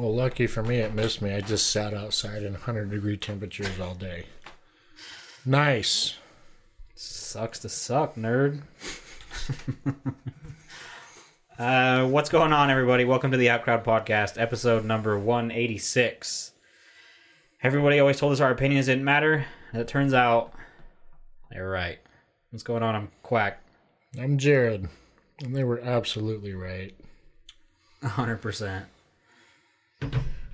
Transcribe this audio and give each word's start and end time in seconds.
Well, 0.00 0.14
lucky 0.14 0.46
for 0.46 0.62
me, 0.62 0.78
it 0.78 0.94
missed 0.94 1.20
me. 1.20 1.34
I 1.34 1.42
just 1.42 1.70
sat 1.70 1.92
outside 1.92 2.42
in 2.42 2.54
100 2.54 2.88
degree 2.88 3.18
temperatures 3.18 3.78
all 3.78 3.94
day. 3.94 4.24
Nice. 5.44 6.16
Sucks 6.94 7.58
to 7.58 7.68
suck, 7.68 8.14
nerd. 8.14 8.62
uh, 11.58 12.06
what's 12.06 12.30
going 12.30 12.54
on, 12.54 12.70
everybody? 12.70 13.04
Welcome 13.04 13.30
to 13.32 13.36
the 13.36 13.48
Outcrowd 13.48 13.84
Podcast, 13.84 14.40
episode 14.40 14.86
number 14.86 15.18
186. 15.18 16.52
Everybody 17.62 18.00
always 18.00 18.18
told 18.18 18.32
us 18.32 18.40
our 18.40 18.50
opinions 18.50 18.86
didn't 18.86 19.04
matter. 19.04 19.44
It 19.74 19.86
turns 19.86 20.14
out 20.14 20.54
they're 21.50 21.68
right. 21.68 21.98
What's 22.48 22.62
going 22.62 22.82
on? 22.82 22.94
I'm 22.94 23.10
Quack. 23.22 23.62
I'm 24.18 24.38
Jared, 24.38 24.88
and 25.44 25.54
they 25.54 25.62
were 25.62 25.80
absolutely 25.80 26.54
right. 26.54 26.94
100%. 28.02 28.84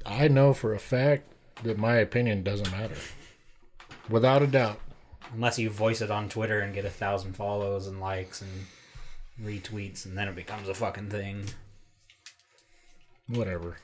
I 0.04 0.28
know 0.28 0.52
for 0.52 0.74
a 0.74 0.78
fact 0.78 1.24
that 1.62 1.78
my 1.78 1.96
opinion 1.96 2.42
doesn't 2.42 2.70
matter. 2.70 2.96
Without 4.08 4.42
a 4.42 4.46
doubt. 4.46 4.80
Unless 5.32 5.58
you 5.58 5.68
voice 5.70 6.00
it 6.00 6.10
on 6.10 6.28
Twitter 6.28 6.60
and 6.60 6.74
get 6.74 6.84
a 6.84 6.90
thousand 6.90 7.34
follows 7.34 7.86
and 7.86 8.00
likes 8.00 8.40
and 8.40 8.66
retweets, 9.42 10.06
and 10.06 10.16
then 10.16 10.28
it 10.28 10.36
becomes 10.36 10.68
a 10.68 10.74
fucking 10.74 11.10
thing. 11.10 11.46
Whatever. 13.28 13.78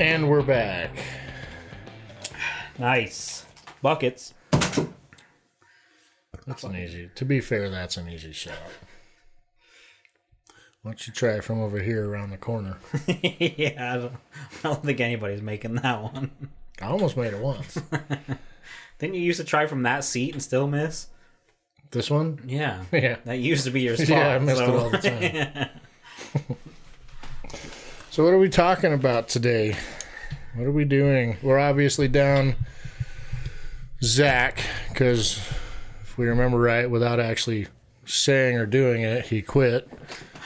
And 0.00 0.30
we're 0.30 0.40
back. 0.40 0.92
Nice. 2.78 3.44
Buckets. 3.82 4.32
That's 6.46 6.64
an 6.64 6.74
easy. 6.74 7.10
To 7.14 7.24
be 7.26 7.42
fair, 7.42 7.68
that's 7.68 7.98
an 7.98 8.08
easy 8.08 8.32
shot. 8.32 8.54
Why 10.80 10.92
don't 10.92 11.06
you 11.06 11.12
try 11.12 11.32
it 11.32 11.44
from 11.44 11.60
over 11.60 11.80
here 11.80 12.08
around 12.08 12.30
the 12.30 12.38
corner? 12.38 12.78
yeah, 13.06 13.92
I 13.94 13.96
don't, 13.98 14.12
I 14.14 14.62
don't 14.62 14.82
think 14.82 15.00
anybody's 15.00 15.42
making 15.42 15.74
that 15.74 16.02
one. 16.02 16.30
I 16.80 16.86
almost 16.86 17.18
made 17.18 17.34
it 17.34 17.38
once. 17.42 17.74
Didn't 18.98 19.16
you 19.16 19.20
used 19.20 19.40
to 19.40 19.44
try 19.44 19.66
from 19.66 19.82
that 19.82 20.02
seat 20.02 20.32
and 20.32 20.42
still 20.42 20.66
miss? 20.66 21.08
This 21.90 22.10
one? 22.10 22.40
Yeah. 22.46 22.84
Yeah. 22.92 23.16
That 23.26 23.38
used 23.38 23.64
to 23.64 23.70
be 23.70 23.82
your 23.82 23.96
spot. 23.96 24.08
Yeah, 24.08 24.28
I 24.28 24.38
missed 24.38 24.56
so- 24.56 24.64
it 24.64 24.78
all 24.78 24.88
the 24.88 24.96
time. 24.96 26.56
So, 28.10 28.24
what 28.24 28.32
are 28.32 28.38
we 28.38 28.48
talking 28.48 28.92
about 28.92 29.28
today? 29.28 29.76
What 30.54 30.66
are 30.66 30.72
we 30.72 30.84
doing? 30.84 31.36
We're 31.42 31.58
obviously 31.60 32.08
down 32.08 32.56
Zach 34.02 34.60
because 34.88 35.38
if 36.02 36.18
we 36.18 36.26
remember 36.26 36.58
right, 36.58 36.90
without 36.90 37.20
actually 37.20 37.68
saying 38.04 38.56
or 38.56 38.66
doing 38.66 39.02
it, 39.02 39.26
he 39.26 39.42
quit. 39.42 39.88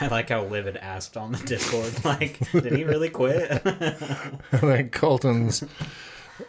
I 0.00 0.08
like 0.08 0.28
how 0.28 0.44
Livid 0.44 0.76
asked 0.76 1.16
on 1.16 1.32
the 1.32 1.38
Discord, 1.38 2.04
like, 2.04 2.38
did 2.52 2.72
he 2.72 2.84
really 2.84 3.10
quit? 3.10 3.50
I 3.64 4.58
think 4.58 4.92
Colton's 4.92 5.64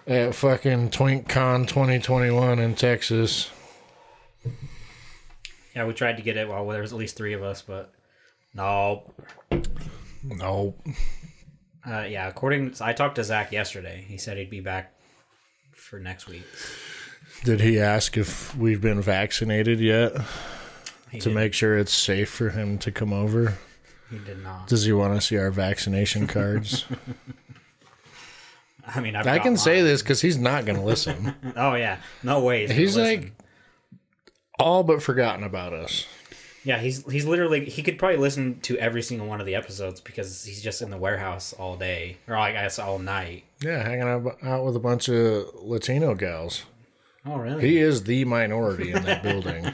at 0.08 0.36
fucking 0.36 0.90
TwinkCon 0.90 1.68
2021 1.68 2.60
in 2.60 2.76
Texas. 2.76 3.50
yeah, 5.76 5.86
we 5.86 5.94
tried 5.94 6.18
to 6.18 6.24
get 6.24 6.38
it 6.38 6.50
while 6.50 6.68
there 6.68 6.82
was 6.82 6.92
at 6.92 7.00
least 7.00 7.16
three 7.16 7.34
of 7.34 7.44
us, 7.44 7.62
but 7.62 7.94
no. 8.54 9.14
No, 10.28 10.76
Uh, 11.88 12.02
yeah, 12.09 12.28
according 12.28 12.73
I 12.81 12.94
talked 12.94 13.16
to 13.16 13.23
Zach 13.23 13.52
yesterday. 13.52 14.04
He 14.08 14.18
said 14.18 14.38
he'd 14.38 14.50
be 14.50 14.59
back 14.59 14.94
for 15.76 16.00
next 16.00 16.28
week. 16.28 16.44
did 17.44 17.62
he 17.62 17.80
ask 17.80 18.18
if 18.18 18.56
we've 18.58 18.81
been 18.81 19.02
vaccinated 19.02 19.80
yet 19.80 20.13
He 21.12 21.19
to 21.19 21.30
did, 21.30 21.36
make 21.36 21.53
sure 21.53 21.78
it's 21.78 21.94
safe 21.94 22.30
for 22.30 22.50
him 22.50 22.78
to 22.80 22.91
come 22.91 23.13
over? 23.13 23.58
he 24.09 24.18
did 24.19 24.41
not. 24.44 24.68
Does 24.68 24.86
he 24.86 24.94
want 24.94 25.13
to 25.16 25.22
see 25.22 25.38
our 25.38 25.52
vaccination 25.52 26.25
cards? 26.28 26.86
I 28.88 29.00
mean, 29.00 29.16
I've 29.16 29.25
I 29.28 29.40
can 29.40 29.57
say 29.57 29.81
this 29.81 30.02
because 30.03 30.22
he's 30.22 30.38
not 30.38 30.66
going 30.66 30.78
to 30.78 30.86
listen. 30.86 31.36
Oh 31.56 31.74
yeah, 31.75 31.97
no 32.24 32.40
way. 32.42 32.68
gonna 32.68 32.80
He's 32.80 32.96
like 32.97 33.34
all 34.59 34.84
but 34.84 35.02
forgotten 35.03 35.44
about 35.44 35.74
us. 35.74 36.06
Yeah, 36.66 36.80
he's 36.80 37.09
he's 37.09 37.26
literally 37.26 37.66
he 37.66 37.84
could 37.84 38.00
probably 38.00 38.18
listen 38.18 38.59
to 38.62 38.76
every 38.80 39.03
single 39.03 39.28
one 39.28 39.40
of 39.40 39.46
the 39.46 39.53
episodes 39.53 40.02
because 40.02 40.44
he's 40.44 40.64
just 40.64 40.81
in 40.81 40.90
the 40.90 40.98
warehouse 40.98 41.53
all 41.53 41.78
day 41.78 42.18
or 42.28 42.36
I 42.36 42.52
guess 42.53 42.80
all 42.80 42.98
night. 42.98 43.44
Yeah, 43.62 43.84
hanging 43.84 44.08
out, 44.08 44.44
out 44.44 44.66
with 44.66 44.75
a 44.75 44.80
bunch 44.80 45.08
of 45.08 45.54
Latino 45.62 46.16
gals. 46.16 46.64
Oh 47.24 47.38
really? 47.38 47.62
He 47.62 47.78
is 47.78 48.04
the 48.04 48.25
minority 48.25 48.92
in 48.92 49.04
that 49.04 49.22
building. 49.22 49.74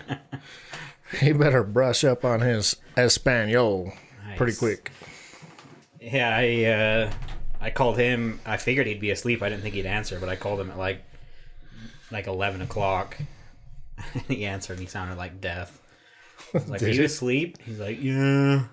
he 1.19 1.31
better 1.31 1.63
brush 1.63 2.03
up 2.03 2.25
on 2.25 2.41
his 2.41 2.75
Espanol 2.97 3.93
pretty 4.35 4.57
quick. 4.57 4.91
Yeah, 6.01 6.35
I 6.35 6.65
uh, 6.65 7.11
I 7.61 7.69
called 7.69 7.97
him. 7.97 8.39
I 8.45 8.57
figured 8.57 8.87
he'd 8.87 8.99
be 8.99 9.11
asleep. 9.11 9.41
I 9.41 9.49
didn't 9.49 9.63
think 9.63 9.75
he'd 9.75 9.85
answer, 9.85 10.19
but 10.19 10.27
I 10.27 10.35
called 10.35 10.59
him 10.59 10.71
at 10.71 10.77
like 10.77 11.03
like 12.11 12.27
eleven 12.27 12.61
o'clock. 12.61 13.17
he 14.27 14.45
answered. 14.45 14.73
and 14.73 14.81
He 14.81 14.87
sounded 14.87 15.17
like 15.17 15.39
death. 15.39 15.80
Like, 16.53 16.81
"Are 16.83 16.89
you 16.89 17.03
asleep?" 17.03 17.57
He's 17.63 17.79
like, 17.79 18.01
"Yeah." 18.01 18.63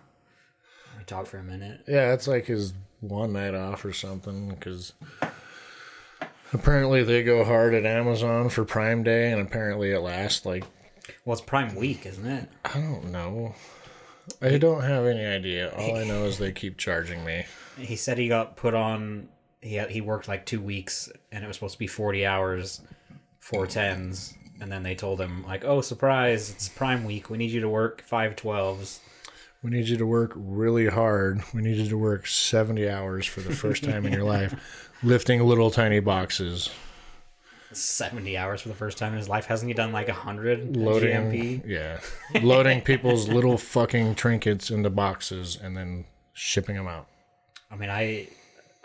We 0.98 1.04
talked 1.04 1.28
for 1.28 1.38
a 1.38 1.44
minute. 1.44 1.82
Yeah, 1.86 2.12
it's 2.12 2.26
like 2.28 2.46
his 2.46 2.72
one 3.00 3.32
night 3.32 3.54
off 3.54 3.84
or 3.84 3.92
something 3.92 4.48
because 4.48 4.92
apparently 6.52 7.02
they 7.02 7.22
go 7.22 7.44
hard 7.44 7.74
at 7.74 7.84
Amazon 7.84 8.48
for 8.48 8.64
Prime 8.64 9.02
Day 9.02 9.30
and 9.30 9.40
apparently 9.40 9.92
it 9.92 10.00
lasts 10.00 10.44
like 10.44 10.64
Well, 11.24 11.34
it's 11.34 11.42
Prime 11.42 11.74
Week, 11.74 12.06
isn't 12.06 12.26
it? 12.26 12.48
I 12.64 12.74
don't 12.74 13.12
know. 13.12 13.54
I 14.42 14.58
don't 14.58 14.82
have 14.82 15.06
any 15.06 15.24
idea. 15.24 15.70
All 15.70 15.96
I 15.96 16.04
know 16.04 16.24
is 16.24 16.38
they 16.38 16.52
keep 16.52 16.76
charging 16.76 17.24
me. 17.24 17.46
He 17.78 17.96
said 17.96 18.18
he 18.18 18.28
got 18.28 18.56
put 18.56 18.74
on. 18.74 19.28
He 19.60 19.76
had, 19.76 19.90
he 19.90 20.00
worked 20.00 20.28
like 20.28 20.44
two 20.44 20.60
weeks, 20.60 21.10
and 21.32 21.42
it 21.42 21.46
was 21.46 21.56
supposed 21.56 21.74
to 21.74 21.78
be 21.78 21.86
forty 21.86 22.26
hours, 22.26 22.80
four 23.40 23.66
tens, 23.66 24.34
and 24.60 24.70
then 24.72 24.82
they 24.82 24.94
told 24.94 25.20
him 25.20 25.44
like, 25.46 25.64
"Oh, 25.64 25.80
surprise! 25.80 26.50
It's 26.50 26.68
Prime 26.68 27.04
Week. 27.04 27.30
We 27.30 27.38
need 27.38 27.50
you 27.50 27.60
to 27.60 27.68
work 27.68 28.02
five 28.02 28.36
twelves. 28.36 29.00
We 29.62 29.70
need 29.70 29.88
you 29.88 29.96
to 29.96 30.06
work 30.06 30.32
really 30.36 30.86
hard. 30.86 31.42
We 31.52 31.62
need 31.62 31.78
you 31.78 31.88
to 31.88 31.98
work 31.98 32.28
70 32.28 32.88
hours 32.88 33.26
for 33.26 33.40
the 33.40 33.52
first 33.52 33.82
time 33.82 34.06
in 34.06 34.12
your 34.12 34.22
life, 34.38 34.54
lifting 35.02 35.42
little 35.42 35.72
tiny 35.72 35.98
boxes, 35.98 36.70
Seventy 37.72 38.36
hours 38.38 38.62
for 38.62 38.68
the 38.68 38.74
first 38.74 38.96
time 38.98 39.12
in 39.12 39.18
his 39.18 39.28
life. 39.28 39.44
Hasn't 39.46 39.68
he 39.68 39.74
done 39.74 39.92
like 39.92 40.08
a 40.08 40.12
hundred 40.14 40.74
loading, 40.76 41.10
GMP? 41.32 41.62
yeah, 41.66 41.98
loading 42.40 42.80
people's 42.80 43.28
little 43.28 43.58
fucking 43.58 44.14
trinkets 44.14 44.70
into 44.70 44.88
boxes 44.90 45.58
and 45.60 45.76
then 45.76 46.04
shipping 46.32 46.76
them 46.76 46.86
out. 46.86 47.08
I 47.70 47.76
mean, 47.76 47.90
I 47.90 48.28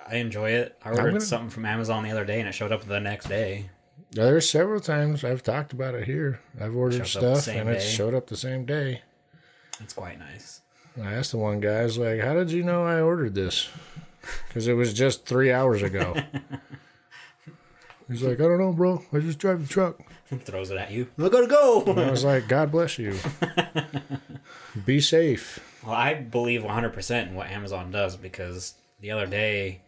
I 0.06 0.16
enjoy 0.16 0.50
it. 0.52 0.78
I 0.84 0.90
ordered 0.90 1.04
gonna- 1.12 1.22
something 1.22 1.50
from 1.50 1.66
Amazon 1.66 2.04
the 2.04 2.12
other 2.12 2.26
day, 2.26 2.40
and 2.42 2.50
it 2.50 2.52
showed 2.54 2.74
up 2.74 2.84
the 2.86 3.00
next 3.00 3.30
day. 3.30 3.70
There's 4.14 4.50
several 4.50 4.80
times 4.80 5.24
I've 5.24 5.42
talked 5.44 5.74
about 5.74 5.96
it 5.96 6.06
here. 6.06 6.40
I've 6.60 6.76
ordered 6.76 7.08
stuff 7.08 7.48
and 7.48 7.70
it 7.70 7.80
day. 7.80 7.86
showed 7.86 8.14
up 8.14 8.28
the 8.28 8.38
same 8.38 8.66
day. 8.66 9.02
It's 9.80 9.94
quite 9.94 10.20
nice. 10.20 10.62
I 11.02 11.14
asked 11.14 11.32
the 11.32 11.38
one 11.38 11.60
guy, 11.60 11.80
I 11.80 11.84
was 11.84 11.98
like, 11.98 12.20
"How 12.22 12.36
did 12.36 12.52
you 12.52 12.64
know 12.64 12.84
I 12.84 13.02
ordered 13.02 13.36
this?" 13.36 13.70
Because 14.48 14.70
it 14.70 14.74
was 14.74 14.94
just 14.94 15.26
three 15.26 15.52
hours 15.52 15.82
ago. 15.82 16.16
He's 18.08 18.22
like, 18.24 18.40
"I 18.40 18.44
don't 18.44 18.60
know, 18.60 18.72
bro. 18.72 19.04
I 19.12 19.20
just 19.20 19.38
drive 19.38 19.62
the 19.62 19.68
truck." 19.68 20.00
Throws 20.46 20.72
it 20.72 20.78
at 20.78 20.92
you. 20.92 21.10
I 21.20 21.28
gotta 21.28 21.48
go. 21.48 21.84
I 21.86 22.10
was 22.10 22.24
like, 22.24 22.48
God 22.48 22.72
bless 22.72 22.98
you. 22.98 23.18
Be 24.86 25.02
safe. 25.02 25.60
Well, 25.84 25.94
I 25.94 26.14
believe 26.14 26.62
100% 26.62 27.28
in 27.28 27.36
what 27.36 27.48
Amazon 27.48 27.92
does 27.92 28.16
because 28.16 28.76
the 29.02 29.12
other 29.12 29.28
day, 29.28 29.82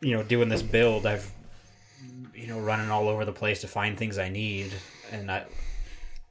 you 0.00 0.16
know, 0.16 0.22
doing 0.22 0.48
this 0.48 0.62
build, 0.62 1.04
I've, 1.04 1.30
you 2.36 2.46
know, 2.46 2.60
running 2.60 2.90
all 2.90 3.08
over 3.08 3.24
the 3.24 3.32
place 3.32 3.62
to 3.62 3.68
find 3.68 3.96
things 3.96 4.18
I 4.18 4.28
need. 4.28 4.72
And 5.10 5.30
I, 5.30 5.44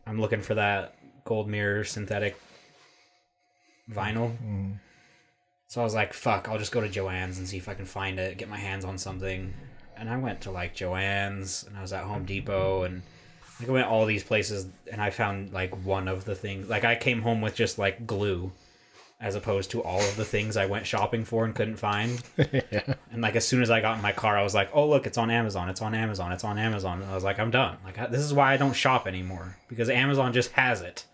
I'm 0.05 0.19
looking 0.19 0.41
for 0.41 0.55
that 0.55 0.95
gold 1.23 1.47
mirror 1.49 1.83
synthetic 1.83 2.39
vinyl. 3.91 4.31
So 5.67 5.81
I 5.81 5.83
was 5.83 5.95
like, 5.95 6.13
fuck, 6.13 6.47
I'll 6.47 6.59
just 6.59 6.71
go 6.71 6.81
to 6.81 6.87
Joann's 6.87 7.37
and 7.37 7.47
see 7.47 7.57
if 7.57 7.67
I 7.67 7.73
can 7.73 7.85
find 7.85 8.19
it, 8.19 8.37
get 8.37 8.49
my 8.49 8.57
hands 8.57 8.85
on 8.85 8.97
something. 8.97 9.53
And 9.97 10.09
I 10.09 10.17
went 10.17 10.41
to 10.41 10.51
like 10.51 10.75
Joann's 10.75 11.63
and 11.63 11.77
I 11.77 11.81
was 11.81 11.93
at 11.93 12.03
Home 12.03 12.25
Depot 12.25 12.83
and 12.83 13.01
like 13.59 13.69
I 13.69 13.71
went 13.71 13.87
all 13.87 14.05
these 14.05 14.23
places 14.23 14.67
and 14.91 15.01
I 15.01 15.09
found 15.09 15.53
like 15.53 15.85
one 15.85 16.07
of 16.07 16.25
the 16.25 16.35
things. 16.35 16.69
Like 16.69 16.83
I 16.83 16.95
came 16.95 17.21
home 17.21 17.41
with 17.41 17.55
just 17.55 17.79
like 17.79 18.05
glue 18.05 18.51
as 19.19 19.35
opposed 19.35 19.71
to 19.71 19.81
all 19.81 20.01
of 20.01 20.17
the 20.17 20.25
things 20.25 20.57
I 20.57 20.65
went 20.65 20.85
shopping 20.85 21.23
for 21.23 21.45
and 21.45 21.55
couldn't 21.55 21.77
find. 21.77 22.21
And 23.11 23.21
like 23.21 23.37
as 23.37 23.47
soon 23.47 23.61
as 23.61 23.71
I 23.71 23.79
got 23.79 23.95
in 23.95 24.01
my 24.01 24.11
car, 24.11 24.37
I 24.37 24.43
was 24.43 24.53
like, 24.53 24.69
"Oh 24.73 24.89
look, 24.89 25.07
it's 25.07 25.17
on 25.17 25.31
Amazon! 25.31 25.69
It's 25.69 25.81
on 25.81 25.95
Amazon! 25.95 26.33
It's 26.33 26.43
on 26.43 26.57
Amazon!" 26.57 27.01
And 27.01 27.09
I 27.09 27.15
was 27.15 27.23
like, 27.23 27.39
"I'm 27.39 27.49
done. 27.49 27.77
Like 27.85 27.97
I, 27.97 28.07
this 28.07 28.19
is 28.19 28.33
why 28.33 28.51
I 28.53 28.57
don't 28.57 28.73
shop 28.73 29.07
anymore 29.07 29.55
because 29.69 29.89
Amazon 29.89 30.33
just 30.33 30.51
has 30.51 30.81
it. 30.81 31.05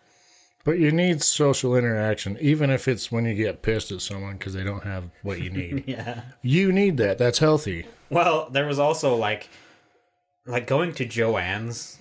But 0.63 0.79
you 0.79 0.91
need 0.91 1.23
social 1.23 1.75
interaction, 1.75 2.37
even 2.39 2.69
if 2.69 2.87
it's 2.87 3.11
when 3.11 3.25
you 3.25 3.33
get 3.33 3.61
pissed 3.61 3.91
at 3.91 4.01
someone 4.01 4.33
because 4.33 4.53
they 4.53 4.63
don't 4.63 4.83
have 4.83 5.05
what 5.23 5.41
you 5.41 5.49
need. 5.49 5.83
Yeah. 5.87 6.21
you 6.41 6.71
need 6.71 6.97
that. 6.97 7.17
That's 7.17 7.39
healthy. 7.39 7.85
Well, 8.09 8.49
there 8.49 8.67
was 8.67 8.77
also 8.77 9.15
like, 9.15 9.49
like 10.45 10.67
going 10.67 10.93
to 10.93 11.05
Joann's. 11.05 11.97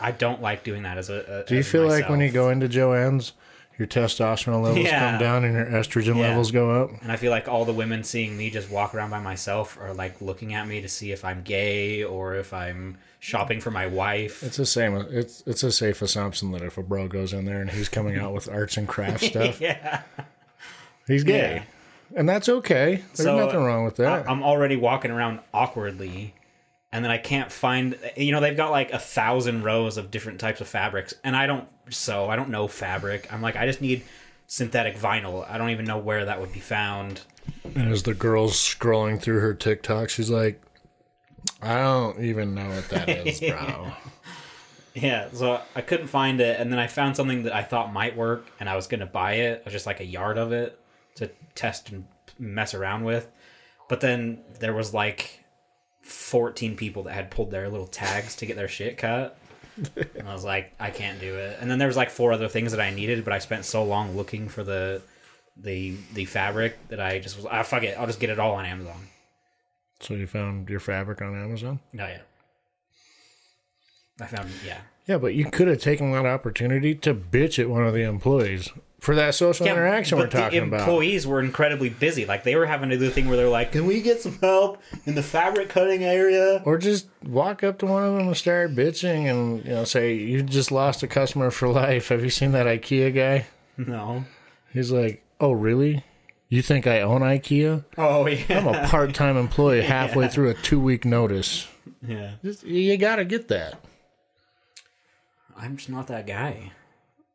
I 0.00 0.12
don't 0.12 0.40
like 0.40 0.64
doing 0.64 0.82
that 0.82 0.98
as 0.98 1.10
a. 1.10 1.44
a 1.44 1.48
Do 1.48 1.56
you 1.56 1.62
feel 1.62 1.86
like 1.86 2.08
when 2.08 2.20
you 2.20 2.30
go 2.30 2.48
into 2.50 2.68
Joann's, 2.68 3.32
your 3.78 3.86
testosterone 3.88 4.62
levels 4.62 4.84
Yeah. 4.86 5.10
come 5.10 5.20
down 5.20 5.44
and 5.44 5.54
your 5.54 5.66
estrogen 5.66 6.16
Yeah. 6.16 6.28
levels 6.28 6.50
go 6.50 6.82
up? 6.82 6.90
And 7.02 7.12
I 7.12 7.16
feel 7.16 7.30
like 7.30 7.46
all 7.48 7.64
the 7.64 7.72
women 7.72 8.02
seeing 8.04 8.36
me 8.36 8.50
just 8.50 8.70
walk 8.70 8.94
around 8.94 9.10
by 9.10 9.20
myself 9.20 9.78
are 9.80 9.94
like 9.94 10.20
looking 10.20 10.52
at 10.54 10.66
me 10.66 10.80
to 10.80 10.88
see 10.88 11.12
if 11.12 11.24
I'm 11.24 11.42
gay 11.42 12.02
or 12.02 12.34
if 12.34 12.52
I'm 12.52 12.98
shopping 13.20 13.60
for 13.60 13.70
my 13.70 13.86
wife. 13.86 14.42
It's 14.42 14.56
the 14.56 14.66
same. 14.66 14.96
It's 15.10 15.42
it's 15.46 15.62
a 15.62 15.70
safe 15.72 16.02
assumption 16.02 16.50
that 16.52 16.62
if 16.62 16.76
a 16.76 16.82
bro 16.82 17.08
goes 17.08 17.32
in 17.32 17.44
there 17.44 17.60
and 17.60 17.70
he's 17.70 17.88
coming 17.88 18.18
out 18.18 18.32
with 18.34 18.48
arts 18.48 18.76
and 18.76 18.86
crafts 18.88 19.26
stuff, 19.28 19.60
yeah. 19.60 20.02
he's 21.06 21.24
gay, 21.24 21.62
and 22.16 22.28
that's 22.28 22.48
okay. 22.48 22.96
There's 23.14 23.26
So, 23.26 23.36
nothing 23.38 23.62
wrong 23.62 23.84
with 23.84 23.96
that. 23.96 24.26
I- 24.26 24.30
I'm 24.30 24.42
already 24.42 24.76
walking 24.76 25.10
around 25.10 25.40
awkwardly, 25.54 26.34
and 26.92 27.04
then 27.04 27.10
I 27.10 27.18
can't 27.18 27.52
find. 27.52 27.98
You 28.16 28.32
know, 28.32 28.40
they've 28.40 28.56
got 28.56 28.70
like 28.70 28.92
a 28.92 28.98
thousand 28.98 29.62
rows 29.62 29.96
of 29.96 30.10
different 30.10 30.40
types 30.40 30.60
of 30.60 30.68
fabrics, 30.68 31.14
and 31.24 31.36
I 31.36 31.46
don't 31.46 31.68
sew. 31.90 32.28
I 32.28 32.36
don't 32.36 32.50
know 32.50 32.68
fabric. 32.68 33.32
I'm 33.32 33.42
like, 33.42 33.56
I 33.56 33.66
just 33.66 33.80
need 33.80 34.04
synthetic 34.46 34.96
vinyl. 34.96 35.48
I 35.48 35.58
don't 35.58 35.70
even 35.70 35.84
know 35.84 35.98
where 35.98 36.24
that 36.24 36.40
would 36.40 36.52
be 36.52 36.60
found. 36.60 37.22
And 37.64 37.92
as 37.92 38.02
the 38.02 38.14
girl's 38.14 38.54
scrolling 38.54 39.20
through 39.20 39.40
her 39.40 39.54
TikTok, 39.54 40.08
she's 40.08 40.30
like, 40.30 40.60
I 41.62 41.76
don't 41.76 42.22
even 42.22 42.54
know 42.54 42.68
what 42.68 42.88
that 42.88 43.08
is, 43.08 43.40
bro. 43.48 43.92
Yeah, 44.94 45.28
so 45.32 45.60
I 45.74 45.80
couldn't 45.82 46.08
find 46.08 46.40
it, 46.40 46.58
and 46.58 46.72
then 46.72 46.78
I 46.78 46.86
found 46.86 47.16
something 47.16 47.44
that 47.44 47.54
I 47.54 47.62
thought 47.62 47.92
might 47.92 48.16
work, 48.16 48.46
and 48.58 48.68
I 48.68 48.76
was 48.76 48.86
gonna 48.86 49.06
buy 49.06 49.34
it, 49.34 49.60
I 49.60 49.64
was 49.64 49.72
just 49.72 49.86
like 49.86 50.00
a 50.00 50.04
yard 50.04 50.38
of 50.38 50.52
it 50.52 50.78
to 51.16 51.30
test 51.54 51.90
and 51.90 52.06
mess 52.38 52.74
around 52.74 53.04
with. 53.04 53.28
But 53.88 54.00
then 54.00 54.40
there 54.60 54.74
was 54.74 54.92
like 54.92 55.44
14 56.08 56.76
people 56.76 57.04
that 57.04 57.12
had 57.12 57.30
pulled 57.30 57.50
their 57.50 57.68
little 57.68 57.86
tags 57.86 58.36
to 58.36 58.46
get 58.46 58.56
their 58.56 58.68
shit 58.68 58.98
cut. 58.98 59.38
And 59.94 60.26
I 60.26 60.32
was 60.32 60.44
like, 60.44 60.72
I 60.80 60.90
can't 60.90 61.20
do 61.20 61.36
it. 61.36 61.58
And 61.60 61.70
then 61.70 61.78
there 61.78 61.86
was 61.86 61.96
like 61.96 62.10
four 62.10 62.32
other 62.32 62.48
things 62.48 62.72
that 62.72 62.80
I 62.80 62.90
needed, 62.90 63.24
but 63.24 63.32
I 63.32 63.38
spent 63.38 63.64
so 63.64 63.84
long 63.84 64.16
looking 64.16 64.48
for 64.48 64.64
the 64.64 65.02
the 65.56 65.96
the 66.14 66.24
fabric 66.24 66.76
that 66.88 67.00
I 67.00 67.18
just 67.18 67.36
was 67.36 67.44
ah 67.44 67.64
fuck 67.64 67.82
it, 67.82 67.98
I'll 67.98 68.06
just 68.06 68.20
get 68.20 68.30
it 68.30 68.38
all 68.38 68.54
on 68.54 68.64
Amazon. 68.64 69.08
So 70.00 70.14
you 70.14 70.26
found 70.26 70.68
your 70.68 70.80
fabric 70.80 71.20
on 71.20 71.34
Amazon? 71.34 71.80
No, 71.92 72.06
yeah. 72.06 72.20
I 74.20 74.26
found 74.26 74.50
yeah. 74.64 74.78
Yeah, 75.06 75.18
but 75.18 75.34
you 75.34 75.50
could 75.50 75.68
have 75.68 75.80
taken 75.80 76.12
that 76.12 76.26
opportunity 76.26 76.94
to 76.96 77.14
bitch 77.14 77.58
at 77.58 77.70
one 77.70 77.84
of 77.84 77.94
the 77.94 78.02
employees 78.02 78.70
for 79.00 79.14
that 79.14 79.34
social 79.34 79.66
interaction 79.66 80.18
we're 80.18 80.26
talking 80.26 80.60
the 80.60 80.66
about. 80.66 80.80
employees 80.80 81.26
were 81.26 81.40
incredibly 81.40 81.88
busy. 81.88 82.26
Like 82.26 82.42
they 82.44 82.56
were 82.56 82.66
having 82.66 82.90
to 82.90 82.98
do 82.98 83.04
the 83.06 83.10
thing 83.10 83.28
where 83.28 83.36
they're 83.36 83.48
like, 83.48 83.72
"Can 83.72 83.86
we 83.86 84.00
get 84.02 84.20
some 84.20 84.38
help 84.40 84.82
in 85.06 85.14
the 85.14 85.22
fabric 85.22 85.68
cutting 85.68 86.02
area?" 86.04 86.62
Or 86.64 86.78
just 86.78 87.06
walk 87.24 87.62
up 87.62 87.78
to 87.78 87.86
one 87.86 88.04
of 88.04 88.14
them 88.16 88.26
and 88.26 88.36
start 88.36 88.74
bitching 88.74 89.30
and 89.30 89.64
you 89.64 89.70
know 89.70 89.84
say 89.84 90.14
you 90.14 90.42
just 90.42 90.72
lost 90.72 91.02
a 91.02 91.06
customer 91.06 91.50
for 91.50 91.68
life. 91.68 92.08
Have 92.08 92.24
you 92.24 92.30
seen 92.30 92.52
that 92.52 92.66
IKEA 92.66 93.14
guy? 93.14 93.46
No. 93.76 94.24
He's 94.72 94.90
like, 94.90 95.22
"Oh, 95.40 95.52
really? 95.52 96.04
You 96.48 96.62
think 96.62 96.86
I 96.86 97.00
own 97.02 97.20
IKEA? 97.20 97.84
Oh 97.96 98.26
yeah. 98.26 98.58
I'm 98.58 98.66
a 98.66 98.88
part-time 98.88 99.36
employee 99.36 99.82
halfway 99.96 100.28
through 100.28 100.48
a 100.50 100.54
two-week 100.54 101.04
notice. 101.04 101.68
yeah. 102.06 102.32
Just, 102.42 102.64
you 102.64 102.96
got 102.96 103.16
to 103.16 103.24
get 103.24 103.48
that. 103.48 103.78
I'm 105.56 105.76
just 105.76 105.90
not 105.90 106.06
that 106.08 106.26
guy. 106.26 106.72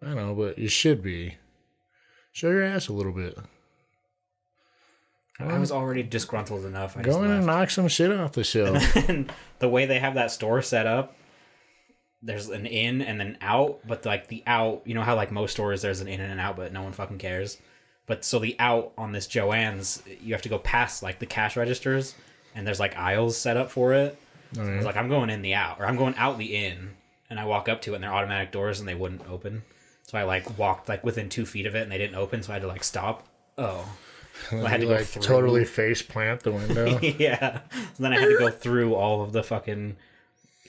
I 0.02 0.14
know, 0.14 0.34
but 0.34 0.58
you 0.58 0.68
should 0.68 1.02
be. 1.04 1.36
Show 2.34 2.50
your 2.50 2.64
ass 2.64 2.88
a 2.88 2.94
little 2.94 3.12
bit. 3.12 3.38
I 5.40 5.58
was 5.60 5.72
already 5.72 6.04
disgruntled 6.04 6.66
enough. 6.66 6.98
I 6.98 7.02
Go 7.02 7.24
in 7.24 7.32
and 7.32 7.46
knock 7.46 7.70
some 7.70 7.88
shit 7.88 8.12
off 8.12 8.34
the 8.34 8.44
shelf. 8.44 8.96
and 8.96 9.32
the 9.60 9.70
way 9.70 9.86
they 9.86 10.00
have 10.00 10.16
that 10.16 10.32
store 10.32 10.62
set 10.62 10.86
up, 10.88 11.16
there's 12.22 12.50
an 12.50 12.66
in 12.66 13.02
and 13.02 13.20
then 13.20 13.38
out, 13.42 13.80
but 13.86 14.06
like 14.06 14.28
the 14.28 14.44
out, 14.48 14.82
you 14.86 14.94
know 14.94 15.02
how 15.02 15.16
like 15.16 15.32
most 15.32 15.52
stores 15.54 15.82
there's 15.82 16.02
an 16.02 16.08
in 16.08 16.22
and 16.22 16.32
an 16.32 16.40
out, 16.40 16.56
but 16.56 16.72
no 16.72 16.82
one 16.84 16.94
fucking 16.94 17.18
cares. 17.18 17.58
But 18.06 18.24
so 18.26 18.40
the 18.40 18.56
out 18.60 18.94
on 18.98 19.12
this 19.12 19.28
Joann's, 19.28 20.02
you 20.22 20.34
have 20.34 20.42
to 20.44 20.50
go 20.50 20.60
past 20.60 21.04
like 21.04 21.20
the 21.20 21.26
cash 21.26 21.56
registers, 21.58 22.16
and 22.56 22.66
there's 22.66 22.80
like 22.80 22.96
aisles 22.96 23.38
set 23.38 23.58
up 23.58 23.70
for 23.72 23.94
it. 23.94 24.18
I 24.58 24.76
was 24.76 24.86
like, 24.86 24.98
I'm 24.98 25.10
going 25.10 25.30
in 25.32 25.42
the 25.42 25.56
out, 25.56 25.80
or 25.80 25.86
I'm 25.86 25.98
going 25.98 26.16
out 26.16 26.38
the 26.38 26.56
in, 26.56 26.92
and 27.30 27.40
I 27.40 27.46
walk 27.46 27.68
up 27.70 27.82
to 27.84 27.92
it, 27.92 27.96
and 27.96 28.04
they're 28.04 28.14
automatic 28.14 28.52
doors, 28.52 28.80
and 28.80 28.88
they 28.88 28.94
wouldn't 28.96 29.28
open. 29.28 29.64
So 30.14 30.20
I 30.20 30.24
like 30.26 30.60
walked 30.60 30.90
like 30.90 31.04
within 31.04 31.28
two 31.28 31.44
feet 31.44 31.66
of 31.66 31.74
it, 31.74 31.82
and 31.82 31.92
they 31.92 31.98
didn't 31.98 32.16
open, 32.18 32.44
so 32.44 32.52
I 32.52 32.58
had 32.58 32.62
to 32.62 32.68
like 32.68 32.84
stop. 32.84 33.28
Oh, 33.58 33.84
I 34.52 34.70
had 34.70 34.82
to 34.82 34.88
like 34.88 35.06
through. 35.08 35.24
totally 35.24 35.66
face 35.66 36.04
plant 36.04 36.44
the 36.44 36.52
window. 36.52 37.00
yeah. 37.02 37.62
So 37.96 38.04
then 38.04 38.14
I 38.14 38.20
had 38.20 38.28
to 38.28 38.38
go 38.38 38.52
through 38.52 38.94
all 38.94 39.24
of 39.24 39.32
the 39.32 39.42
fucking 39.42 39.96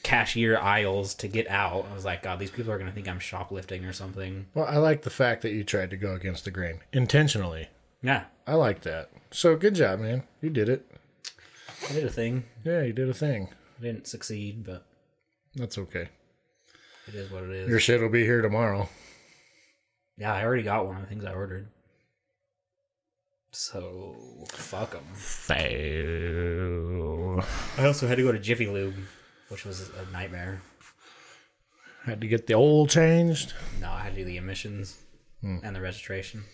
cashier 0.03 0.57
aisles 0.57 1.13
to 1.17 1.29
get 1.29 1.47
out. 1.49 1.85
I 1.91 1.95
was 1.95 2.07
like, 2.07 2.23
God, 2.23 2.39
these 2.39 2.51
people 2.51 2.73
are 2.73 2.79
gonna 2.79 2.91
think 2.91 3.07
I'm 3.07 3.19
shoplifting 3.19 3.85
or 3.85 3.93
something. 3.93 4.47
well, 4.55 4.65
I 4.65 4.79
like 4.79 5.03
the 5.03 5.11
fact 5.11 5.43
that 5.43 5.53
you 5.53 5.63
tried 5.63 5.91
to 5.91 5.99
go 5.99 6.15
against 6.15 6.47
the 6.47 6.51
grain 6.51 6.81
intentionally. 6.95 7.69
Yeah, 8.01 8.25
I 8.47 8.55
like 8.55 8.81
that. 8.85 9.11
So 9.31 9.57
good 9.57 9.75
job, 9.75 10.01
man. 10.01 10.23
You 10.41 10.49
did 10.49 10.71
it. 10.71 10.91
I 11.91 11.93
did 11.93 12.05
a 12.05 12.11
thing. 12.11 12.45
Yeah, 12.65 12.83
you 12.83 12.95
did 12.95 13.11
a 13.11 13.15
thing. 13.15 13.49
I 13.79 13.83
didn't 13.83 14.07
succeed, 14.07 14.65
but 14.65 14.87
That's 15.55 15.77
okay. 15.77 16.09
it 17.09 17.15
is 17.15 17.31
what 17.31 17.43
it 17.43 17.51
is. 17.51 17.69
Your 17.69 17.79
shit 17.79 18.01
will 18.01 18.09
be 18.09 18.25
here 18.25 18.41
tomorrow. 18.41 18.89
Yeah, 20.17 20.33
I 20.33 20.45
already 20.45 20.63
got 20.63 20.87
one 20.87 20.97
of 20.97 21.03
the 21.03 21.09
things 21.09 21.25
I 21.25 21.33
ordered. 21.33 21.69
So 23.51 24.17
fuck 24.49 24.91
them. 24.93 25.05
Fail. 25.15 26.65
I 27.79 27.87
also 27.87 28.07
had 28.07 28.17
to 28.17 28.23
go 28.23 28.33
to 28.33 28.39
Jiffy 28.39 28.67
Lube, 28.67 28.95
which 29.49 29.65
was 29.65 29.91
a 29.91 30.13
nightmare. 30.13 30.61
Had 32.05 32.21
to 32.21 32.27
get 32.27 32.47
the 32.47 32.55
oil 32.55 32.87
changed. 32.87 33.55
No, 33.81 33.91
I 33.91 34.01
had 34.01 34.15
to 34.15 34.19
do 34.21 34.25
the 34.25 34.37
emissions 34.37 34.99
and 35.43 35.75
the 35.77 35.81
registration. 35.81 36.45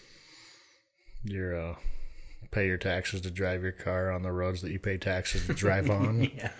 Your 1.24 1.70
uh, 1.70 1.74
pay 2.50 2.66
your 2.66 2.76
taxes 2.78 3.20
to 3.22 3.30
drive 3.30 3.62
your 3.62 3.72
car 3.72 4.10
on 4.10 4.22
the 4.22 4.32
roads 4.32 4.62
that 4.62 4.72
you 4.72 4.78
pay 4.78 4.96
taxes 4.96 5.46
to 5.46 5.54
drive 5.54 5.88
on. 5.98 6.22
Yeah, 6.22 6.50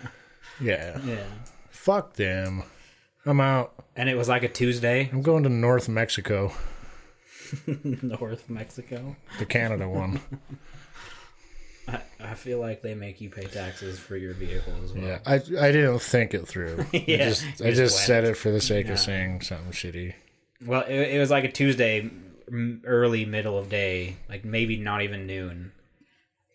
yeah. 0.59 0.99
yeah. 1.05 1.23
Fuck 1.69 2.13
them. 2.13 2.63
I'm 3.25 3.39
out. 3.41 3.73
And 3.95 4.09
it 4.09 4.15
was 4.15 4.27
like 4.29 4.43
a 4.43 4.47
Tuesday, 4.49 5.09
I'm 5.11 5.21
going 5.21 5.43
to 5.43 5.49
North 5.49 5.87
Mexico, 5.89 6.51
North 8.01 8.49
Mexico. 8.49 9.15
the 9.39 9.45
Canada 9.45 9.87
one. 9.89 10.19
I, 11.87 11.99
I 12.19 12.33
feel 12.35 12.59
like 12.59 12.81
they 12.81 12.93
make 12.93 13.19
you 13.21 13.29
pay 13.29 13.43
taxes 13.45 13.97
for 13.99 14.15
your 14.15 14.33
vehicle 14.33 14.73
as 14.83 14.93
well. 14.93 15.03
Yeah, 15.03 15.19
I 15.25 15.35
I 15.35 15.71
didn't 15.71 15.99
think 15.99 16.33
it 16.33 16.47
through. 16.47 16.85
I 16.93 17.03
Yeah, 17.07 17.29
just 17.29 17.43
I 17.61 17.69
just 17.71 17.77
just 17.77 18.05
said 18.05 18.23
it 18.23 18.37
for 18.37 18.51
the 18.51 18.61
sake 18.61 18.85
Yeah. 18.85 18.93
of 18.93 18.99
saying 18.99 19.41
something 19.41 19.71
shitty. 19.71 20.13
Well, 20.63 20.81
it, 20.87 20.93
it 21.15 21.19
was 21.19 21.31
like 21.31 21.43
a 21.43 21.51
Tuesday, 21.51 22.09
early 22.85 23.25
middle 23.25 23.57
of 23.57 23.67
day, 23.69 24.17
like 24.29 24.45
maybe 24.45 24.77
not 24.77 25.01
even 25.01 25.25
noon, 25.25 25.71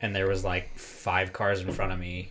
and 0.00 0.14
there 0.14 0.28
was 0.28 0.44
like 0.44 0.78
five 0.78 1.32
cars 1.32 1.60
in 1.60 1.72
front 1.72 1.90
of 1.92 1.98
me, 1.98 2.28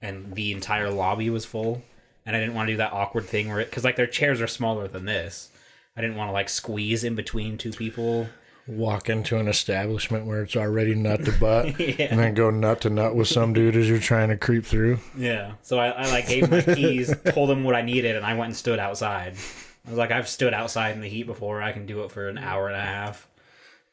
and 0.00 0.34
the 0.34 0.52
entire 0.52 0.90
lobby 0.90 1.28
was 1.28 1.44
full, 1.44 1.82
and 2.24 2.36
I 2.36 2.40
didn't 2.40 2.54
want 2.54 2.68
to 2.68 2.74
do 2.74 2.76
that 2.78 2.92
awkward 2.92 3.24
thing 3.26 3.48
where 3.48 3.58
it 3.60 3.68
because 3.68 3.82
like 3.82 3.96
their 3.96 4.06
chairs 4.06 4.40
are 4.40 4.46
smaller 4.46 4.86
than 4.86 5.06
this. 5.06 5.50
I 5.96 6.00
didn't 6.00 6.16
want 6.16 6.28
to 6.28 6.32
like 6.32 6.48
squeeze 6.48 7.04
in 7.04 7.14
between 7.14 7.56
two 7.58 7.70
people. 7.72 8.28
Walk 8.66 9.10
into 9.10 9.36
an 9.38 9.46
establishment 9.46 10.24
where 10.26 10.42
it's 10.42 10.56
already 10.56 10.94
nut 10.94 11.24
to 11.26 11.32
butt, 11.32 11.78
Yeah. 11.80 12.06
and 12.10 12.18
then 12.18 12.32
go 12.34 12.50
nut 12.50 12.80
to 12.82 12.90
nut 12.90 13.14
with 13.14 13.28
some 13.28 13.52
dude 13.52 13.76
as 13.76 13.88
you're 13.88 13.98
trying 13.98 14.30
to 14.30 14.38
creep 14.38 14.64
through. 14.64 14.98
Yeah. 15.16 15.52
So 15.62 15.78
I, 15.78 15.88
I 15.88 16.10
like 16.10 16.26
gave 16.28 16.50
my 16.50 16.62
keys, 16.62 17.14
told 17.32 17.50
them 17.50 17.62
what 17.64 17.74
I 17.74 17.82
needed, 17.82 18.16
and 18.16 18.24
I 18.24 18.32
went 18.34 18.46
and 18.48 18.56
stood 18.56 18.78
outside. 18.78 19.34
I 19.86 19.90
was 19.90 19.98
like, 19.98 20.10
I've 20.10 20.28
stood 20.28 20.54
outside 20.54 20.94
in 20.94 21.02
the 21.02 21.08
heat 21.08 21.24
before. 21.26 21.60
I 21.62 21.72
can 21.72 21.84
do 21.84 22.04
it 22.04 22.10
for 22.10 22.26
an 22.28 22.38
hour 22.38 22.68
and 22.68 22.76
a 22.76 22.80
half. 22.80 23.28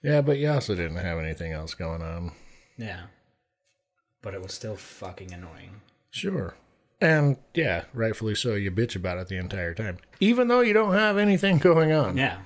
Yeah, 0.02 0.22
but 0.22 0.38
you 0.38 0.50
also 0.50 0.74
didn't 0.74 0.96
have 0.98 1.20
anything 1.20 1.52
else 1.52 1.74
going 1.74 2.02
on. 2.02 2.32
Yeah. 2.78 3.02
But 4.22 4.34
it 4.34 4.42
was 4.42 4.54
still 4.54 4.78
fucking 4.78 5.34
annoying. 5.34 5.82
Sure. 6.12 6.56
And 7.02 7.38
yeah, 7.56 7.86
rightfully 7.94 8.36
so. 8.36 8.54
You 8.54 8.70
bitch 8.72 8.96
about 8.96 9.18
it 9.18 9.28
the 9.28 9.38
entire 9.38 9.74
time, 9.74 9.98
even 10.20 10.48
though 10.48 10.62
you 10.62 10.72
don't 10.74 10.94
have 10.94 11.18
anything 11.18 11.58
going 11.58 11.92
on. 11.92 12.16
Yeah. 12.16 12.38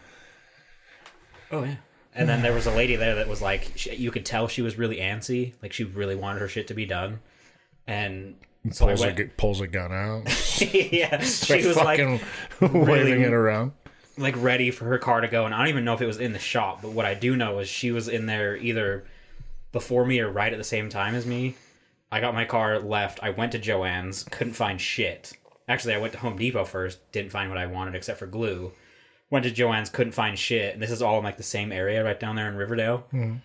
Oh 1.52 1.64
yeah. 1.64 1.76
And 2.14 2.30
then 2.30 2.42
there 2.42 2.54
was 2.54 2.66
a 2.66 2.72
lady 2.72 2.96
there 2.96 3.16
that 3.16 3.28
was 3.28 3.42
like, 3.42 3.74
she, 3.76 3.94
you 3.96 4.10
could 4.10 4.26
tell 4.26 4.48
she 4.48 4.62
was 4.62 4.78
really 4.78 4.98
antsy, 4.98 5.52
like 5.62 5.74
she 5.74 5.84
really 5.84 6.16
wanted 6.16 6.40
her 6.40 6.48
shit 6.48 6.68
to 6.68 6.74
be 6.74 6.86
done. 6.86 7.20
And 7.88 8.36
so 8.72 8.88
Pulls, 8.88 9.02
a, 9.02 9.06
went, 9.08 9.18
gu- 9.18 9.30
pulls 9.36 9.60
a 9.60 9.68
gun 9.68 9.92
out, 9.92 10.62
yeah, 10.74 11.20
she 11.20 11.68
was 11.68 11.76
like, 11.76 12.00
fucking 12.00 12.84
waving 12.86 13.22
it 13.22 13.34
around. 13.34 13.74
like 14.18 14.34
ready 14.38 14.72
for 14.72 14.86
her 14.86 14.98
car 14.98 15.20
to 15.22 15.28
go, 15.28 15.46
and 15.46 15.54
I 15.54 15.58
don't 15.60 15.68
even 15.68 15.84
know 15.84 15.94
if 15.94 16.02
it 16.02 16.06
was 16.08 16.20
in 16.20 16.32
the 16.32 16.40
shop. 16.40 16.82
But 16.82 16.94
what 16.94 17.06
I 17.06 17.14
do 17.16 17.36
know 17.36 17.60
is 17.60 17.68
she 17.68 17.92
was 17.92 18.08
in 18.08 18.26
there 18.28 18.56
either 18.56 19.06
before 19.74 20.06
me 20.06 20.20
or 20.22 20.32
right 20.32 20.52
at 20.54 20.58
the 20.58 20.64
same 20.64 20.88
time 20.90 21.16
as 21.16 21.26
me. 21.26 21.56
I 22.16 22.22
got 22.22 22.34
my 22.34 22.46
car 22.46 22.80
left. 22.80 23.20
I 23.22 23.32
went 23.32 23.52
to 23.52 23.60
Joann's, 23.60 24.24
couldn't 24.24 24.54
find 24.54 24.80
shit. 24.80 25.34
Actually, 25.68 25.96
I 25.96 25.98
went 25.98 26.14
to 26.14 26.20
Home 26.20 26.38
Depot 26.38 26.64
first, 26.64 27.12
didn't 27.12 27.32
find 27.32 27.50
what 27.50 27.58
I 27.58 27.66
wanted 27.66 27.94
except 27.96 28.20
for 28.20 28.26
glue. 28.28 28.72
went 29.30 29.44
to 29.46 29.52
Joann's, 29.52 29.90
couldn't 29.90 30.14
find 30.14 30.38
shit, 30.40 30.74
and 30.74 30.82
this 30.82 30.92
is 30.92 31.02
all 31.02 31.18
in 31.18 31.24
like 31.24 31.38
the 31.38 31.44
same 31.44 31.72
area 31.72 32.04
right 32.04 32.20
down 32.20 32.36
there 32.36 32.48
in 32.48 32.56
Riverdale. 32.56 33.00
Hmm. 33.12 33.36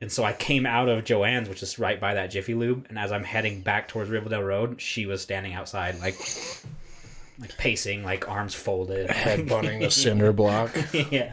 And 0.00 0.10
so 0.12 0.22
I 0.24 0.32
came 0.32 0.64
out 0.64 0.88
of 0.88 1.04
Joann's, 1.04 1.48
which 1.48 1.62
is 1.62 1.78
right 1.78 2.00
by 2.00 2.14
that 2.14 2.28
Jiffy 2.30 2.54
Lube, 2.54 2.86
and 2.88 2.98
as 2.98 3.10
I'm 3.12 3.24
heading 3.24 3.60
back 3.62 3.88
towards 3.88 4.08
Riverdale 4.10 4.42
Road, 4.44 4.80
she 4.80 5.04
was 5.06 5.20
standing 5.20 5.52
outside, 5.54 5.98
like, 6.00 6.16
like 7.40 7.58
pacing, 7.58 8.04
like 8.04 8.28
arms 8.28 8.54
folded. 8.54 9.08
Headbutting 9.10 9.80
the 9.80 9.90
cinder 9.90 10.32
block. 10.32 10.70
yeah. 11.10 11.32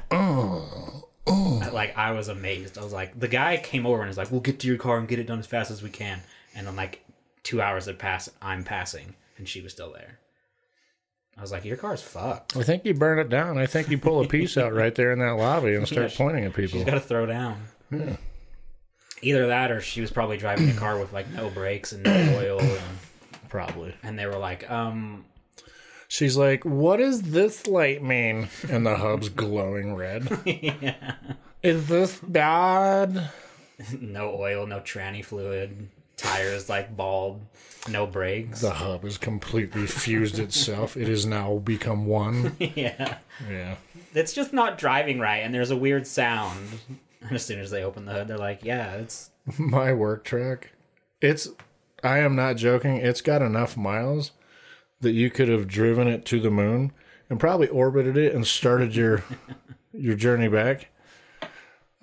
I- 1.27 1.69
Like 1.71 1.97
I 1.97 2.11
was 2.11 2.27
amazed. 2.27 2.77
I 2.77 2.83
was 2.83 2.93
like, 2.93 3.19
the 3.19 3.27
guy 3.27 3.57
came 3.57 3.85
over 3.87 4.01
and 4.01 4.07
was 4.07 4.17
like, 4.17 4.31
"We'll 4.31 4.41
get 4.41 4.59
to 4.59 4.67
your 4.67 4.77
car 4.77 4.97
and 4.99 5.07
get 5.07 5.17
it 5.19 5.25
done 5.27 5.39
as 5.39 5.47
fast 5.47 5.71
as 5.71 5.81
we 5.81 5.89
can." 5.89 6.21
And 6.55 6.65
then 6.65 6.75
like 6.75 7.03
two 7.43 7.61
hours 7.61 7.85
had 7.85 7.99
passed. 7.99 8.29
I'm 8.41 8.63
passing, 8.63 9.15
and 9.37 9.47
she 9.47 9.61
was 9.61 9.73
still 9.73 9.91
there. 9.93 10.19
I 11.37 11.41
was 11.41 11.51
like, 11.51 11.65
"Your 11.65 11.75
car's 11.77 12.01
fucked. 12.01 12.55
I 12.55 12.63
think 12.63 12.85
you 12.85 12.93
burn 12.93 13.19
it 13.19 13.29
down. 13.29 13.57
I 13.57 13.65
think 13.65 13.89
you 13.89 13.97
pull 13.97 14.21
a 14.21 14.27
piece 14.29 14.57
out 14.57 14.73
right 14.73 14.95
there 14.95 15.11
in 15.11 15.19
that 15.19 15.31
lobby 15.35 15.75
and 15.75 15.85
start 15.87 16.11
she- 16.11 16.17
pointing 16.17 16.45
at 16.45 16.53
people. 16.53 16.79
She's 16.79 16.85
got 16.85 16.93
to 16.95 16.99
throw 17.01 17.25
down." 17.25 17.61
Yeah. 17.91 18.15
Either 19.21 19.47
that, 19.47 19.71
or 19.71 19.81
she 19.81 20.01
was 20.01 20.11
probably 20.11 20.37
driving 20.37 20.69
a 20.69 20.73
car 20.73 20.97
with 20.99 21.11
like 21.13 21.29
no 21.31 21.49
brakes 21.49 21.91
and 21.91 22.03
no 22.03 22.11
oil, 22.37 22.59
and, 22.59 22.81
Probably. 23.49 23.93
and 24.03 24.17
they 24.17 24.25
were 24.25 24.37
like, 24.37 24.69
"Um, 24.71 25.25
She's 26.07 26.37
like, 26.37 26.63
"What 26.63 26.97
does 26.97 27.21
this 27.21 27.67
light 27.67 28.01
mean?" 28.03 28.47
And 28.69 28.85
the 28.85 28.95
hub's 28.97 29.29
glowing 29.29 29.95
red. 29.95 30.27
Is 31.63 31.87
this 31.87 32.19
bad? 32.19 33.29
no 33.99 34.35
oil, 34.35 34.67
no 34.67 34.79
tranny 34.81 35.23
fluid, 35.25 35.89
tires 36.17 36.69
like 36.69 36.95
bald, 36.95 37.41
no 37.89 38.05
brakes." 38.05 38.61
The 38.61 38.71
hub 38.71 39.03
has 39.03 39.17
completely 39.17 39.85
fused 39.87 40.39
itself. 40.39 40.95
It 40.97 41.07
has 41.07 41.25
now 41.25 41.57
become 41.57 42.05
one. 42.05 42.55
yeah. 42.59 43.17
Yeah. 43.49 43.75
it's 44.13 44.31
just 44.33 44.53
not 44.53 44.77
driving 44.77 45.19
right 45.19 45.39
and 45.39 45.53
there's 45.53 45.71
a 45.71 45.75
weird 45.75 46.07
sound 46.07 46.79
and 47.21 47.31
as 47.33 47.45
soon 47.45 47.59
as 47.59 47.69
they 47.69 47.83
open 47.83 48.05
the 48.05 48.13
hood 48.13 48.29
they're 48.29 48.37
like 48.37 48.63
yeah 48.63 48.93
it's 48.93 49.29
My 49.57 49.93
work 49.93 50.23
truck. 50.23 50.69
It's. 51.21 51.49
I 52.03 52.19
am 52.19 52.35
not 52.35 52.57
joking. 52.57 52.97
It's 52.97 53.21
got 53.21 53.41
enough 53.41 53.75
miles 53.77 54.31
that 55.01 55.11
you 55.13 55.29
could 55.29 55.49
have 55.49 55.67
driven 55.67 56.07
it 56.07 56.25
to 56.25 56.39
the 56.39 56.51
moon 56.51 56.91
and 57.29 57.39
probably 57.39 57.67
orbited 57.67 58.15
it 58.17 58.33
and 58.33 58.45
started 58.45 58.95
your 58.95 59.23
your 59.93 60.15
journey 60.15 60.47
back. 60.47 60.87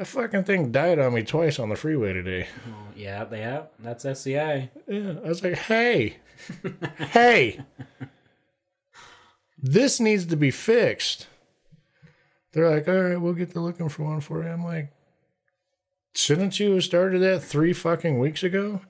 That 0.03 0.09
fucking 0.09 0.43
thing 0.43 0.73
died 0.73 0.99
on 0.99 1.15
me 1.15 1.23
twice 1.23 1.61
on 1.61 1.69
the 1.69 1.77
freeway 1.77 2.13
today. 2.13 2.49
yeah 2.97 3.25
yeah 3.31 3.63
that's 3.79 4.05
sci 4.05 4.33
Yeah, 4.33 4.69
I 4.89 5.29
was 5.29 5.45
like, 5.45 5.55
hey, 5.55 6.17
hey, 6.99 7.61
this 9.57 10.01
needs 10.01 10.27
to 10.27 10.37
be 10.37 10.51
fixed. 10.51 11.29
They're 12.51 12.69
like, 12.69 12.89
all 12.89 13.01
right, 13.01 13.17
we'll 13.21 13.35
get 13.35 13.53
to 13.53 13.61
looking 13.61 13.89
for 13.89 14.03
one 14.03 14.21
for 14.21 14.43
you. 14.43 14.49
I'm 14.49 14.65
like, 14.65 14.91
shouldn't 16.17 16.59
you 16.59 16.73
have 16.73 16.83
started 16.83 17.21
that 17.21 17.45
three 17.45 17.73
fucking 17.73 18.19
weeks 18.19 18.43
ago? 18.43 18.81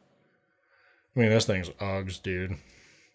I 1.14 1.20
mean, 1.20 1.28
this 1.28 1.44
thing's 1.44 1.68
Uggs, 1.68 2.22
dude. 2.22 2.56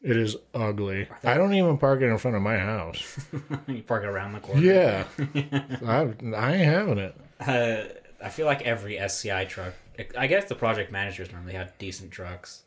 It 0.03 0.17
is 0.17 0.37
ugly. 0.53 1.07
I 1.23 1.33
don't 1.33 1.55
even 1.55 1.79
park 1.79 2.01
it 2.01 2.11
in 2.11 2.19
front 2.19 2.37
of 2.37 2.43
my 2.43 2.59
house. 2.59 3.25
you 3.67 3.81
park 3.81 4.03
it 4.03 4.07
around 4.07 4.33
the 4.33 4.39
corner 4.39 4.61
Yeah, 4.61 5.05
I, 5.83 6.13
I 6.35 6.53
ain't 6.53 6.71
having 6.71 6.99
it. 6.99 7.15
Uh, 7.39 7.84
i 8.24 8.29
feel 8.29 8.46
like 8.46 8.62
every 8.63 8.98
sci 8.98 9.46
truck 9.46 9.74
i 10.17 10.27
guess 10.27 10.46
the 10.46 10.56
project 10.56 10.91
managers 10.91 11.32
normally 11.32 11.53
have 11.53 11.77
decent 11.77 12.12
trucks 12.12 12.63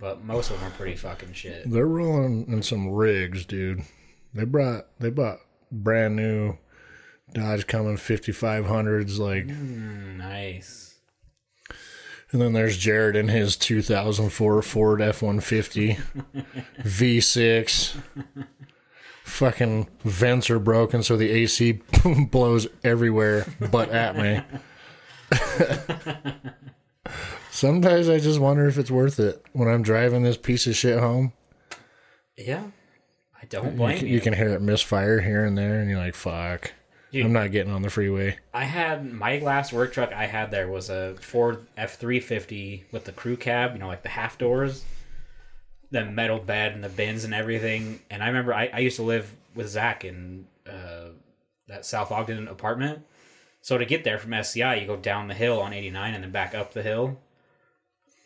but 0.00 0.24
most 0.24 0.50
of 0.50 0.58
them 0.58 0.68
are 0.68 0.74
pretty 0.74 0.96
fucking 0.96 1.32
shit. 1.32 1.70
They're 1.70 1.86
rolling 1.86 2.46
in 2.48 2.62
some 2.62 2.88
rigs, 2.88 3.44
dude. 3.44 3.82
They 4.34 4.44
brought 4.44 4.86
they 4.98 5.10
bought 5.10 5.40
brand 5.70 6.16
new 6.16 6.56
Dodge 7.34 7.66
Cummins 7.66 8.00
5500s 8.00 9.18
like 9.18 9.46
nice. 9.46 10.94
and 12.30 12.40
then 12.40 12.52
there's 12.52 12.78
Jared 12.78 13.16
in 13.16 13.28
his 13.28 13.56
2004 13.56 14.62
Ford 14.62 15.00
F150 15.00 15.98
V6 16.80 17.96
fucking 19.32 19.88
vents 20.04 20.50
are 20.50 20.58
broken 20.58 21.02
so 21.02 21.16
the 21.16 21.30
AC 21.30 21.72
blows 22.30 22.66
everywhere 22.84 23.46
but 23.70 23.88
at 23.90 24.16
me. 24.16 24.40
Sometimes 27.50 28.08
I 28.08 28.18
just 28.18 28.40
wonder 28.40 28.66
if 28.66 28.78
it's 28.78 28.90
worth 28.90 29.18
it 29.20 29.44
when 29.52 29.68
I'm 29.68 29.82
driving 29.82 30.22
this 30.22 30.36
piece 30.36 30.66
of 30.66 30.74
shit 30.76 30.98
home. 30.98 31.32
yeah 32.36 32.64
i 33.40 33.44
don't 33.46 33.64
You 33.72 33.76
blame 33.76 33.98
can, 33.98 34.06
you, 34.06 34.14
you 34.14 34.20
can 34.20 34.32
hear 34.34 34.48
it 34.50 34.62
misfire 34.62 35.20
here 35.20 35.44
and 35.44 35.56
there, 35.58 35.80
and 35.80 35.90
you're 35.90 35.98
like, 35.98 36.14
"Fuck, 36.14 36.72
Dude. 37.10 37.26
I'm 37.26 37.32
not 37.32 37.50
getting 37.52 37.72
on 37.72 37.82
the 37.82 37.90
freeway." 37.90 38.38
I 38.54 38.64
had 38.64 39.12
my 39.12 39.38
last 39.38 39.72
work 39.72 39.92
truck 39.92 40.12
I 40.12 40.26
had 40.26 40.50
there 40.50 40.68
was 40.68 40.88
a 40.90 41.14
Ford 41.20 41.66
F 41.76 41.96
three 41.98 42.20
fifty 42.20 42.84
with 42.92 43.04
the 43.04 43.12
crew 43.12 43.36
cab, 43.36 43.72
you 43.74 43.78
know, 43.80 43.88
like 43.88 44.02
the 44.02 44.08
half 44.10 44.38
doors, 44.38 44.84
the 45.92 46.04
metal 46.04 46.38
bed 46.38 46.72
and 46.72 46.82
the 46.82 46.88
bins 46.88 47.24
and 47.24 47.32
everything. 47.32 48.00
And 48.10 48.22
I 48.22 48.26
remember 48.26 48.52
I, 48.52 48.70
I 48.72 48.78
used 48.80 48.96
to 48.96 49.02
live 49.02 49.34
with 49.54 49.68
Zach 49.68 50.04
in 50.04 50.46
uh, 50.66 51.10
that 51.68 51.86
South 51.86 52.10
Ogden 52.10 52.48
apartment. 52.48 53.04
So 53.60 53.78
to 53.78 53.84
get 53.84 54.02
there 54.02 54.18
from 54.18 54.32
SCI, 54.32 54.76
you 54.76 54.86
go 54.86 54.96
down 54.96 55.28
the 55.28 55.34
hill 55.34 55.60
on 55.60 55.72
eighty 55.72 55.90
nine 55.90 56.14
and 56.14 56.24
then 56.24 56.32
back 56.32 56.54
up 56.54 56.72
the 56.72 56.82
hill. 56.82 57.20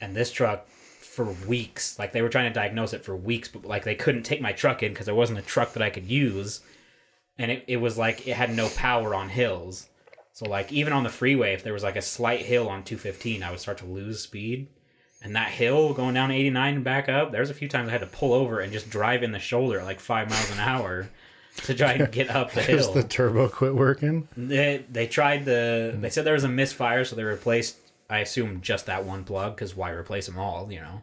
And 0.00 0.14
this 0.14 0.32
truck, 0.32 0.68
for 0.68 1.24
weeks, 1.46 1.98
like 1.98 2.12
they 2.12 2.22
were 2.22 2.28
trying 2.28 2.50
to 2.50 2.54
diagnose 2.54 2.92
it 2.92 3.04
for 3.04 3.16
weeks, 3.16 3.48
but 3.48 3.64
like 3.64 3.84
they 3.84 3.94
couldn't 3.94 4.22
take 4.22 4.40
my 4.40 4.52
truck 4.52 4.82
in 4.82 4.92
because 4.92 5.06
there 5.06 5.14
wasn't 5.14 5.38
a 5.38 5.42
truck 5.42 5.72
that 5.72 5.82
I 5.82 5.90
could 5.90 6.06
use 6.06 6.60
and 7.38 7.50
it, 7.50 7.64
it 7.66 7.76
was 7.78 7.98
like 7.98 8.26
it 8.26 8.36
had 8.36 8.54
no 8.54 8.68
power 8.70 9.14
on 9.14 9.28
hills. 9.28 9.88
So 10.32 10.48
like 10.48 10.72
even 10.72 10.92
on 10.92 11.02
the 11.02 11.08
freeway, 11.08 11.54
if 11.54 11.62
there 11.62 11.72
was 11.72 11.82
like 11.82 11.96
a 11.96 12.02
slight 12.02 12.40
hill 12.40 12.68
on 12.68 12.84
215, 12.84 13.42
I 13.42 13.50
would 13.50 13.60
start 13.60 13.78
to 13.78 13.86
lose 13.86 14.20
speed. 14.20 14.68
And 15.22 15.34
that 15.34 15.48
hill 15.48 15.92
going 15.94 16.14
down 16.14 16.30
89 16.30 16.74
and 16.74 16.84
back 16.84 17.08
up, 17.08 17.32
there's 17.32 17.50
a 17.50 17.54
few 17.54 17.68
times 17.68 17.88
I 17.88 17.92
had 17.92 18.02
to 18.02 18.06
pull 18.06 18.32
over 18.32 18.60
and 18.60 18.72
just 18.72 18.90
drive 18.90 19.22
in 19.22 19.32
the 19.32 19.38
shoulder 19.38 19.82
like 19.82 19.98
five 19.98 20.30
miles 20.30 20.50
an 20.52 20.60
hour 20.60 21.08
to 21.64 21.74
try 21.74 21.92
and 21.92 22.12
get 22.12 22.30
up 22.30 22.52
the 22.52 22.62
hill. 22.62 22.92
the 22.92 23.02
turbo 23.02 23.48
quit 23.48 23.74
working. 23.74 24.28
They 24.36 24.84
they 24.90 25.06
tried 25.06 25.44
the 25.44 25.92
hmm. 25.94 26.00
they 26.00 26.10
said 26.10 26.24
there 26.24 26.34
was 26.34 26.44
a 26.44 26.48
misfire, 26.48 27.04
so 27.04 27.16
they 27.16 27.24
replaced 27.24 27.78
I 28.08 28.18
assume 28.18 28.60
just 28.60 28.86
that 28.86 29.04
one 29.04 29.24
plug 29.24 29.56
because 29.56 29.74
why 29.74 29.90
replace 29.90 30.26
them 30.26 30.38
all? 30.38 30.70
You 30.70 30.80
know, 30.80 31.02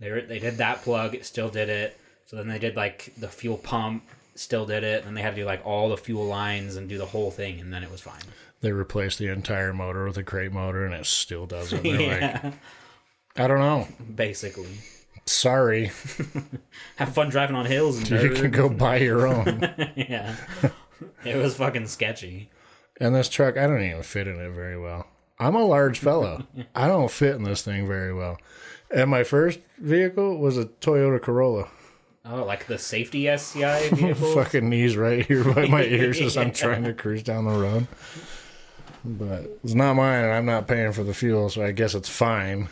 they 0.00 0.10
re- 0.10 0.26
they 0.26 0.38
did 0.38 0.56
that 0.58 0.82
plug, 0.82 1.14
it 1.14 1.24
still 1.24 1.48
did 1.48 1.68
it. 1.68 1.98
So 2.26 2.36
then 2.36 2.48
they 2.48 2.58
did 2.58 2.76
like 2.76 3.12
the 3.18 3.28
fuel 3.28 3.58
pump, 3.58 4.04
still 4.34 4.66
did 4.66 4.82
it. 4.82 5.04
And 5.04 5.16
they 5.16 5.22
had 5.22 5.34
to 5.34 5.42
do 5.42 5.46
like 5.46 5.64
all 5.64 5.88
the 5.90 5.96
fuel 5.96 6.24
lines 6.24 6.76
and 6.76 6.88
do 6.88 6.98
the 6.98 7.06
whole 7.06 7.30
thing, 7.30 7.60
and 7.60 7.72
then 7.72 7.82
it 7.82 7.90
was 7.90 8.00
fine. 8.00 8.22
They 8.60 8.72
replaced 8.72 9.18
the 9.18 9.28
entire 9.28 9.74
motor 9.74 10.06
with 10.06 10.16
a 10.16 10.22
crate 10.22 10.52
motor, 10.52 10.84
and 10.84 10.94
it 10.94 11.06
still 11.06 11.46
doesn't. 11.46 11.82
They're 11.82 11.92
like, 11.98 12.20
yeah, 12.20 12.52
I 13.36 13.46
don't 13.46 13.58
know. 13.58 13.88
basically. 14.14 14.78
Sorry, 15.26 15.90
Have 16.96 17.14
fun 17.14 17.30
driving 17.30 17.56
on 17.56 17.64
hills 17.66 17.98
and 17.98 18.10
you 18.22 18.30
can 18.30 18.50
go 18.50 18.68
buy 18.68 18.98
your 18.98 19.26
own. 19.26 19.60
yeah. 19.96 20.36
It 21.24 21.36
was 21.36 21.56
fucking 21.56 21.86
sketchy. 21.86 22.50
and 23.00 23.14
this 23.14 23.28
truck, 23.30 23.56
I 23.56 23.66
don't 23.66 23.82
even 23.82 24.02
fit 24.02 24.28
in 24.28 24.38
it 24.38 24.50
very 24.50 24.78
well. 24.78 25.06
I'm 25.38 25.54
a 25.54 25.64
large 25.64 25.98
fellow. 25.98 26.46
I 26.74 26.86
don't 26.86 27.10
fit 27.10 27.36
in 27.36 27.42
this 27.44 27.62
thing 27.62 27.88
very 27.88 28.12
well. 28.14 28.38
And 28.94 29.10
my 29.10 29.24
first 29.24 29.60
vehicle 29.78 30.38
was 30.38 30.58
a 30.58 30.66
Toyota 30.66 31.20
Corolla. 31.20 31.68
Oh, 32.26 32.44
like 32.44 32.66
the 32.66 32.78
safety 32.78 33.26
SCI 33.28 33.88
vehicle. 33.90 34.34
Fucking 34.34 34.68
knees 34.68 34.96
right 34.96 35.26
here 35.26 35.42
by 35.42 35.66
my 35.66 35.82
ears 35.84 36.20
as 36.20 36.36
I'm 36.36 36.52
trying 36.52 36.84
to 36.84 36.92
cruise 36.92 37.22
down 37.22 37.46
the 37.46 37.58
road. 37.58 37.86
But 39.04 39.58
it's 39.64 39.74
not 39.74 39.94
mine, 39.94 40.24
and 40.24 40.32
I'm 40.32 40.46
not 40.46 40.68
paying 40.68 40.92
for 40.92 41.02
the 41.02 41.12
fuel, 41.14 41.48
so 41.50 41.64
I 41.64 41.72
guess 41.72 41.94
it's 41.94 42.08
fine. 42.08 42.68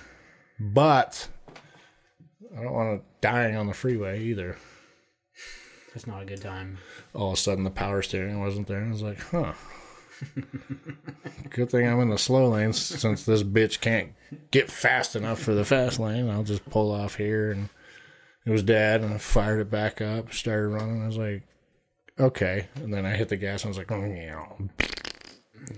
But 0.62 1.28
I 2.56 2.62
don't 2.62 2.72
want 2.72 3.00
to 3.00 3.06
dying 3.20 3.56
on 3.56 3.66
the 3.66 3.74
freeway 3.74 4.22
either. 4.22 4.56
It's 5.94 6.06
not 6.06 6.22
a 6.22 6.24
good 6.24 6.40
time. 6.40 6.78
All 7.14 7.28
of 7.28 7.34
a 7.34 7.36
sudden, 7.36 7.64
the 7.64 7.70
power 7.70 8.00
steering 8.00 8.40
wasn't 8.40 8.68
there. 8.68 8.84
I 8.84 8.90
was 8.90 9.02
like, 9.02 9.20
huh. 9.20 9.52
Good 11.50 11.70
thing 11.70 11.86
I'm 11.86 12.00
in 12.00 12.10
the 12.10 12.16
slow 12.16 12.48
lane 12.48 12.72
since 12.72 13.24
this 13.24 13.42
bitch 13.42 13.80
can't 13.80 14.12
get 14.52 14.70
fast 14.70 15.16
enough 15.16 15.40
for 15.40 15.52
the 15.52 15.64
fast 15.64 15.98
lane. 15.98 16.30
I'll 16.30 16.44
just 16.44 16.64
pull 16.70 16.92
off 16.92 17.16
here, 17.16 17.50
and 17.50 17.68
it 18.46 18.50
was 18.50 18.62
dad, 18.62 19.02
and 19.02 19.14
I 19.14 19.18
fired 19.18 19.60
it 19.60 19.70
back 19.70 20.00
up, 20.00 20.32
started 20.32 20.68
running. 20.68 21.02
I 21.02 21.06
was 21.06 21.18
like, 21.18 21.42
okay, 22.20 22.68
and 22.76 22.94
then 22.94 23.04
I 23.04 23.16
hit 23.16 23.28
the 23.28 23.36
gas. 23.36 23.64
and 23.64 23.68
I 23.68 23.70
was 23.70 23.78
like, 23.78 23.90
oh 23.90 24.04
yeah. 24.04 24.46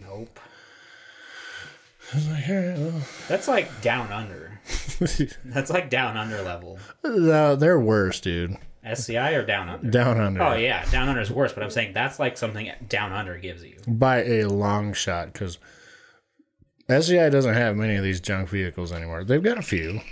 Nope. 0.02 0.38
I 2.12 2.16
was 2.16 2.28
like, 2.28 2.48
all 2.48 2.54
right, 2.54 2.78
well. 2.78 3.02
That's 3.28 3.48
like 3.48 3.80
down 3.80 4.12
under. 4.12 4.53
That's 5.44 5.70
like 5.70 5.90
down 5.90 6.16
under 6.16 6.40
level. 6.42 6.78
no, 7.04 7.56
they're 7.56 7.80
worse, 7.80 8.20
dude. 8.20 8.56
SCI 8.84 9.32
or 9.32 9.44
down 9.44 9.68
under? 9.68 9.90
Down 9.90 10.20
under 10.20 10.42
Oh 10.42 10.54
yeah, 10.54 10.84
down 10.90 11.08
under 11.08 11.20
is 11.20 11.30
worse. 11.30 11.52
But 11.52 11.62
I'm 11.62 11.70
saying 11.70 11.94
that's 11.94 12.18
like 12.18 12.36
something 12.36 12.70
down 12.88 13.12
under 13.12 13.38
gives 13.38 13.64
you. 13.64 13.78
by 13.86 14.22
a 14.24 14.44
long 14.44 14.92
shot 14.92 15.32
because 15.32 15.58
SCI 16.88 17.30
doesn't 17.30 17.54
have 17.54 17.76
many 17.76 17.96
of 17.96 18.04
these 18.04 18.20
junk 18.20 18.50
vehicles 18.50 18.92
anymore. 18.92 19.24
They've 19.24 19.42
got 19.42 19.58
a 19.58 19.62
few, 19.62 20.02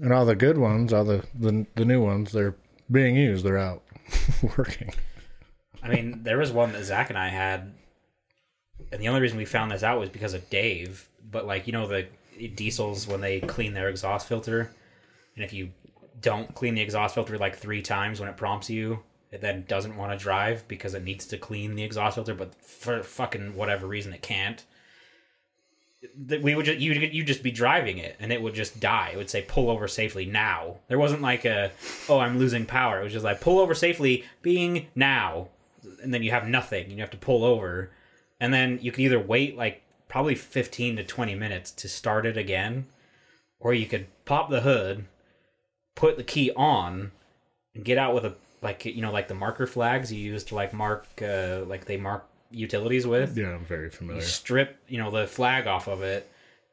and 0.00 0.12
all 0.12 0.24
the 0.24 0.34
good 0.34 0.56
ones, 0.56 0.92
all 0.94 1.04
the 1.04 1.24
the, 1.34 1.66
the 1.74 1.84
new 1.84 2.02
ones, 2.02 2.32
they're 2.32 2.56
being 2.90 3.16
used. 3.16 3.44
They're 3.44 3.58
out 3.58 3.82
working. 4.56 4.94
I 5.82 5.88
mean, 5.88 6.22
there 6.22 6.38
was 6.38 6.52
one 6.52 6.72
that 6.72 6.84
Zach 6.84 7.10
and 7.10 7.18
I 7.18 7.28
had, 7.28 7.74
and 8.90 9.00
the 9.00 9.08
only 9.08 9.20
reason 9.20 9.36
we 9.36 9.44
found 9.44 9.70
this 9.70 9.82
out 9.82 10.00
was 10.00 10.08
because 10.08 10.32
of 10.32 10.48
Dave. 10.48 11.08
But 11.30 11.46
like 11.46 11.66
you 11.66 11.74
know 11.74 11.86
the 11.86 12.06
diesels 12.54 13.06
when 13.06 13.20
they 13.20 13.40
clean 13.40 13.74
their 13.74 13.88
exhaust 13.88 14.26
filter, 14.28 14.70
and 15.34 15.44
if 15.44 15.52
you 15.52 15.70
don't 16.20 16.54
clean 16.54 16.74
the 16.74 16.80
exhaust 16.80 17.14
filter 17.14 17.38
like 17.38 17.56
three 17.56 17.82
times 17.82 18.20
when 18.20 18.28
it 18.28 18.36
prompts 18.36 18.70
you, 18.70 19.02
it 19.30 19.40
then 19.40 19.64
doesn't 19.68 19.96
want 19.96 20.12
to 20.12 20.22
drive 20.22 20.66
because 20.68 20.94
it 20.94 21.04
needs 21.04 21.26
to 21.26 21.36
clean 21.36 21.74
the 21.74 21.82
exhaust 21.82 22.14
filter, 22.14 22.34
but 22.34 22.54
for 22.54 23.02
fucking 23.02 23.54
whatever 23.54 23.86
reason 23.86 24.12
it 24.12 24.22
can't. 24.22 24.64
That 26.16 26.42
we 26.42 26.54
would 26.54 26.66
just 26.66 26.78
you 26.78 26.92
you 26.92 27.24
just 27.24 27.42
be 27.42 27.50
driving 27.50 27.98
it 27.98 28.16
and 28.20 28.32
it 28.32 28.40
would 28.40 28.54
just 28.54 28.78
die. 28.80 29.10
It 29.12 29.16
would 29.16 29.30
say 29.30 29.44
pull 29.46 29.70
over 29.70 29.88
safely 29.88 30.24
now. 30.24 30.76
There 30.88 30.98
wasn't 30.98 31.22
like 31.22 31.44
a 31.44 31.72
oh 32.08 32.18
I'm 32.18 32.38
losing 32.38 32.64
power. 32.64 33.00
It 33.00 33.04
was 33.04 33.12
just 33.12 33.24
like 33.24 33.40
pull 33.40 33.58
over 33.58 33.74
safely 33.74 34.24
being 34.40 34.86
now, 34.94 35.48
and 36.02 36.14
then 36.14 36.22
you 36.22 36.30
have 36.30 36.46
nothing. 36.46 36.90
You 36.90 36.98
have 36.98 37.10
to 37.10 37.16
pull 37.16 37.44
over, 37.44 37.90
and 38.40 38.54
then 38.54 38.78
you 38.80 38.92
can 38.92 39.02
either 39.02 39.18
wait 39.18 39.56
like 39.56 39.82
probably 40.16 40.34
fifteen 40.34 40.96
to 40.96 41.04
twenty 41.04 41.34
minutes 41.34 41.70
to 41.70 41.86
start 41.86 42.24
it 42.24 42.38
again, 42.38 42.86
or 43.60 43.74
you 43.74 43.84
could 43.84 44.06
pop 44.24 44.48
the 44.48 44.62
hood, 44.62 45.04
put 45.94 46.16
the 46.16 46.24
key 46.24 46.50
on, 46.56 47.12
and 47.74 47.84
get 47.84 47.98
out 47.98 48.14
with 48.14 48.24
a 48.24 48.34
like 48.62 48.86
you 48.86 49.02
know 49.02 49.12
like 49.12 49.28
the 49.28 49.34
marker 49.34 49.66
flags 49.66 50.10
you 50.10 50.18
use 50.18 50.42
to 50.42 50.54
like 50.54 50.72
mark 50.72 51.06
uh, 51.20 51.64
like 51.66 51.84
they 51.84 51.98
mark 51.98 52.26
utilities 52.50 53.06
with. 53.06 53.36
Yeah, 53.36 53.50
I'm 53.50 53.66
very 53.66 53.90
familiar. 53.90 54.22
You 54.22 54.26
strip 54.26 54.78
you 54.88 54.96
know 54.96 55.10
the 55.10 55.26
flag 55.26 55.66
off 55.66 55.86
of 55.86 56.00
it, 56.00 56.26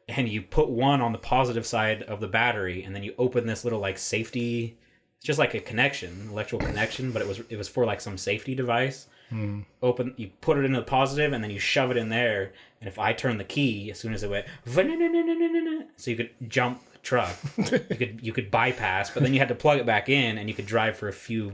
and 0.08 0.30
you 0.30 0.42
put 0.42 0.70
one 0.70 1.02
on 1.02 1.12
the 1.12 1.18
positive 1.18 1.66
side 1.66 2.04
of 2.04 2.22
the 2.22 2.30
battery, 2.30 2.82
and 2.86 2.96
then 2.96 3.04
you 3.04 3.14
open 3.18 3.46
this 3.46 3.66
little 3.66 3.80
like 3.80 3.98
safety. 3.98 4.78
It's 5.18 5.26
just 5.26 5.38
like 5.38 5.54
a 5.54 5.60
connection, 5.60 6.30
electrical 6.32 6.66
connection, 6.66 7.12
but 7.12 7.22
it 7.22 7.28
was 7.28 7.42
it 7.50 7.58
was 7.58 7.68
for 7.68 7.86
like 7.86 8.00
some 8.00 8.18
safety 8.18 8.56
device. 8.56 9.08
Mm-hmm. 9.34 9.62
Open, 9.82 10.14
you 10.16 10.30
put 10.42 10.58
it 10.58 10.66
into 10.66 10.80
the 10.80 10.86
positive, 10.86 11.34
and 11.34 11.44
then 11.44 11.52
you 11.52 11.60
shove 11.60 11.90
it 11.92 11.98
in 11.98 12.10
there. 12.10 12.54
And 12.80 12.88
if 12.88 13.00
I 13.00 13.14
turn 13.14 13.38
the 13.38 13.44
key, 13.44 13.90
as 13.90 14.00
soon 14.00 14.14
as 14.14 14.24
it 14.24 14.30
went, 14.30 14.46
so 15.98 16.12
you 16.12 16.18
could 16.18 16.30
jump 16.48 16.82
the 16.92 17.00
truck, 17.00 17.36
you 17.58 17.80
could 17.98 18.20
you 18.22 18.32
could 18.32 18.52
bypass, 18.52 19.10
but 19.10 19.24
then 19.24 19.34
you 19.34 19.40
had 19.40 19.48
to 19.48 19.56
plug 19.56 19.80
it 19.80 19.86
back 19.86 20.08
in, 20.08 20.38
and 20.38 20.48
you 20.50 20.56
could 20.56 20.68
drive 20.68 20.96
for 20.98 21.08
a 21.08 21.14
few, 21.14 21.54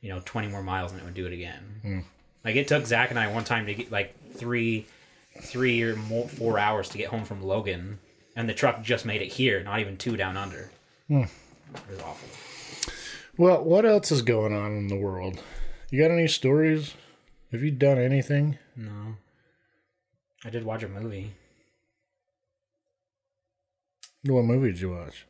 you 0.00 0.08
know, 0.08 0.20
twenty 0.24 0.48
more 0.48 0.62
miles, 0.62 0.90
and 0.90 1.00
it 1.00 1.04
would 1.04 1.14
do 1.14 1.26
it 1.26 1.32
again. 1.32 1.62
Hmm. 1.82 2.00
Like 2.44 2.56
it 2.56 2.66
took 2.66 2.86
Zach 2.86 3.10
and 3.10 3.18
I 3.18 3.28
one 3.28 3.44
time 3.44 3.66
to 3.66 3.74
get 3.74 3.92
like 3.92 4.16
three, 4.34 4.86
three 5.40 5.82
or 5.82 5.94
more, 5.94 6.28
four 6.28 6.58
hours 6.58 6.88
to 6.88 6.98
get 6.98 7.08
home 7.08 7.24
from 7.24 7.42
Logan, 7.42 8.00
and 8.34 8.48
the 8.48 8.54
truck 8.54 8.82
just 8.82 9.06
made 9.06 9.22
it 9.22 9.32
here, 9.32 9.62
not 9.62 9.78
even 9.78 9.96
two 9.96 10.16
down 10.16 10.36
under. 10.36 10.70
Hmm. 11.06 11.22
It 11.74 11.90
was 11.90 12.00
awful. 12.00 12.28
Well, 13.38 13.64
what 13.64 13.86
else 13.86 14.12
is 14.12 14.22
going 14.22 14.54
on 14.54 14.72
in 14.72 14.88
the 14.88 14.96
world? 14.96 15.40
You 15.90 16.00
got 16.02 16.10
any 16.10 16.28
stories? 16.28 16.94
Have 17.52 17.62
you 17.62 17.70
done 17.70 17.98
anything? 17.98 18.58
No, 18.76 19.16
I 20.44 20.50
did 20.50 20.64
watch 20.64 20.82
a 20.82 20.88
movie. 20.88 21.32
What 24.24 24.44
movie 24.44 24.72
did 24.72 24.80
you 24.80 24.90
watch? 24.90 25.26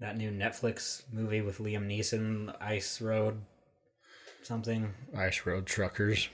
That 0.00 0.16
new 0.16 0.30
Netflix 0.30 1.02
movie 1.12 1.40
with 1.40 1.58
Liam 1.58 1.86
Neeson, 1.86 2.54
Ice 2.60 3.00
Road, 3.00 3.42
something. 4.42 4.92
Ice 5.16 5.42
Road 5.46 5.66
Truckers. 5.66 6.28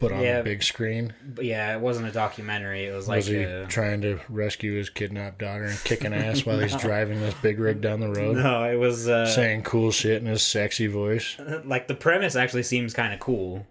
Put 0.00 0.12
on 0.12 0.20
Yeah. 0.22 0.38
the 0.38 0.44
big 0.44 0.62
screen. 0.62 1.14
But 1.24 1.44
yeah, 1.44 1.74
it 1.74 1.80
wasn't 1.80 2.08
a 2.08 2.10
documentary. 2.12 2.86
It 2.86 2.92
was 2.94 3.06
like 3.08 3.16
Was 3.18 3.26
he 3.26 3.42
a, 3.42 3.66
trying 3.66 4.00
to 4.02 4.20
rescue 4.28 4.74
his 4.76 4.90
kidnapped 4.90 5.38
daughter 5.38 5.64
and 5.64 5.78
kicking 5.84 6.12
ass 6.12 6.44
while 6.44 6.58
he's 6.58 6.74
driving 6.80 7.20
this 7.20 7.34
big 7.34 7.58
rig 7.60 7.80
down 7.80 8.00
the 8.00 8.08
road? 8.10 8.36
no, 8.36 8.64
it 8.64 8.76
was 8.76 9.08
uh, 9.08 9.26
Saying 9.26 9.62
cool 9.62 9.90
shit 9.92 10.20
in 10.20 10.26
his 10.26 10.42
sexy 10.42 10.86
voice. 10.86 11.36
like 11.64 11.88
the 11.88 11.94
premise 11.94 12.36
actually 12.36 12.64
seems 12.64 12.92
kind 12.92 13.14
of 13.14 13.20
cool. 13.20 13.66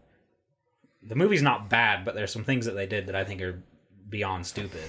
The 1.07 1.15
movie's 1.15 1.41
not 1.41 1.69
bad, 1.69 2.05
but 2.05 2.15
there's 2.15 2.31
some 2.31 2.43
things 2.43 2.65
that 2.65 2.75
they 2.75 2.86
did 2.86 3.07
that 3.07 3.15
I 3.15 3.24
think 3.24 3.41
are 3.41 3.62
beyond 4.10 4.45
stupid. 4.45 4.83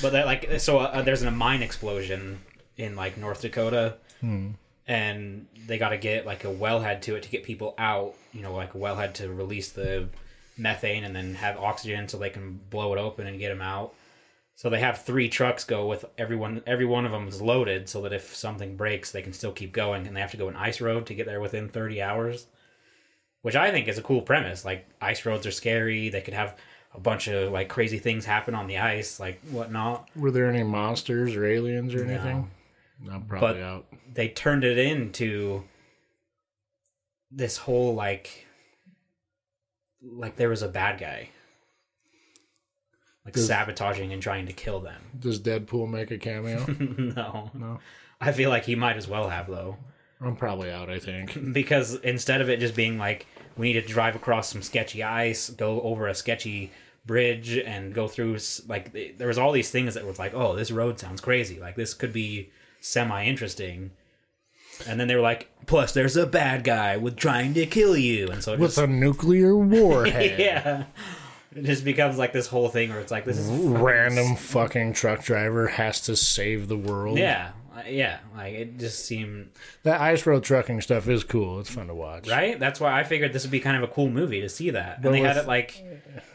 But 0.00 0.12
that 0.12 0.26
like 0.26 0.60
so 0.60 0.78
uh, 0.78 1.02
there's 1.02 1.22
a 1.22 1.30
mine 1.30 1.62
explosion 1.62 2.38
in 2.76 2.94
like 2.96 3.16
North 3.16 3.40
Dakota, 3.42 3.96
and 4.86 5.46
they 5.66 5.78
got 5.78 5.90
to 5.90 5.96
get 5.96 6.26
like 6.26 6.44
a 6.44 6.48
wellhead 6.48 7.00
to 7.02 7.16
it 7.16 7.22
to 7.24 7.28
get 7.30 7.42
people 7.44 7.74
out. 7.78 8.14
You 8.32 8.42
know, 8.42 8.54
like 8.54 8.74
a 8.74 8.78
wellhead 8.78 9.14
to 9.14 9.32
release 9.32 9.70
the 9.72 10.08
methane 10.58 11.04
and 11.04 11.16
then 11.16 11.34
have 11.34 11.56
oxygen 11.56 12.08
so 12.08 12.18
they 12.18 12.30
can 12.30 12.60
blow 12.70 12.92
it 12.92 12.98
open 12.98 13.26
and 13.26 13.38
get 13.38 13.48
them 13.48 13.62
out. 13.62 13.94
So 14.54 14.68
they 14.68 14.80
have 14.80 15.02
three 15.02 15.28
trucks 15.28 15.64
go 15.64 15.86
with 15.86 16.04
everyone. 16.18 16.62
Every 16.66 16.84
one 16.86 17.06
of 17.06 17.12
them 17.12 17.26
is 17.26 17.40
loaded, 17.40 17.88
so 17.88 18.02
that 18.02 18.12
if 18.12 18.36
something 18.36 18.76
breaks, 18.76 19.10
they 19.10 19.22
can 19.22 19.32
still 19.32 19.52
keep 19.52 19.72
going, 19.72 20.06
and 20.06 20.14
they 20.14 20.20
have 20.20 20.30
to 20.32 20.36
go 20.36 20.48
an 20.48 20.56
ice 20.56 20.80
road 20.80 21.06
to 21.06 21.14
get 21.14 21.26
there 21.26 21.40
within 21.40 21.68
thirty 21.68 22.02
hours. 22.02 22.46
Which 23.42 23.56
I 23.56 23.70
think 23.72 23.88
is 23.88 23.98
a 23.98 24.02
cool 24.02 24.22
premise. 24.22 24.64
Like 24.64 24.86
ice 25.00 25.26
roads 25.26 25.46
are 25.46 25.50
scary. 25.50 26.08
They 26.08 26.20
could 26.20 26.34
have 26.34 26.56
a 26.94 27.00
bunch 27.00 27.26
of 27.28 27.52
like 27.52 27.68
crazy 27.68 27.98
things 27.98 28.24
happen 28.24 28.54
on 28.54 28.66
the 28.66 28.78
ice, 28.78 29.18
like 29.18 29.40
whatnot. 29.50 30.08
Were 30.14 30.30
there 30.30 30.48
any 30.48 30.62
monsters 30.62 31.34
or 31.34 31.44
aliens 31.44 31.94
or 31.94 32.04
anything? 32.04 32.50
No, 33.00 33.12
I'm 33.14 33.22
probably 33.26 33.54
But- 33.54 33.60
out. 33.62 33.86
They 34.14 34.28
turned 34.28 34.62
it 34.62 34.76
into 34.78 35.64
this 37.30 37.56
whole 37.56 37.94
like, 37.94 38.46
like 40.02 40.36
there 40.36 40.50
was 40.50 40.60
a 40.62 40.68
bad 40.68 41.00
guy, 41.00 41.30
like 43.24 43.34
Does- 43.34 43.46
sabotaging 43.46 44.12
and 44.12 44.22
trying 44.22 44.46
to 44.46 44.52
kill 44.52 44.80
them. 44.80 45.02
Does 45.18 45.40
Deadpool 45.40 45.88
make 45.88 46.10
a 46.10 46.18
cameo? 46.18 46.64
no, 46.68 47.50
no. 47.54 47.80
I 48.20 48.32
feel 48.32 48.50
like 48.50 48.66
he 48.66 48.74
might 48.74 48.96
as 48.98 49.08
well 49.08 49.30
have 49.30 49.48
though. 49.48 49.78
I'm 50.22 50.36
probably 50.36 50.70
out, 50.70 50.88
I 50.88 50.98
think. 50.98 51.36
because 51.52 51.96
instead 51.96 52.40
of 52.40 52.48
it 52.48 52.60
just 52.60 52.76
being 52.76 52.98
like 52.98 53.26
we 53.56 53.72
need 53.72 53.80
to 53.80 53.92
drive 53.92 54.16
across 54.16 54.48
some 54.48 54.62
sketchy 54.62 55.02
ice, 55.02 55.50
go 55.50 55.80
over 55.82 56.08
a 56.08 56.14
sketchy 56.14 56.70
bridge, 57.04 57.56
and 57.58 57.94
go 57.94 58.08
through 58.08 58.38
like 58.68 58.92
there 59.18 59.28
was 59.28 59.38
all 59.38 59.52
these 59.52 59.70
things 59.70 59.94
that 59.94 60.06
was 60.06 60.18
like, 60.18 60.34
oh, 60.34 60.56
this 60.56 60.70
road 60.70 60.98
sounds 60.98 61.20
crazy. 61.20 61.58
Like 61.60 61.76
this 61.76 61.94
could 61.94 62.12
be 62.12 62.50
semi 62.80 63.24
interesting. 63.24 63.90
And 64.86 64.98
then 64.98 65.06
they 65.06 65.14
were 65.14 65.20
like, 65.20 65.50
plus 65.66 65.92
there's 65.92 66.16
a 66.16 66.26
bad 66.26 66.64
guy 66.64 66.96
with 66.96 67.16
trying 67.16 67.54
to 67.54 67.66
kill 67.66 67.96
you, 67.96 68.28
and 68.28 68.42
so 68.42 68.54
it 68.54 68.58
With 68.58 68.70
just, 68.70 68.78
a 68.78 68.86
nuclear 68.86 69.56
warhead. 69.56 70.38
yeah, 70.38 70.84
it 71.54 71.64
just 71.64 71.84
becomes 71.84 72.16
like 72.16 72.32
this 72.32 72.46
whole 72.46 72.68
thing 72.68 72.88
where 72.88 73.00
it's 73.00 73.10
like 73.10 73.24
this 73.24 73.38
is 73.38 73.50
Random 73.50 74.34
fucking 74.34 74.94
truck 74.94 75.22
driver 75.22 75.68
has 75.68 76.00
to 76.02 76.16
save 76.16 76.68
the 76.68 76.76
world. 76.76 77.18
yeah, 77.18 77.52
yeah. 77.88 78.18
Like 78.36 78.54
it 78.54 78.78
just 78.78 79.04
seemed 79.06 79.50
That 79.82 80.00
ice 80.00 80.26
road 80.26 80.44
trucking 80.44 80.80
stuff 80.82 81.08
is 81.08 81.24
cool. 81.24 81.60
It's 81.60 81.70
fun 81.70 81.86
to 81.88 81.94
watch. 81.94 82.28
right. 82.28 82.58
That's 82.58 82.78
why 82.80 82.98
I 82.98 83.04
figured 83.04 83.32
this 83.32 83.44
would 83.44 83.50
be 83.50 83.60
kind 83.60 83.76
of 83.76 83.82
a 83.82 83.92
cool 83.92 84.08
movie 84.10 84.40
to 84.40 84.48
see 84.48 84.70
that. 84.70 84.96
And 84.96 85.02
But 85.04 85.12
they 85.12 85.20
had 85.20 85.36
it 85.36 85.46
like, 85.46 85.82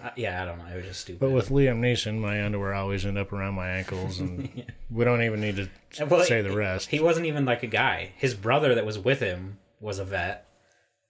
uh, 0.04 0.10
yeah, 0.16 0.42
I 0.42 0.46
don't 0.46 0.58
know. 0.58 0.66
It 0.74 0.78
was 0.78 0.86
just 0.86 1.02
stupid. 1.02 1.20
But 1.20 1.32
with 1.32 1.50
Liam 1.50 1.80
Neeson, 1.80 2.20
my 2.20 2.44
underwear 2.44 2.74
always 2.74 3.06
end 3.06 3.18
up 3.18 3.32
around 3.34 3.54
my 3.56 3.68
ankles, 3.70 4.20
and 4.20 4.50
we 4.90 5.06
don't 5.06 5.22
even 5.22 5.40
need 5.42 5.56
to 5.58 5.70
Well, 6.06 6.24
say 6.26 6.42
the 6.42 6.56
rest. 6.56 6.90
He 6.90 7.00
wasn't 7.00 7.26
even 7.26 7.46
like 7.46 7.64
a 7.64 7.68
guy. 7.68 8.12
His 8.18 8.34
brother 8.34 8.76
that 8.76 8.86
was 8.86 9.00
with 9.00 9.20
him 9.20 9.58
was 9.80 10.00
a 10.00 10.06
vet, 10.06 10.48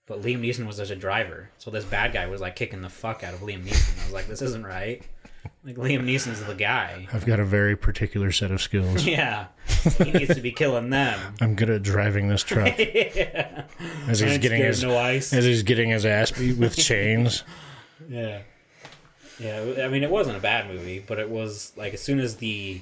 but 0.06 0.22
Liam 0.22 0.40
Neeson 0.40 0.66
was 0.66 0.76
just 0.76 0.90
a 0.90 0.96
driver. 0.96 1.50
So 1.58 1.70
this 1.70 1.84
bad 1.84 2.12
guy 2.12 2.26
was 2.26 2.40
like 2.40 2.56
kicking 2.56 2.80
the 2.82 2.88
fuck 2.88 3.22
out 3.24 3.34
of 3.34 3.40
Liam 3.40 3.64
Neeson. 3.64 4.00
I 4.00 4.04
was 4.04 4.12
like, 4.14 4.26
this 4.28 4.42
isn't 4.42 4.64
right. 4.66 5.02
Like 5.64 5.76
Liam 5.76 6.04
Neeson's 6.04 6.44
the 6.44 6.54
guy. 6.54 7.06
I've 7.12 7.26
got 7.26 7.40
a 7.40 7.44
very 7.44 7.76
particular 7.76 8.32
set 8.32 8.50
of 8.50 8.60
skills. 8.60 9.06
Yeah, 9.06 9.46
he 9.98 10.12
needs 10.12 10.34
to 10.34 10.40
be 10.40 10.52
killing 10.52 10.90
them. 10.90 11.34
I'm 11.40 11.54
good 11.54 11.70
at 11.70 11.82
driving 11.82 12.28
this 12.28 12.42
truck 12.42 12.78
yeah. 12.78 13.64
as 14.06 14.20
he's 14.20 14.38
getting 14.38 14.62
his 14.62 14.82
no 14.82 14.96
ice. 14.96 15.32
as 15.32 15.44
he's 15.44 15.62
getting 15.62 15.90
his 15.90 16.04
ass 16.04 16.30
beat 16.30 16.56
with 16.56 16.76
chains. 16.76 17.44
Yeah. 18.08 18.42
Yeah, 19.38 19.84
I 19.84 19.88
mean, 19.88 20.02
it 20.02 20.10
wasn't 20.10 20.36
a 20.36 20.40
bad 20.40 20.68
movie, 20.68 20.98
but 20.98 21.18
it 21.18 21.30
was 21.30 21.72
like 21.76 21.94
as 21.94 22.02
soon 22.02 22.18
as 22.18 22.36
the 22.36 22.80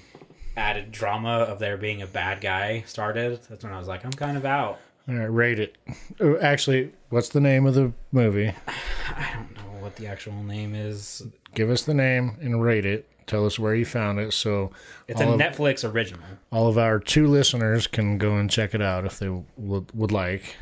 added 0.57 0.91
drama 0.91 1.41
of 1.41 1.59
there 1.59 1.77
being 1.77 2.01
a 2.01 2.07
bad 2.07 2.41
guy 2.41 2.83
started, 2.87 3.41
that's 3.49 3.63
when 3.63 3.73
I 3.73 3.79
was 3.79 3.89
like, 3.89 4.05
I'm 4.05 4.13
kind 4.13 4.37
of 4.37 4.45
out. 4.45 4.79
All 5.09 5.15
right, 5.15 5.27
rate 5.27 5.59
it. 5.61 5.77
Oh, 6.19 6.37
actually, 6.39 6.93
what's 7.11 7.29
the 7.29 7.41
name 7.41 7.67
of 7.67 7.75
the 7.75 7.93
movie? 8.11 8.53
I 9.09 9.33
don't 9.35 9.55
know 9.55 9.83
what 9.83 9.97
the 9.97 10.07
actual 10.07 10.43
name 10.43 10.75
is. 10.75 11.23
Give 11.57 11.71
us 11.71 11.83
the 11.83 11.95
name 11.95 12.37
and 12.41 12.63
rate 12.63 12.85
it. 12.87 13.09
Tell 13.27 13.45
us 13.47 13.59
where 13.59 13.75
you 13.75 13.85
found 13.85 14.21
it, 14.21 14.33
so 14.33 14.71
It's 15.09 15.21
a 15.21 15.29
of, 15.29 15.41
Netflix 15.41 15.91
original. 15.91 16.23
all 16.53 16.69
of 16.69 16.79
our 16.79 17.01
two 17.01 17.27
listeners 17.27 17.89
can 17.89 18.19
go 18.19 18.37
and 18.37 18.49
check 18.49 18.73
it 18.75 18.81
out 18.83 19.05
if 19.05 19.19
they 19.19 19.29
would, 19.57 19.91
would 19.93 20.13
like. 20.13 20.55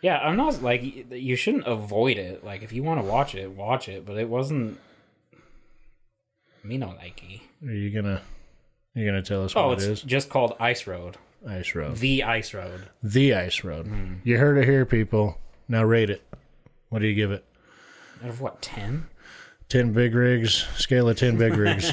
Yeah, 0.00 0.18
I'm 0.20 0.36
not 0.36 0.62
like 0.62 1.10
you 1.10 1.36
shouldn't 1.36 1.66
avoid 1.66 2.16
it. 2.16 2.42
Like 2.42 2.62
if 2.62 2.72
you 2.72 2.82
want 2.82 3.02
to 3.02 3.06
watch 3.06 3.34
it, 3.34 3.50
watch 3.50 3.88
it. 3.90 4.06
But 4.06 4.16
it 4.16 4.28
wasn't 4.30 4.78
me 6.64 6.78
no 6.78 6.86
likey. 6.88 7.40
Are 7.66 7.72
you 7.72 7.90
gonna 7.90 8.22
you 8.94 9.04
gonna 9.04 9.20
tell 9.22 9.44
us 9.44 9.52
Oh, 9.54 9.66
what 9.68 9.74
it's 9.78 9.84
it 9.84 9.90
is? 9.90 10.02
just 10.02 10.30
called 10.30 10.56
Ice 10.60 10.86
Road, 10.86 11.18
Ice 11.46 11.74
Road. 11.74 11.96
the 11.96 12.22
Ice 12.22 12.54
Road. 12.54 12.88
The 13.02 13.34
Ice 13.34 13.62
Road. 13.64 13.86
Hmm. 13.88 14.14
You 14.24 14.38
heard 14.38 14.56
it 14.56 14.64
here, 14.64 14.86
people. 14.86 15.36
Now 15.68 15.84
rate 15.84 16.08
it. 16.08 16.22
What 16.88 17.00
do 17.00 17.06
you 17.08 17.14
give 17.14 17.30
it? 17.32 17.44
Out 18.22 18.30
of 18.30 18.40
what 18.40 18.62
ten? 18.62 19.08
Ten 19.70 19.92
big 19.92 20.14
rigs. 20.14 20.66
Scale 20.76 21.08
of 21.08 21.16
ten 21.16 21.38
big 21.38 21.56
rigs. 21.56 21.92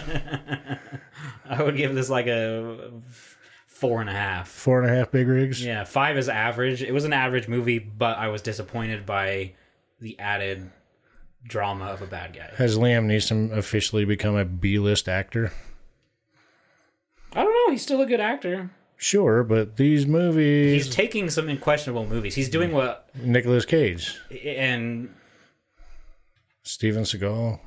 I 1.50 1.64
would 1.64 1.78
give 1.78 1.96
this 1.96 2.10
like 2.10 2.28
a 2.28 2.92
four 3.68 4.02
and 4.02 4.10
a 4.10 4.14
half. 4.14 4.50
Four 4.50 4.82
and 4.82 4.92
a 4.92 4.96
half 4.96 5.12
big 5.12 5.28
rigs. 5.28 5.64
Yeah, 5.64 5.84
five 5.84 6.18
is 6.18 6.28
average. 6.28 6.82
It 6.82 6.92
was 6.92 7.06
an 7.06 7.14
average 7.14 7.48
movie, 7.48 7.80
but 7.80 8.18
I 8.18 8.28
was 8.30 8.42
disappointed 8.42 9.06
by 9.06 9.54
the 10.02 10.20
added 10.20 10.72
drama 11.48 11.86
of 11.86 12.02
a 12.02 12.08
bad 12.08 12.36
guy. 12.36 12.50
Has 12.58 12.78
Liam 12.78 13.06
Neeson 13.06 13.56
officially 13.56 14.06
become 14.06 14.36
a 14.36 14.44
B-list 14.44 15.08
actor? 15.08 15.54
I 17.34 17.44
don't 17.44 17.54
know. 17.54 17.72
He's 17.72 17.84
still 17.84 18.02
a 18.02 18.08
good 18.08 18.20
actor. 18.20 18.72
Sure, 18.96 19.44
but 19.44 19.78
these 19.78 20.08
movies, 20.08 20.86
He's 20.86 20.96
taking 20.96 21.30
some 21.30 21.56
questionable 21.60 22.08
movies. 22.08 22.34
He's 22.34 22.50
doing 22.50 22.72
what 22.72 23.08
Nicolas 23.16 23.64
Cage, 23.64 24.18
and 24.44 25.14
Steven 26.64 27.04
Seagal, 27.04 27.60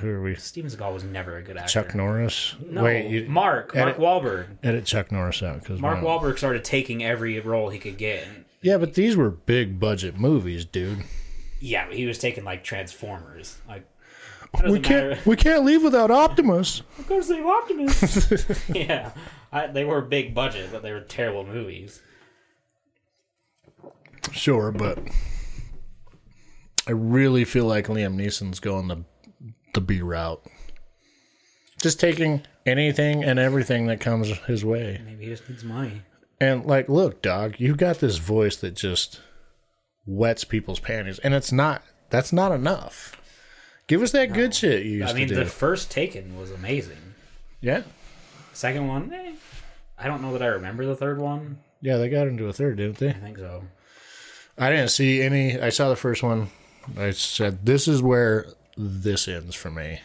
who 0.00 0.08
are 0.08 0.22
we? 0.22 0.34
Steven 0.36 0.70
Seagal 0.70 0.92
was 0.94 1.04
never 1.04 1.36
a 1.36 1.42
good 1.42 1.56
actor. 1.56 1.70
Chuck 1.70 1.94
Norris. 1.94 2.54
No, 2.68 2.84
Wait, 2.84 3.08
you 3.10 3.28
Mark, 3.28 3.74
Mark 3.74 3.88
edit- 3.88 3.98
Wahlberg. 4.00 4.46
edit 4.62 4.84
Chuck 4.84 5.10
Norris 5.12 5.42
out 5.42 5.60
because 5.60 5.80
Mark 5.80 6.00
Wahlberg 6.00 6.38
started 6.38 6.64
taking 6.64 7.02
every 7.04 7.38
role 7.40 7.68
he 7.70 7.78
could 7.78 7.98
get. 7.98 8.24
Yeah, 8.60 8.78
but 8.78 8.94
these 8.94 9.16
were 9.16 9.30
big 9.30 9.80
budget 9.80 10.18
movies, 10.18 10.64
dude. 10.64 11.02
Yeah, 11.60 11.86
but 11.88 11.96
he 11.96 12.06
was 12.06 12.18
taking 12.18 12.44
like 12.44 12.62
Transformers. 12.64 13.58
Like, 13.68 13.84
We 14.68 14.78
can't 14.80 15.10
matter. 15.10 15.20
we 15.24 15.36
can't 15.36 15.64
leave 15.64 15.82
without 15.82 16.10
Optimus. 16.10 16.82
Of 16.98 17.08
course, 17.08 17.28
they 17.28 17.40
Optimus. 17.42 18.68
yeah, 18.68 19.10
I, 19.52 19.66
they 19.66 19.84
were 19.84 20.00
big 20.00 20.34
budget, 20.34 20.68
but 20.70 20.82
they 20.82 20.92
were 20.92 21.00
terrible 21.00 21.44
movies. 21.46 22.00
Sure, 24.30 24.70
but 24.70 24.98
I 26.86 26.92
really 26.92 27.44
feel 27.44 27.66
like 27.66 27.86
Liam 27.88 28.14
Neeson's 28.16 28.60
going 28.60 28.88
the 28.88 29.04
the 29.74 29.80
B 29.80 30.00
route. 30.00 30.42
Just 31.80 31.98
taking 31.98 32.42
anything 32.64 33.24
and 33.24 33.38
everything 33.38 33.86
that 33.86 34.00
comes 34.00 34.28
his 34.46 34.64
way. 34.64 35.00
Maybe 35.04 35.24
he 35.24 35.30
just 35.30 35.48
needs 35.48 35.64
money. 35.64 36.02
And 36.40 36.64
like, 36.66 36.88
look, 36.88 37.22
dog, 37.22 37.56
you 37.58 37.74
got 37.74 37.98
this 37.98 38.18
voice 38.18 38.56
that 38.56 38.74
just 38.74 39.20
wets 40.06 40.44
people's 40.44 40.80
panties, 40.80 41.18
and 41.20 41.34
it's 41.34 41.52
not. 41.52 41.82
That's 42.10 42.32
not 42.32 42.52
enough. 42.52 43.16
Give 43.86 44.02
us 44.02 44.12
that 44.12 44.32
good 44.32 44.54
shit 44.54 44.84
you 44.84 44.98
used 44.98 45.10
I 45.10 45.12
mean, 45.12 45.28
to 45.28 45.34
do. 45.34 45.40
the 45.44 45.46
first 45.50 45.90
Taken 45.90 46.36
was 46.38 46.50
amazing. 46.50 46.96
yeah, 47.60 47.82
Second 48.52 48.86
one, 48.86 49.12
eh, 49.12 49.32
I 49.98 50.06
don't 50.06 50.20
know 50.22 50.32
that 50.34 50.42
I 50.42 50.46
remember 50.46 50.84
the 50.84 50.94
third 50.96 51.18
one. 51.18 51.58
yeah, 51.80 51.96
they 51.96 52.08
got 52.08 52.26
into 52.28 52.46
a 52.48 52.52
third, 52.52 52.76
didn't 52.76 52.98
they? 52.98 53.10
I 53.10 53.12
think 53.14 53.38
so. 53.38 53.64
I 54.58 54.70
didn't 54.70 54.90
see 54.90 55.22
any. 55.22 55.58
I 55.60 55.70
saw 55.70 55.88
the 55.88 55.96
first 55.96 56.22
one. 56.22 56.48
I 56.98 57.10
said, 57.12 57.64
"This 57.64 57.88
is 57.88 58.02
where 58.02 58.46
this 58.76 59.28
ends 59.28 59.54
for 59.54 59.70
me." 59.70 60.00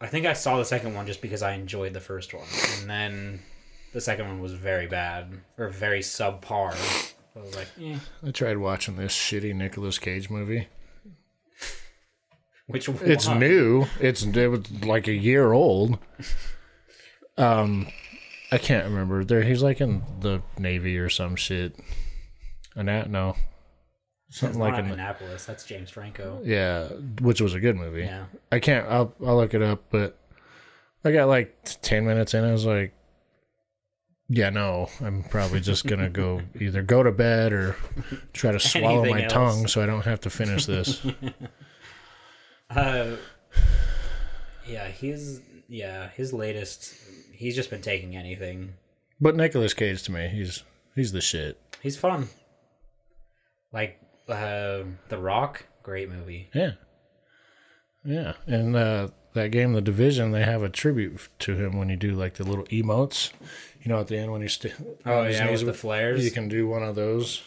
I 0.00 0.08
think 0.08 0.26
I 0.26 0.32
saw 0.32 0.56
the 0.56 0.64
second 0.64 0.94
one 0.94 1.06
just 1.06 1.22
because 1.22 1.42
I 1.42 1.52
enjoyed 1.52 1.92
the 1.92 2.00
first 2.00 2.34
one, 2.34 2.46
and 2.80 2.90
then 2.90 3.40
the 3.92 4.00
second 4.00 4.26
one 4.26 4.40
was 4.40 4.52
very 4.52 4.86
bad 4.86 5.32
or 5.56 5.68
very 5.68 6.00
subpar. 6.00 6.74
I 7.36 7.40
was 7.40 7.54
like, 7.56 7.68
eh. 7.80 7.98
I 8.26 8.30
tried 8.30 8.58
watching 8.58 8.96
this 8.96 9.14
shitty 9.14 9.54
Nicolas 9.54 9.98
Cage 9.98 10.28
movie. 10.28 10.68
which 12.66 12.88
one? 12.88 12.98
It's 13.02 13.28
new. 13.28 13.86
It's 14.00 14.22
it 14.22 14.48
was 14.48 14.70
like 14.82 15.06
a 15.08 15.14
year 15.14 15.52
old. 15.52 15.98
Um, 17.38 17.88
I 18.50 18.58
can't 18.58 18.84
remember. 18.84 19.24
There, 19.24 19.42
he's 19.42 19.62
like 19.62 19.80
in 19.80 20.02
the 20.20 20.42
Navy 20.58 20.98
or 20.98 21.08
some 21.08 21.36
shit. 21.36 21.78
And 22.74 22.88
that 22.88 23.08
no, 23.08 23.36
something 24.32 24.58
like 24.58 24.78
in 24.78 24.90
Annapolis. 24.90 25.44
That's 25.44 25.64
James 25.64 25.90
Franco. 25.90 26.40
yeah, 26.44 26.88
which 27.20 27.40
was 27.40 27.54
a 27.54 27.60
good 27.60 27.76
movie. 27.76 28.02
Yeah. 28.02 28.24
I 28.50 28.58
can't. 28.60 28.86
I'll 28.88 29.14
I'll 29.24 29.36
look 29.36 29.54
it 29.54 29.62
up, 29.62 29.84
but 29.90 30.18
I 31.04 31.12
got 31.12 31.28
like 31.28 31.56
ten 31.82 32.04
minutes 32.06 32.34
in. 32.34 32.44
I 32.44 32.52
was 32.52 32.64
like, 32.66 32.94
yeah, 34.28 34.50
no, 34.50 34.88
I'm 35.00 35.22
probably 35.24 35.60
just 35.60 35.86
gonna 35.86 36.08
go 36.10 36.40
either 36.60 36.82
go 36.82 37.02
to 37.02 37.12
bed 37.12 37.52
or 37.52 37.76
try 38.32 38.52
to 38.52 38.58
swallow 38.60 39.04
my 39.04 39.22
else. 39.24 39.32
tongue 39.32 39.66
so 39.66 39.82
I 39.82 39.86
don't 39.86 40.04
have 40.04 40.20
to 40.20 40.30
finish 40.30 40.66
this. 40.66 41.04
Uh, 42.70 43.16
yeah, 44.66 44.88
he's 44.88 45.42
yeah 45.68 46.08
his 46.16 46.32
latest. 46.32 46.94
He's 47.32 47.54
just 47.54 47.68
been 47.68 47.82
taking 47.82 48.16
anything. 48.16 48.72
but 49.20 49.36
Nicolas 49.36 49.74
Cage 49.74 50.02
to 50.04 50.12
me, 50.12 50.28
he's 50.28 50.62
he's 50.94 51.12
the 51.12 51.20
shit. 51.20 51.60
He's 51.82 51.98
fun. 51.98 52.28
Like 53.74 54.00
uh, 54.32 54.84
The 55.08 55.18
Rock, 55.18 55.66
great 55.82 56.08
movie. 56.10 56.48
Yeah. 56.54 56.72
Yeah. 58.04 58.34
And 58.46 58.74
uh, 58.76 59.08
that 59.34 59.50
game, 59.52 59.72
The 59.72 59.80
Division, 59.80 60.32
they 60.32 60.42
have 60.42 60.62
a 60.62 60.68
tribute 60.68 61.28
to 61.40 61.54
him 61.56 61.76
when 61.78 61.88
you 61.88 61.96
do 61.96 62.14
like 62.14 62.34
the 62.34 62.44
little 62.44 62.64
emotes. 62.66 63.32
You 63.82 63.88
know, 63.90 63.98
at 64.00 64.08
the 64.08 64.16
end 64.18 64.30
when 64.32 64.42
he's 64.42 64.52
st- 64.54 64.74
Oh 65.04 65.22
yeah, 65.24 65.50
with 65.50 65.66
the 65.66 65.72
flares. 65.74 66.24
You 66.24 66.30
can 66.30 66.48
do 66.48 66.68
one 66.68 66.82
of 66.82 66.94
those. 66.94 67.42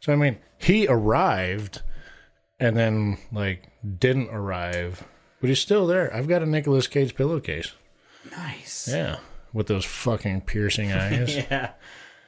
So, 0.00 0.12
I 0.12 0.16
mean, 0.16 0.38
he 0.58 0.86
arrived 0.86 1.82
and 2.60 2.76
then 2.76 3.18
like 3.32 3.68
didn't 3.98 4.28
arrive, 4.30 5.02
but 5.40 5.48
he's 5.48 5.60
still 5.60 5.86
there. 5.86 6.14
I've 6.14 6.28
got 6.28 6.42
a 6.42 6.46
Nicolas 6.46 6.86
Cage 6.86 7.14
pillowcase. 7.16 7.72
Nice. 8.30 8.88
Yeah. 8.88 9.16
With 9.52 9.66
those 9.66 9.84
fucking 9.84 10.42
piercing 10.42 10.92
eyes. 10.92 11.36
yeah, 11.36 11.70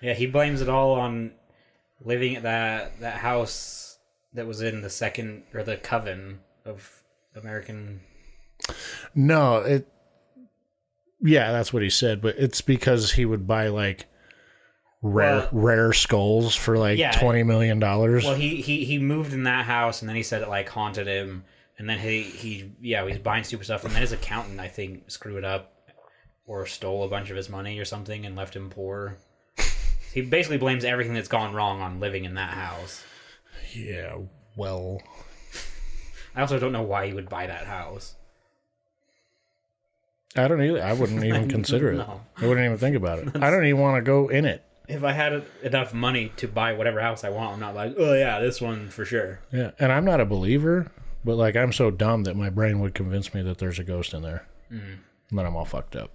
yeah. 0.00 0.14
He 0.14 0.26
blames 0.26 0.60
it 0.62 0.68
all 0.68 0.92
on 0.94 1.32
living 2.04 2.36
at 2.36 2.42
that 2.42 3.00
that 3.00 3.18
house 3.18 3.98
that 4.34 4.46
was 4.46 4.60
in 4.62 4.82
the 4.82 4.90
second 4.90 5.42
or 5.54 5.62
the 5.62 5.76
coven 5.76 6.40
of 6.64 7.02
American. 7.34 8.00
No, 9.14 9.58
it. 9.58 9.88
Yeah, 11.22 11.52
that's 11.52 11.72
what 11.72 11.82
he 11.82 11.90
said, 11.90 12.20
but 12.20 12.36
it's 12.38 12.60
because 12.60 13.12
he 13.12 13.24
would 13.24 13.46
buy 13.46 13.68
like 13.68 14.06
rare 15.02 15.36
Well- 15.38 15.48
rare 15.52 15.92
skulls 15.92 16.54
for 16.54 16.76
like 16.78 16.98
Yeah. 16.98 17.12
twenty 17.12 17.42
million 17.42 17.78
dollars. 17.78 18.24
Well, 18.24 18.34
he 18.34 18.60
he 18.60 18.84
he 18.84 18.98
moved 18.98 19.32
in 19.32 19.44
that 19.44 19.64
house, 19.64 20.02
and 20.02 20.08
then 20.08 20.16
he 20.16 20.22
said 20.22 20.42
it 20.42 20.48
like 20.48 20.68
haunted 20.68 21.06
him, 21.06 21.44
and 21.78 21.88
then 21.88 21.98
he 21.98 22.22
he 22.22 22.72
yeah 22.80 23.06
he's 23.08 23.18
buying 23.18 23.44
stupid 23.44 23.64
stuff, 23.64 23.84
and 23.84 23.94
then 23.94 24.02
his 24.02 24.12
accountant 24.12 24.60
I 24.60 24.68
think 24.68 25.10
screwed 25.10 25.38
it 25.38 25.44
up 25.44 25.72
or 26.46 26.66
stole 26.66 27.02
a 27.04 27.08
bunch 27.08 27.30
of 27.30 27.36
his 27.36 27.48
money 27.48 27.78
or 27.78 27.84
something 27.84 28.24
and 28.26 28.36
left 28.36 28.54
him 28.54 28.68
poor. 28.70 29.16
He 30.16 30.22
basically 30.22 30.56
blames 30.56 30.82
everything 30.82 31.12
that's 31.12 31.28
gone 31.28 31.52
wrong 31.52 31.82
on 31.82 32.00
living 32.00 32.24
in 32.24 32.36
that 32.36 32.54
house. 32.54 33.04
yeah, 33.74 34.16
well, 34.56 35.02
I 36.34 36.40
also 36.40 36.58
don't 36.58 36.72
know 36.72 36.84
why 36.84 37.06
he 37.06 37.12
would 37.12 37.28
buy 37.28 37.46
that 37.46 37.66
house. 37.66 38.14
I 40.34 40.48
don't 40.48 40.62
either. 40.62 40.82
I 40.82 40.94
wouldn't 40.94 41.22
even 41.22 41.48
consider 41.50 41.92
it. 41.92 41.96
No. 41.96 42.22
I 42.38 42.46
wouldn't 42.46 42.64
even 42.64 42.78
think 42.78 42.96
about 42.96 43.18
it. 43.18 43.36
I 43.36 43.50
don't 43.50 43.66
even 43.66 43.78
want 43.78 44.02
to 44.02 44.08
go 44.08 44.28
in 44.28 44.46
it. 44.46 44.64
If 44.88 45.04
I 45.04 45.12
had 45.12 45.44
enough 45.62 45.92
money 45.92 46.32
to 46.38 46.48
buy 46.48 46.72
whatever 46.72 46.98
house 46.98 47.22
I 47.22 47.28
want, 47.28 47.52
I'm 47.52 47.60
not 47.60 47.74
like, 47.74 47.96
oh 47.98 48.14
yeah, 48.14 48.40
this 48.40 48.58
one 48.58 48.88
for 48.88 49.04
sure. 49.04 49.40
Yeah, 49.52 49.72
and 49.78 49.92
I'm 49.92 50.06
not 50.06 50.22
a 50.22 50.24
believer, 50.24 50.90
but 51.26 51.36
like 51.36 51.56
I'm 51.56 51.74
so 51.74 51.90
dumb 51.90 52.24
that 52.24 52.36
my 52.36 52.48
brain 52.48 52.80
would 52.80 52.94
convince 52.94 53.34
me 53.34 53.42
that 53.42 53.58
there's 53.58 53.78
a 53.78 53.84
ghost 53.84 54.14
in 54.14 54.22
there. 54.22 54.46
Mm. 54.72 54.96
And 55.28 55.38
then 55.38 55.44
I'm 55.44 55.56
all 55.56 55.66
fucked 55.66 55.94
up. 55.94 56.10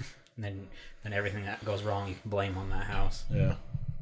And 0.40 0.44
then 0.56 0.68
then 1.02 1.12
everything 1.12 1.44
that 1.44 1.62
goes 1.66 1.82
wrong, 1.82 2.08
you 2.08 2.14
can 2.14 2.30
blame 2.30 2.56
on 2.56 2.70
that 2.70 2.84
house. 2.84 3.24
Yeah. 3.30 3.56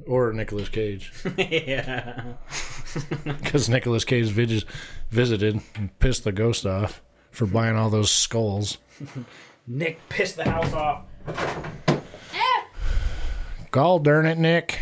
Or 0.06 0.32
Nicolas 0.32 0.68
Cage. 0.68 1.12
yeah. 1.36 2.22
Because 3.24 3.68
Nicolas 3.68 4.04
Cage 4.04 4.28
vis- 4.28 4.64
visited 5.10 5.60
and 5.74 5.96
pissed 5.98 6.24
the 6.24 6.32
ghost 6.32 6.64
off 6.64 7.02
for 7.30 7.46
buying 7.46 7.76
all 7.76 7.90
those 7.90 8.10
skulls. 8.10 8.78
Nick 9.66 10.00
pissed 10.08 10.36
the 10.36 10.48
house 10.48 10.72
off. 10.72 11.02
Gall 13.70 13.98
darn 13.98 14.24
it, 14.26 14.38
Nick. 14.38 14.80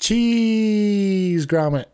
Cheese 0.00 1.46
grommet. 1.46 1.86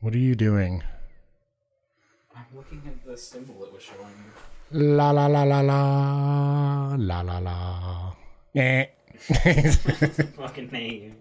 What 0.00 0.14
are 0.14 0.18
you 0.18 0.34
doing? 0.34 0.82
I'm 2.34 2.44
looking 2.56 2.82
at 2.86 3.04
the 3.04 3.16
symbol 3.18 3.62
it 3.64 3.72
was 3.72 3.82
showing. 3.82 4.14
La 4.72 5.10
la 5.10 5.26
la 5.26 5.42
la 5.42 5.60
la 5.60 6.94
la 6.96 7.20
la 7.20 7.38
la. 7.38 8.12
Eh. 8.54 8.86
Fucking 10.36 10.70
name. 10.70 11.16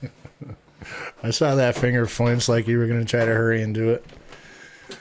I 1.22 1.30
saw 1.30 1.54
that 1.56 1.74
finger 1.76 2.06
flinch 2.06 2.48
like 2.48 2.68
you 2.68 2.78
were 2.78 2.86
going 2.86 3.00
to 3.00 3.06
try 3.06 3.24
to 3.24 3.32
hurry 3.32 3.62
and 3.62 3.74
do 3.74 3.90
it. 3.90 4.04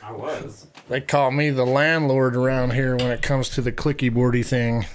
I 0.02 0.12
was. 0.12 0.66
They 0.90 1.02
call 1.02 1.32
me 1.32 1.50
the 1.52 1.66
landlord 1.66 2.36
around 2.36 2.74
here 2.74 2.96
when 2.96 3.12
it 3.12 3.22
comes 3.22 3.50
to 3.50 3.62
the 3.62 3.72
clicky 3.72 4.12
boardy 4.12 4.44
thing 4.44 4.86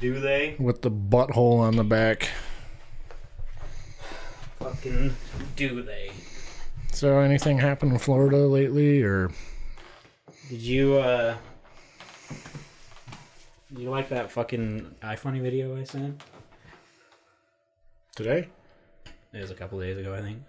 Do 0.00 0.18
they? 0.20 0.56
with 0.58 0.82
the 0.82 0.90
butthole 0.90 1.60
on 1.60 1.76
the 1.76 1.84
back. 1.84 2.30
Fucking 4.62 5.14
do 5.56 5.82
they? 5.82 6.12
So, 6.92 7.18
anything 7.18 7.58
happened 7.58 7.92
in 7.92 7.98
Florida 7.98 8.36
lately, 8.36 9.02
or 9.02 9.30
Did 10.48 10.60
you 10.60 10.94
uh 10.98 11.36
you 13.76 13.90
like 13.90 14.08
that 14.10 14.30
fucking 14.30 14.94
iFunny 15.02 15.40
video 15.40 15.76
I 15.76 15.84
sent? 15.84 16.22
today? 18.14 18.48
It 19.32 19.40
was 19.40 19.50
a 19.50 19.54
couple 19.54 19.80
days 19.80 19.96
ago, 19.96 20.14
I 20.14 20.20
think. 20.20 20.42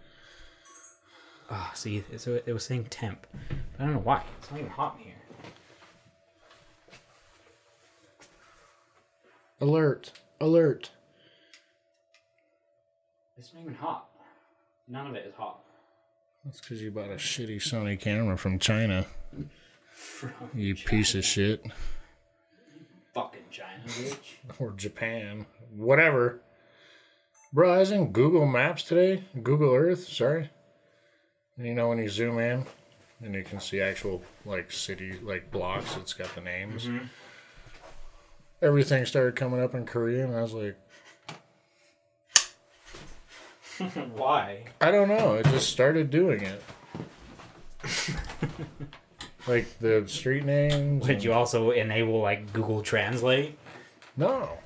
Ah, 1.49 1.71
see, 1.73 2.04
it's, 2.12 2.28
it 2.28 2.52
was 2.54 2.63
saying 2.65 2.86
temp. 2.86 3.26
I 3.80 3.84
don't 3.84 3.93
know 3.93 3.99
why. 3.99 4.23
It's 4.39 4.52
not 4.52 4.60
even 4.60 4.71
hot 4.71 4.97
in 4.99 5.06
here. 5.06 5.13
Alert! 9.62 10.12
Alert! 10.41 10.91
It's 13.43 13.53
not 13.53 13.63
even 13.63 13.75
hot. 13.75 14.08
None 14.88 15.08
of 15.08 15.15
it 15.15 15.25
is 15.27 15.36
hot. 15.36 15.60
That's 16.45 16.62
because 16.62 16.82
you 16.82 16.91
bought 16.91 17.10
a 17.10 17.15
shitty 17.15 17.58
Sony 17.58 17.99
camera 17.99 18.38
from 18.38 18.58
China. 18.58 19.06
From 19.93 20.32
You 20.53 20.75
piece 20.75 21.13
of 21.13 21.25
shit. 21.25 21.62
fucking 23.13 23.41
China, 23.51 23.84
bitch. 23.86 24.15
Or 24.60 24.71
Japan. 24.71 25.45
Whatever. 25.75 26.39
Bro, 27.51 27.73
I 27.73 27.79
was 27.79 27.91
in 27.91 28.13
Google 28.13 28.45
Maps 28.45 28.84
today. 28.84 29.25
Google 29.43 29.73
Earth, 29.73 30.08
sorry. 30.08 30.49
And 31.58 31.67
you 31.67 31.73
know 31.73 31.89
when 31.89 31.97
you 31.97 32.08
zoom 32.08 32.39
in 32.39 32.65
and 33.21 33.36
you 33.36 33.43
can 33.43 33.60
see 33.60 33.82
actual 33.82 34.21
like 34.45 34.71
city 34.71 35.19
like 35.21 35.51
blocks, 35.51 35.97
it's 35.97 36.13
got 36.13 36.34
the 36.34 36.39
names. 36.39 36.86
Mm-hmm. 36.86 37.08
Everything 38.62 39.06
started 39.06 39.36
coming 39.36 39.62
up 39.62 39.75
in 39.75 39.86
Korean. 39.86 40.34
I 40.34 40.41
was 40.41 40.53
like, 40.53 40.77
why? 44.15 44.65
I 44.81 44.91
don't 44.91 45.09
know. 45.09 45.36
I 45.38 45.41
just 45.43 45.69
started 45.69 46.09
doing 46.09 46.41
it. 46.41 46.63
like 49.47 49.79
the 49.79 50.03
street 50.07 50.45
names. 50.45 51.05
Did 51.05 51.23
you 51.23 51.33
also 51.33 51.71
enable 51.71 52.21
like 52.21 52.53
Google 52.53 52.81
Translate? 52.81 53.57
No. 54.15 54.57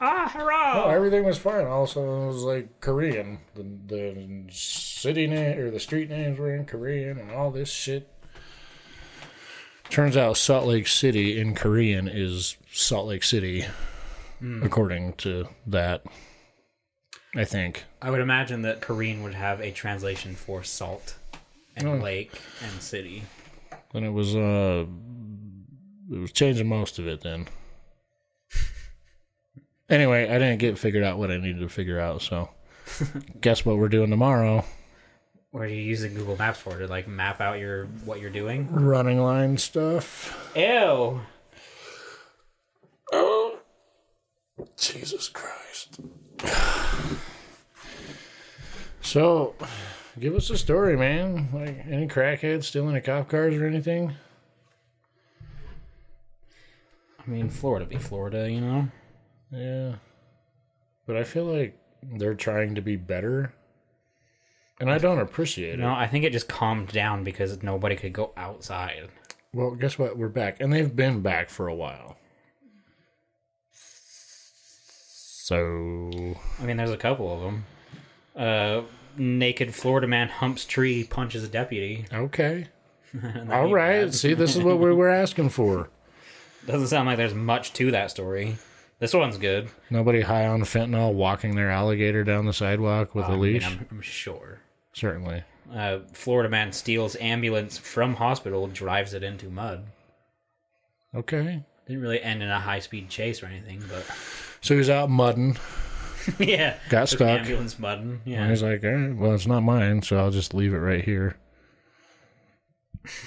Ah, 0.00 0.28
hurrah! 0.28 0.74
No, 0.74 0.90
everything 0.90 1.24
was 1.24 1.38
fine. 1.38 1.66
Also, 1.66 2.24
it 2.24 2.26
was 2.26 2.42
like 2.42 2.80
Korean. 2.80 3.38
The 3.54 3.64
the 3.86 4.44
city 4.50 5.26
name 5.26 5.58
or 5.58 5.70
the 5.70 5.80
street 5.80 6.10
names 6.10 6.38
were 6.38 6.54
in 6.54 6.66
Korean 6.66 7.18
and 7.18 7.30
all 7.30 7.50
this 7.50 7.70
shit. 7.70 8.10
Turns 9.88 10.16
out 10.16 10.36
Salt 10.36 10.66
Lake 10.66 10.88
City 10.88 11.38
in 11.38 11.54
Korean 11.54 12.08
is 12.08 12.56
Salt 12.72 13.06
Lake 13.06 13.22
City, 13.22 13.64
according 14.62 15.12
to 15.14 15.46
that. 15.66 16.02
I 17.36 17.44
think. 17.44 17.84
I 18.00 18.10
would 18.10 18.20
imagine 18.20 18.62
that 18.62 18.80
Korean 18.80 19.22
would 19.22 19.34
have 19.34 19.60
a 19.60 19.70
translation 19.72 20.34
for 20.34 20.62
salt 20.62 21.16
and 21.76 21.88
Oh. 21.88 21.94
lake 21.96 22.32
and 22.62 22.80
city. 22.80 23.24
And 23.92 24.04
it 24.04 24.10
was 24.10 24.34
uh, 24.36 24.86
it 26.12 26.18
was 26.18 26.32
changing 26.32 26.68
most 26.68 26.98
of 26.98 27.06
it 27.06 27.20
then. 27.22 27.46
Anyway, 29.90 30.24
I 30.24 30.38
didn't 30.38 30.58
get 30.60 30.78
figured 30.78 31.04
out 31.04 31.18
what 31.18 31.30
I 31.30 31.36
needed 31.36 31.60
to 31.60 31.68
figure 31.68 32.00
out. 32.00 32.22
So, 32.22 32.48
guess 33.42 33.66
what 33.66 33.76
we're 33.76 33.90
doing 33.90 34.08
tomorrow? 34.08 34.64
What 35.50 35.64
are 35.64 35.68
you 35.68 35.76
using 35.82 36.14
Google 36.14 36.38
Maps 36.38 36.58
for? 36.58 36.78
To 36.78 36.86
like 36.86 37.06
map 37.06 37.40
out 37.42 37.58
your 37.58 37.84
what 38.06 38.18
you're 38.18 38.30
doing? 38.30 38.66
Running 38.72 39.20
line 39.20 39.58
stuff. 39.58 40.50
Ew. 40.56 41.20
Oh, 43.12 43.58
Jesus 44.78 45.28
Christ. 45.28 46.00
So, 49.04 49.54
give 50.18 50.34
us 50.34 50.48
a 50.50 50.56
story, 50.56 50.96
man. 50.96 51.50
Like, 51.52 51.84
any 51.86 52.08
crackheads 52.08 52.64
stealing 52.64 52.96
a 52.96 53.02
cop 53.02 53.28
cars 53.28 53.54
or 53.54 53.66
anything? 53.66 54.14
I 57.24 57.30
mean, 57.30 57.48
Florida 57.48 57.86
be 57.86 57.96
Florida, 57.96 58.50
you 58.50 58.60
know. 58.60 58.88
Yeah. 59.52 59.96
But 61.06 61.16
I 61.16 61.24
feel 61.24 61.44
like 61.44 61.78
they're 62.02 62.34
trying 62.34 62.74
to 62.74 62.80
be 62.80 62.96
better. 62.96 63.54
And 64.80 64.90
I 64.90 64.98
don't 64.98 65.20
appreciate 65.20 65.74
it. 65.74 65.82
No, 65.82 65.94
I 65.94 66.06
think 66.06 66.24
it 66.24 66.32
just 66.32 66.48
calmed 66.48 66.88
down 66.88 67.24
because 67.24 67.62
nobody 67.62 67.96
could 67.96 68.12
go 68.12 68.32
outside. 68.36 69.10
Well, 69.52 69.72
guess 69.72 69.98
what? 69.98 70.18
We're 70.18 70.28
back. 70.28 70.60
And 70.60 70.72
they've 70.72 70.94
been 70.94 71.20
back 71.20 71.50
for 71.50 71.68
a 71.68 71.74
while. 71.74 72.16
So, 75.44 76.08
I 76.58 76.64
mean, 76.64 76.78
there's 76.78 76.90
a 76.90 76.96
couple 76.96 77.30
of 77.30 77.40
them. 77.42 77.66
Uh, 78.34 78.82
naked 79.18 79.74
Florida 79.74 80.06
man 80.06 80.30
humps 80.30 80.64
tree, 80.64 81.04
punches 81.04 81.44
a 81.44 81.48
deputy. 81.48 82.06
okay. 82.10 82.68
All 83.50 83.70
right. 83.70 84.12
See, 84.14 84.32
this 84.32 84.56
is 84.56 84.62
what 84.64 84.78
we 84.78 84.90
were 84.90 85.10
asking 85.10 85.50
for. 85.50 85.90
Doesn't 86.66 86.88
sound 86.88 87.06
like 87.08 87.18
there's 87.18 87.34
much 87.34 87.74
to 87.74 87.90
that 87.90 88.10
story. 88.10 88.56
This 89.00 89.12
one's 89.12 89.36
good. 89.36 89.68
Nobody 89.90 90.22
high 90.22 90.46
on 90.46 90.62
fentanyl 90.62 91.12
walking 91.12 91.56
their 91.56 91.70
alligator 91.70 92.24
down 92.24 92.46
the 92.46 92.54
sidewalk 92.54 93.14
with 93.14 93.26
a 93.26 93.32
mean, 93.32 93.40
leash? 93.40 93.66
I'm, 93.66 93.86
I'm 93.90 94.00
sure. 94.00 94.60
Certainly. 94.94 95.42
Uh, 95.70 95.98
Florida 96.14 96.48
man 96.48 96.72
steals 96.72 97.16
ambulance 97.16 97.76
from 97.76 98.14
hospital, 98.14 98.66
drives 98.66 99.12
it 99.12 99.22
into 99.22 99.50
mud. 99.50 99.84
Okay. 101.14 101.62
Didn't 101.86 102.00
really 102.00 102.22
end 102.22 102.42
in 102.42 102.48
a 102.48 102.60
high 102.60 102.78
speed 102.78 103.10
chase 103.10 103.42
or 103.42 103.46
anything, 103.46 103.82
but 103.90 104.06
So 104.64 104.74
he's 104.74 104.88
out 104.88 105.10
mudding. 105.10 105.58
yeah, 106.38 106.78
Got 106.88 107.10
stuck. 107.10 107.40
Ambulance 107.40 107.78
mudding. 107.78 108.22
And 108.24 108.32
Yeah, 108.32 108.48
he's 108.48 108.62
like, 108.62 108.82
all 108.82 108.92
right, 108.92 109.14
well, 109.14 109.34
it's 109.34 109.46
not 109.46 109.60
mine, 109.60 110.00
so 110.00 110.16
I'll 110.16 110.30
just 110.30 110.54
leave 110.54 110.72
it 110.72 110.78
right 110.78 111.04
here. 111.04 111.36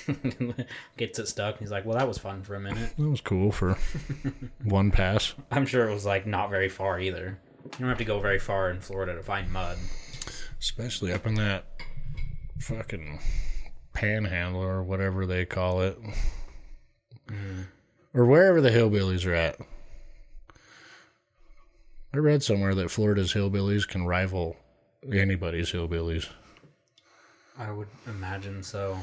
gets 0.98 1.20
it 1.20 1.28
stuck. 1.28 1.60
He's 1.60 1.70
like, 1.70 1.86
"Well, 1.86 1.96
that 1.96 2.08
was 2.08 2.18
fun 2.18 2.42
for 2.42 2.56
a 2.56 2.60
minute." 2.60 2.94
That 2.98 3.08
was 3.08 3.22
cool 3.22 3.52
for 3.52 3.78
one 4.64 4.90
pass. 4.90 5.36
I'm 5.52 5.68
sure 5.68 5.88
it 5.88 5.94
was 5.94 6.08
like 6.08 6.26
not 6.26 6.50
very 6.50 6.70
far 6.70 7.00
either. 7.00 7.38
You 7.66 7.72
don't 7.82 7.90
have 7.90 8.00
to 8.00 8.04
go 8.04 8.20
very 8.20 8.40
far 8.40 8.72
in 8.72 8.80
Florida 8.80 9.14
to 9.14 9.22
find 9.22 9.52
mud. 9.52 9.78
Especially 10.60 11.14
up 11.14 11.28
in 11.28 11.36
that 11.36 11.66
fucking 12.58 13.20
panhandle 13.94 14.64
or 14.64 14.82
whatever 14.82 15.28
they 15.28 15.46
call 15.46 15.82
it. 15.82 16.00
Mm. 17.28 17.68
Or 18.16 18.26
wherever 18.26 18.60
the 18.60 18.72
hillbillies 18.72 19.28
are 19.28 19.36
at. 19.36 19.60
I 22.18 22.20
read 22.20 22.42
somewhere 22.42 22.74
that 22.74 22.90
Florida's 22.90 23.34
hillbillies 23.34 23.88
can 23.88 24.08
rival 24.08 24.58
anybody's 25.14 25.72
hillbillies. 25.72 26.28
I 27.60 27.70
would 27.70 27.90
imagine 28.08 28.64
so. 28.64 28.98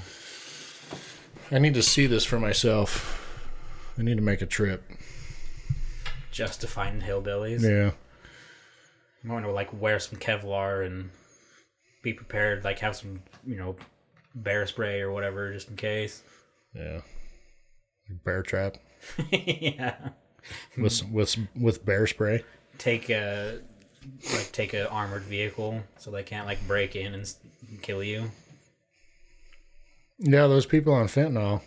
I 1.53 1.61
need 1.61 1.75
to 1.75 1.83
see 1.85 2.09
this 2.09 2.25
for 2.25 2.41
myself. 2.41 3.41
I 3.97 4.03
need 4.03 4.17
to 4.17 4.23
make 4.23 4.43
a 4.43 4.47
trip. 4.47 4.83
Just 6.33 6.61
to 6.63 6.67
find 6.67 7.03
hillbillies. 7.03 7.63
Yeah. 7.63 7.93
I'm 9.23 9.31
going 9.31 9.45
to 9.45 9.53
like 9.53 9.73
wear 9.81 10.01
some 10.01 10.19
Kevlar 10.19 10.85
and 10.85 11.11
be 12.03 12.13
prepared. 12.13 12.65
Like 12.65 12.81
have 12.81 12.97
some, 12.97 13.23
you 13.47 13.55
know, 13.55 13.77
bear 14.35 14.67
spray 14.67 15.01
or 15.01 15.13
whatever, 15.13 15.53
just 15.53 15.69
in 15.69 15.77
case. 15.77 16.25
Yeah. 16.75 17.03
Bear 18.25 18.43
trap 18.43 18.77
yeah. 19.31 19.95
with 20.77 20.93
some- 20.93 21.13
with 21.13 21.37
with 21.55 21.85
bear 21.87 22.09
spray. 22.09 22.43
Take 22.79 23.11
a 23.11 23.61
like 24.33 24.51
take 24.53 24.75
a 24.75 24.89
armored 24.91 25.23
vehicle 25.23 25.83
so 25.99 26.11
they 26.11 26.23
can't 26.23 26.47
like 26.47 26.67
break 26.67 26.97
in 26.97 27.15
and 27.15 27.35
kill 27.83 28.03
you. 28.03 28.31
Yeah, 30.19 30.47
those 30.47 30.67
people 30.67 30.93
on 30.93 31.07
fentanyl, 31.07 31.63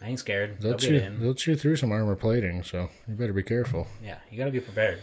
I 0.00 0.08
ain't 0.08 0.18
scared. 0.18 0.60
they'll 0.60 0.76
They'll 0.76 0.78
chew, 0.78 1.16
they'll 1.18 1.34
chew 1.34 1.56
through 1.56 1.76
some 1.76 1.92
armor 1.92 2.16
plating, 2.16 2.62
so 2.62 2.88
you 3.08 3.14
better 3.14 3.32
be 3.32 3.42
careful. 3.42 3.86
Yeah, 4.02 4.18
you 4.30 4.38
got 4.38 4.46
to 4.46 4.50
be 4.50 4.60
prepared. 4.60 5.00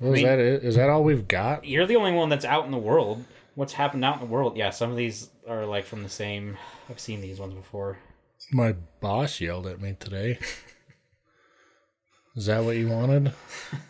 Well, 0.00 0.12
is 0.12 0.18
mean- 0.18 0.26
that 0.26 0.38
it? 0.38 0.64
Is 0.64 0.76
that 0.76 0.88
all 0.88 1.02
we've 1.02 1.26
got? 1.26 1.64
You're 1.64 1.86
the 1.86 1.96
only 1.96 2.12
one 2.12 2.28
that's 2.28 2.44
out 2.44 2.64
in 2.64 2.70
the 2.70 2.78
world. 2.78 3.24
What's 3.54 3.72
happened 3.72 4.04
out 4.04 4.14
in 4.14 4.20
the 4.20 4.26
world? 4.26 4.56
Yeah, 4.56 4.70
some 4.70 4.90
of 4.90 4.96
these 4.96 5.30
are 5.48 5.64
like 5.64 5.84
from 5.84 6.02
the 6.02 6.08
same. 6.08 6.58
I've 6.90 7.00
seen 7.00 7.20
these 7.22 7.40
ones 7.40 7.54
before. 7.54 7.98
My 8.52 8.74
boss 9.00 9.40
yelled 9.40 9.66
at 9.66 9.80
me 9.80 9.96
today. 9.98 10.38
Is 12.36 12.46
that 12.46 12.64
what 12.64 12.76
you 12.76 12.88
wanted? 12.88 13.32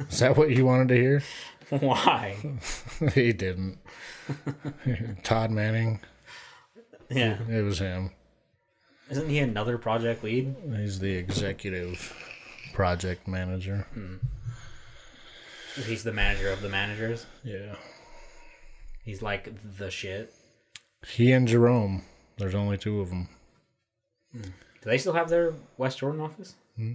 Is 0.09 0.21
that 0.21 0.37
what 0.37 0.51
you 0.51 0.65
wanted 0.65 0.89
to 0.89 0.95
hear? 0.97 1.23
Why? 1.81 2.37
he 3.15 3.33
didn't. 3.33 3.79
Todd 5.25 5.51
Manning. 5.51 6.01
Yeah, 7.11 7.39
It 7.49 7.63
was 7.63 7.79
him. 7.81 8.11
isn't 9.11 9.29
he 9.29 9.39
another 9.39 9.79
project 9.79 10.23
lead? 10.25 10.55
He's 10.77 10.99
the 11.01 11.13
executive 11.15 12.13
project 12.73 13.27
manager. 13.29 13.87
Hmm. 13.95 14.17
He's 15.85 16.05
the 16.05 16.13
manager 16.13 16.51
of 16.51 16.63
the 16.63 16.69
managers. 16.69 17.27
Yeah. 17.45 17.75
He's 19.05 19.23
like 19.23 19.53
the 19.79 19.91
shit. 19.91 20.33
He 21.07 21.31
and 21.33 21.47
Jerome. 21.47 22.03
There's 22.39 22.55
only 22.55 22.77
two 22.79 23.01
of 23.01 23.11
them. 23.11 23.29
Hmm. 24.33 24.43
Do 24.43 24.51
they 24.91 24.99
still 24.99 25.13
have 25.15 25.29
their 25.29 25.53
West 25.79 25.99
Jordan 25.99 26.21
office? 26.21 26.55
Hmm? 26.77 26.93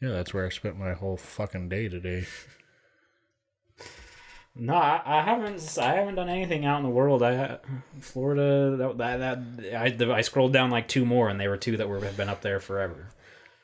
Yeah, 0.00 0.10
that's 0.10 0.32
where 0.32 0.46
I 0.46 0.48
spent 0.48 0.78
my 0.78 0.94
whole 0.94 1.16
fucking 1.16 1.68
day 1.68 1.88
today. 1.88 2.26
No, 4.56 4.74
I, 4.74 5.00
I 5.04 5.22
haven't. 5.22 5.78
I 5.78 5.94
haven't 5.94 6.16
done 6.16 6.28
anything 6.28 6.64
out 6.64 6.78
in 6.78 6.82
the 6.82 6.90
world. 6.90 7.22
I 7.22 7.58
Florida. 8.00 8.76
That 8.76 8.98
that, 8.98 9.18
that 9.18 9.80
I, 9.80 9.90
the, 9.90 10.12
I 10.12 10.22
scrolled 10.22 10.52
down 10.52 10.70
like 10.70 10.88
two 10.88 11.04
more, 11.04 11.28
and 11.28 11.40
they 11.40 11.48
were 11.48 11.56
two 11.56 11.76
that 11.76 11.88
were 11.88 12.00
have 12.00 12.16
been 12.16 12.28
up 12.28 12.40
there 12.40 12.60
forever. 12.60 13.10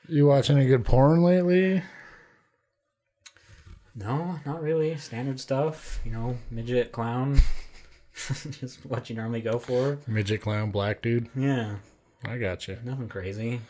You 0.09 0.27
watch 0.27 0.51
any 0.51 0.66
good 0.66 0.85
porn 0.85 1.22
lately? 1.22 1.83
No, 3.94 4.38
not 4.44 4.62
really. 4.62 4.96
Standard 4.96 5.40
stuff. 5.40 6.01
You 6.05 6.12
know, 6.12 6.38
midget 6.51 6.92
clown. 6.92 7.40
Just 8.14 8.87
what 8.87 9.11
you 9.11 9.16
normally 9.16 9.40
go 9.40 9.59
for. 9.59 9.99
Midget 10.07 10.42
clown, 10.42 10.70
black 10.70 11.03
dude. 11.03 11.29
Yeah, 11.35 11.77
I 12.25 12.38
got 12.38 12.68
you. 12.68 12.79
nothing 12.85 13.09
crazy. 13.09 13.61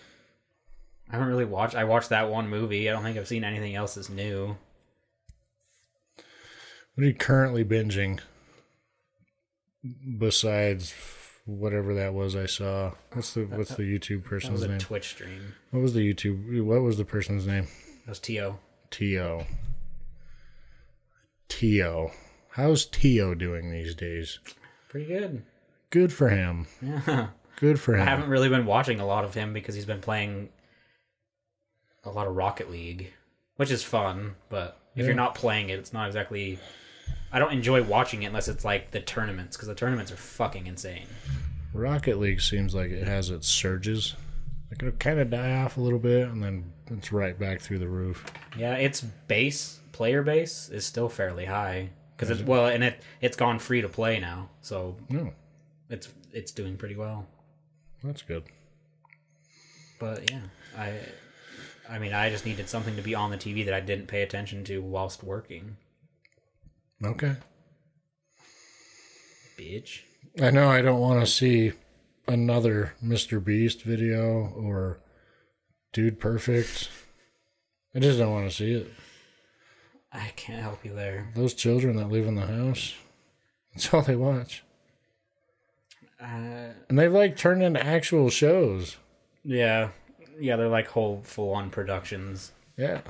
I 1.08 1.12
haven't 1.12 1.28
really 1.28 1.44
watched. 1.44 1.74
I 1.74 1.84
watched 1.84 2.08
that 2.08 2.30
one 2.30 2.48
movie. 2.48 2.88
I 2.88 2.92
don't 2.92 3.02
think 3.02 3.16
I've 3.16 3.28
seen 3.28 3.44
anything 3.44 3.74
else 3.74 3.94
that's 3.94 4.10
new. 4.10 4.56
What 6.94 7.04
are 7.04 7.08
you 7.08 7.14
currently 7.14 7.64
binging? 7.64 8.20
Besides 10.18 10.94
whatever 11.44 11.94
that 11.94 12.12
was 12.12 12.34
I 12.34 12.46
saw. 12.46 12.92
What's 13.12 13.34
the 13.34 13.44
what's 13.44 13.74
the 13.76 13.84
YouTube 13.84 14.24
That 14.24 14.32
was 14.32 14.42
person's 14.42 14.62
a 14.62 14.68
name? 14.68 14.78
Twitch 14.78 15.08
stream. 15.10 15.54
What 15.70 15.80
was 15.80 15.94
the 15.94 16.00
YouTube? 16.00 16.64
What 16.64 16.82
was 16.82 16.98
the 16.98 17.04
person's 17.04 17.46
name? 17.46 17.68
That 18.04 18.10
was 18.10 18.18
T.O. 18.18 18.58
Tio. 18.90 19.46
Tio. 21.48 22.10
How's 22.50 22.86
Tio 22.86 23.34
doing 23.34 23.70
these 23.70 23.94
days? 23.94 24.40
Pretty 24.88 25.06
good. 25.06 25.44
Good 25.90 26.12
for 26.12 26.30
him. 26.30 26.66
Yeah. 26.82 27.28
Good 27.60 27.78
for 27.78 27.94
him. 27.94 28.02
I 28.02 28.04
haven't 28.04 28.28
really 28.28 28.48
been 28.48 28.66
watching 28.66 29.00
a 29.00 29.06
lot 29.06 29.24
of 29.24 29.34
him 29.34 29.52
because 29.52 29.74
he's 29.74 29.84
been 29.84 30.00
playing 30.00 30.48
a 32.06 32.10
lot 32.10 32.26
of 32.26 32.34
Rocket 32.36 32.70
League, 32.70 33.12
which 33.56 33.70
is 33.70 33.82
fun. 33.82 34.36
But 34.48 34.78
if 34.94 35.00
Yeah. 35.00 35.06
you're 35.06 35.14
not 35.14 35.34
playing 35.34 35.68
it, 35.70 35.78
it's 35.78 35.92
not 35.92 36.06
exactly. 36.06 36.58
I 37.32 37.38
don't 37.38 37.52
enjoy 37.52 37.82
watching 37.82 38.22
it 38.22 38.26
unless 38.26 38.48
it's 38.48 38.64
like 38.64 38.92
the 38.92 39.00
tournaments 39.00 39.56
because 39.56 39.68
the 39.68 39.74
tournaments 39.74 40.10
are 40.12 40.16
fucking 40.16 40.66
insane. 40.66 41.06
Rocket 41.74 42.18
League 42.18 42.40
seems 42.40 42.74
like 42.74 42.90
it 42.90 43.06
has 43.06 43.28
its 43.30 43.46
surges. 43.48 44.14
Like 44.70 44.82
it'll 44.82 44.96
kind 44.98 45.18
of 45.20 45.30
die 45.30 45.56
off 45.62 45.76
a 45.76 45.80
little 45.80 45.98
bit, 45.98 46.28
and 46.28 46.42
then 46.42 46.72
it's 46.90 47.12
right 47.12 47.38
back 47.38 47.60
through 47.60 47.78
the 47.80 47.88
roof. 47.88 48.24
Yeah, 48.56 48.74
its 48.74 49.00
base 49.00 49.80
player 49.92 50.22
base 50.22 50.68
is 50.70 50.84
still 50.84 51.08
fairly 51.08 51.44
high 51.44 51.90
because 52.16 52.30
it's 52.30 52.42
well, 52.42 52.66
and 52.66 52.82
it 52.82 53.00
it's 53.20 53.36
gone 53.36 53.58
free 53.58 53.80
to 53.82 53.88
play 53.88 54.18
now, 54.18 54.48
so 54.62 54.96
No, 55.08 55.32
it's 55.90 56.08
it's 56.32 56.50
doing 56.52 56.76
pretty 56.76 56.96
well. 56.96 57.26
that's 58.02 58.22
good. 58.22 58.44
But 59.98 60.30
yeah, 60.30 60.42
I 60.76 60.98
I 61.88 61.98
mean, 61.98 62.12
I 62.12 62.30
just 62.30 62.44
needed 62.46 62.68
something 62.68 62.96
to 62.96 63.02
be 63.02 63.14
on 63.14 63.30
the 63.30 63.36
TV 63.36 63.64
that 63.64 63.74
I 63.74 63.80
didn't 63.80 64.06
pay 64.08 64.22
attention 64.22 64.64
to 64.64 64.82
whilst 64.82 65.22
working. 65.22 65.76
Okay. 67.04 67.36
Bitch. 69.58 70.00
I 70.40 70.50
know 70.50 70.68
I 70.68 70.82
don't 70.82 71.00
want 71.00 71.20
to 71.20 71.26
see 71.26 71.72
another 72.28 72.94
Mr. 73.02 73.42
Beast 73.42 73.82
video 73.82 74.52
or 74.56 74.98
Dude 75.92 76.20
Perfect. 76.20 76.90
I 77.94 78.00
just 78.00 78.18
don't 78.18 78.32
want 78.32 78.50
to 78.50 78.54
see 78.54 78.72
it. 78.72 78.92
I 80.12 80.32
can't 80.36 80.62
help 80.62 80.84
you 80.84 80.94
there. 80.94 81.28
Those 81.34 81.54
children 81.54 81.96
that 81.96 82.10
live 82.10 82.26
in 82.26 82.34
the 82.34 82.46
house, 82.46 82.94
that's 83.74 83.92
all 83.94 84.02
they 84.02 84.16
watch. 84.16 84.62
Uh, 86.20 86.72
And 86.88 86.98
they've 86.98 87.12
like 87.12 87.36
turned 87.36 87.62
into 87.62 87.84
actual 87.84 88.30
shows. 88.30 88.96
yeah, 89.44 89.90
yeah, 90.38 90.56
they're 90.56 90.68
like 90.68 90.88
whole 90.88 91.20
full 91.24 91.52
on 91.54 91.70
productions. 91.70 92.52
Yeah. 92.76 93.00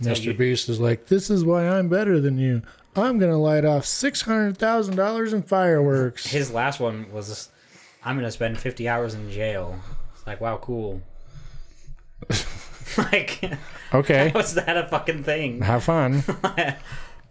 Mr. 0.00 0.24
you- 0.26 0.34
Beast 0.34 0.68
is 0.68 0.78
like, 0.80 1.06
this 1.06 1.28
is 1.30 1.44
why 1.44 1.68
I'm 1.68 1.88
better 1.88 2.20
than 2.20 2.38
you. 2.38 2.62
I'm 2.96 3.18
going 3.18 3.30
to 3.30 3.36
light 3.38 3.64
off 3.64 3.84
$600,000 3.84 5.32
in 5.32 5.42
fireworks. 5.42 6.26
His 6.26 6.50
last 6.50 6.80
one 6.80 7.12
was, 7.12 7.48
"I'm 8.04 8.16
gonna 8.16 8.30
spend 8.30 8.58
50 8.58 8.88
hours 8.88 9.14
in 9.14 9.30
jail." 9.30 9.78
It's 10.16 10.26
like, 10.26 10.40
wow, 10.40 10.56
cool. 10.56 11.02
like, 12.98 13.40
Okay. 13.94 14.30
what's 14.34 14.54
that 14.54 14.76
a 14.76 14.88
fucking 14.88 15.22
thing? 15.24 15.62
Have 15.62 15.84
fun. 15.84 16.22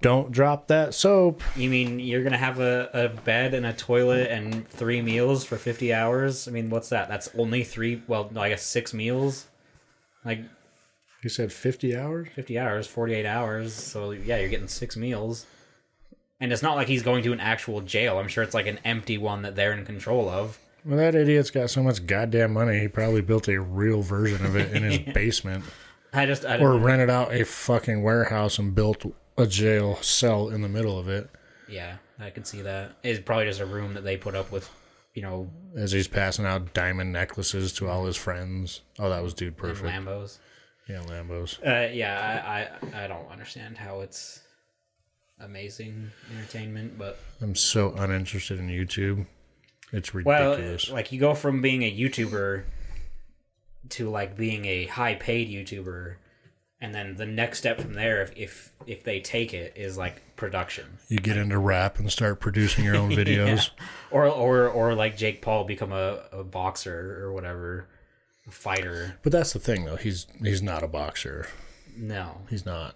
Don't 0.01 0.31
drop 0.31 0.67
that 0.67 0.93
soap. 0.93 1.41
You 1.55 1.69
mean 1.69 1.99
you're 1.99 2.23
gonna 2.23 2.38
have 2.38 2.60
a, 2.60 2.89
a 2.93 3.10
bed 3.10 3.53
and 3.53 3.65
a 3.65 3.73
toilet 3.73 4.29
and 4.29 4.67
three 4.69 5.01
meals 5.01 5.43
for 5.43 5.57
50 5.57 5.91
hours? 5.93 6.47
I 6.47 6.51
mean, 6.51 6.69
what's 6.69 6.89
that? 6.89 7.10
That's 7.10 7.29
only 7.38 7.63
three. 7.63 8.03
Well, 8.07 8.29
no, 8.31 8.41
I 8.41 8.49
guess 8.49 8.63
six 8.63 8.93
meals. 8.93 9.47
Like 10.23 10.41
you 11.23 11.29
said 11.29 11.51
50 11.51 11.97
hours? 11.97 12.27
50 12.36 12.60
hours, 12.60 12.86
48 12.88 13.25
hours. 13.25 13.73
So 13.73 14.12
yeah, 14.12 14.38
you're 14.38 14.49
getting 14.49 14.67
six 14.67 14.95
meals. 14.95 15.45
And 16.39 16.53
it's 16.53 16.62
not 16.62 16.75
like 16.75 16.88
he's 16.88 17.01
going 17.01 17.23
to 17.23 17.33
an 17.33 17.39
actual 17.39 17.81
jail. 17.81 18.19
I'm 18.19 18.27
sure 18.27 18.43
it's 18.43 18.53
like 18.53 18.67
an 18.67 18.77
empty 18.86 19.17
one 19.17 19.41
that 19.41 19.55
they're 19.55 19.73
in 19.73 19.83
control 19.83 20.29
of. 20.29 20.60
Well, 20.86 20.97
that 20.97 21.15
idiot's 21.15 21.49
got 21.49 21.71
so 21.71 21.81
much 21.81 22.05
goddamn 22.05 22.53
money, 22.53 22.79
he 22.79 22.88
probably 22.88 23.21
built 23.21 23.47
a 23.49 23.60
real 23.60 24.03
version 24.03 24.45
of 24.45 24.55
it 24.55 24.71
in 24.71 24.83
his 24.83 24.99
basement. 25.13 25.65
I 26.13 26.27
just 26.27 26.45
I 26.45 26.57
Or 26.60 26.73
don't. 26.73 26.83
rented 26.83 27.10
out 27.10 27.33
a 27.33 27.43
fucking 27.43 28.03
warehouse 28.03 28.60
and 28.60 28.75
built 28.75 29.03
a 29.38 29.45
jail 29.47 29.97
cell 30.02 30.50
in 30.50 30.62
the 30.62 30.69
middle 30.69 30.97
of 30.97 31.08
it 31.08 31.30
Yeah, 31.69 31.97
I 32.19 32.30
can 32.30 32.43
see 32.43 32.62
that. 32.63 32.97
It's 33.04 33.19
probably 33.19 33.45
just 33.45 33.60
a 33.60 33.65
room 33.65 33.93
that 33.93 34.04
they 34.04 34.17
put 34.17 34.36
up 34.36 34.52
with, 34.52 34.69
you 35.13 35.21
know, 35.21 35.50
as 35.76 35.91
he's 35.91 36.08
passing 36.08 36.45
out 36.45 36.73
diamond 36.73 37.12
necklaces 37.12 37.73
to 37.73 37.88
all 37.88 38.06
his 38.06 38.15
friends. 38.17 38.82
Oh, 38.97 39.10
that 39.10 39.21
was 39.21 39.34
Dude 39.34 39.50
and 39.50 39.58
Perfect. 39.58 39.89
Lambos. 39.89 40.38
Yeah, 40.89 41.04
Lambos. 41.04 41.60
Uh, 41.65 41.91
yeah, 41.93 42.15
I, 42.45 42.97
I 43.00 43.04
I 43.04 43.08
don't 43.08 43.30
understand 43.30 43.78
how 43.78 44.00
it's 44.00 44.39
amazing 45.39 46.10
entertainment, 46.34 46.97
but 46.97 47.19
I'm 47.41 47.56
so 47.56 47.93
uninterested 47.97 48.60
in 48.60 48.69
YouTube. 48.69 49.26
It's 49.91 50.13
well, 50.13 50.52
ridiculous. 50.52 50.89
like 50.89 51.12
you 51.12 51.19
go 51.19 51.34
from 51.34 51.62
being 51.62 51.84
a 51.84 51.91
YouTuber 51.91 52.63
to 53.89 54.10
like 54.10 54.36
being 54.36 54.65
a 54.65 54.86
high 54.86 55.15
paid 55.15 55.50
YouTuber, 55.50 56.15
and 56.81 56.93
then 56.93 57.15
the 57.15 57.25
next 57.25 57.57
step 57.59 57.79
from 57.81 57.93
there, 57.93 58.21
if 58.21 58.33
if 58.37 58.73
if 58.85 59.03
they 59.03 59.19
take 59.19 59.53
it, 59.53 59.73
is 59.75 59.97
like 59.97 60.21
production, 60.35 60.85
you 61.09 61.17
get 61.17 61.37
into 61.37 61.57
rap 61.57 61.97
and 61.99 62.11
start 62.11 62.39
producing 62.39 62.83
your 62.85 62.95
own 62.95 63.11
videos. 63.11 63.69
or 64.11 64.27
or 64.27 64.67
or 64.67 64.93
like 64.95 65.17
Jake 65.17 65.41
Paul 65.41 65.63
become 65.63 65.91
a, 65.91 66.19
a 66.31 66.43
boxer 66.43 67.19
or 67.23 67.33
whatever, 67.33 67.87
a 68.47 68.51
fighter. 68.51 69.17
But 69.23 69.31
that's 69.31 69.53
the 69.53 69.59
thing, 69.59 69.85
though. 69.85 69.95
He's 69.95 70.27
he's 70.43 70.61
not 70.61 70.83
a 70.83 70.87
boxer. 70.87 71.47
No, 71.95 72.41
He's 72.49 72.65
not. 72.65 72.95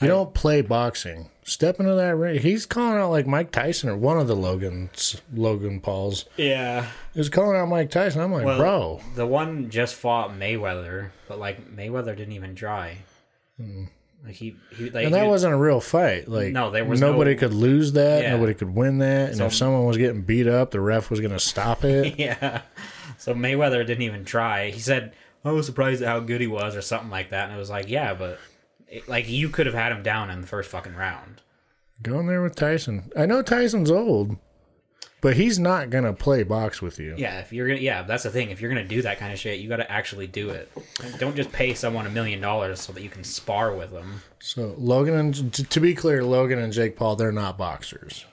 You 0.00 0.08
don't 0.08 0.32
play 0.32 0.62
boxing. 0.62 1.28
Step 1.44 1.78
into 1.78 1.94
that 1.94 2.16
ring. 2.16 2.40
He's 2.40 2.64
calling 2.64 2.96
out 2.98 3.10
like 3.10 3.26
Mike 3.26 3.52
Tyson 3.52 3.90
or 3.90 3.96
one 3.98 4.18
of 4.18 4.28
the 4.28 4.34
Logans, 4.34 5.20
Logan 5.30 5.78
Pauls. 5.82 6.24
yeah. 6.38 6.86
He's 7.12 7.28
calling 7.28 7.58
out 7.58 7.68
Mike 7.68 7.90
Tyson. 7.90 8.22
I'm 8.22 8.32
like, 8.32 8.46
Well, 8.46 8.56
bro, 8.58 9.00
The 9.14 9.26
one 9.26 9.68
just 9.68 9.94
fought 9.94 10.30
Mayweather, 10.30 11.10
but 11.28 11.38
like 11.38 11.70
Mayweather 11.76 12.16
didn't 12.16 12.32
even 12.32 12.54
try. 12.54 12.96
Mm. 13.60 13.88
Like 14.24 14.34
he, 14.34 14.56
he 14.76 14.90
like 14.90 15.06
and 15.06 15.14
that 15.14 15.22
he- 15.24 15.28
wasn't 15.28 15.54
a 15.54 15.56
real 15.56 15.80
fight. 15.80 16.28
Like, 16.28 16.52
No, 16.52 16.70
there 16.70 16.84
was 16.84 17.00
nobody 17.00 17.34
no- 17.34 17.38
could 17.40 17.54
lose 17.54 17.92
that. 17.92 18.22
Yeah. 18.22 18.32
Nobody 18.32 18.54
could 18.54 18.74
win 18.74 18.98
that. 18.98 19.32
And 19.32 19.40
if 19.40 19.54
someone 19.54 19.84
was 19.86 19.96
getting 19.96 20.22
beat 20.22 20.46
up, 20.46 20.70
the 20.72 20.80
ref 20.80 21.08
was 21.10 21.20
going 21.20 21.32
to 21.32 21.38
stop 21.40 21.84
it. 21.84 22.18
yeah. 22.18 22.62
So 23.18 23.34
Mayweather 23.34 23.86
didn't 23.86 24.02
even 24.02 24.24
try. 24.24 24.70
He 24.70 24.78
said, 24.80 25.12
"I 25.44 25.52
was 25.52 25.64
surprised 25.66 26.02
at 26.02 26.08
how 26.08 26.20
good 26.20 26.40
he 26.40 26.46
was," 26.46 26.76
or 26.76 26.82
something 26.82 27.10
like 27.10 27.30
that. 27.30 27.46
And 27.46 27.54
it 27.54 27.58
was 27.58 27.70
like, 27.70 27.88
yeah, 27.88 28.12
but 28.14 28.38
it, 28.88 29.08
like 29.08 29.28
you 29.28 29.48
could 29.48 29.66
have 29.66 29.74
had 29.74 29.92
him 29.92 30.02
down 30.02 30.30
in 30.30 30.40
the 30.42 30.46
first 30.46 30.70
fucking 30.70 30.94
round. 30.96 31.40
Going 32.02 32.26
there 32.26 32.42
with 32.42 32.54
Tyson. 32.56 33.10
I 33.16 33.26
know 33.26 33.42
Tyson's 33.42 33.90
old, 33.90 34.36
but 35.20 35.36
he's 35.36 35.58
not 35.58 35.90
going 35.90 36.04
to 36.04 36.12
play 36.12 36.42
box 36.42 36.80
with 36.80 36.98
you. 36.98 37.14
Yeah, 37.18 37.40
if 37.40 37.52
you're 37.52 37.68
gonna, 37.68 37.80
yeah, 37.80 38.02
that's 38.02 38.22
the 38.22 38.30
thing. 38.30 38.50
If 38.50 38.60
you're 38.60 38.70
gonna 38.70 38.84
do 38.86 39.02
that 39.02 39.18
kind 39.18 39.32
of 39.32 39.38
shit, 39.38 39.60
you 39.60 39.68
got 39.68 39.76
to 39.76 39.90
actually 39.90 40.26
do 40.26 40.50
it. 40.50 40.70
Don't 41.18 41.36
just 41.36 41.52
pay 41.52 41.74
someone 41.74 42.06
a 42.06 42.10
million 42.10 42.40
dollars 42.40 42.80
so 42.80 42.92
that 42.92 43.02
you 43.02 43.08
can 43.10 43.24
spar 43.24 43.74
with 43.74 43.90
them. 43.92 44.22
So 44.38 44.74
Logan 44.78 45.14
and 45.14 45.54
t- 45.54 45.62
to 45.64 45.80
be 45.80 45.94
clear, 45.94 46.24
Logan 46.24 46.58
and 46.58 46.72
Jake 46.72 46.96
Paul, 46.96 47.16
they're 47.16 47.32
not 47.32 47.58
boxers. 47.58 48.24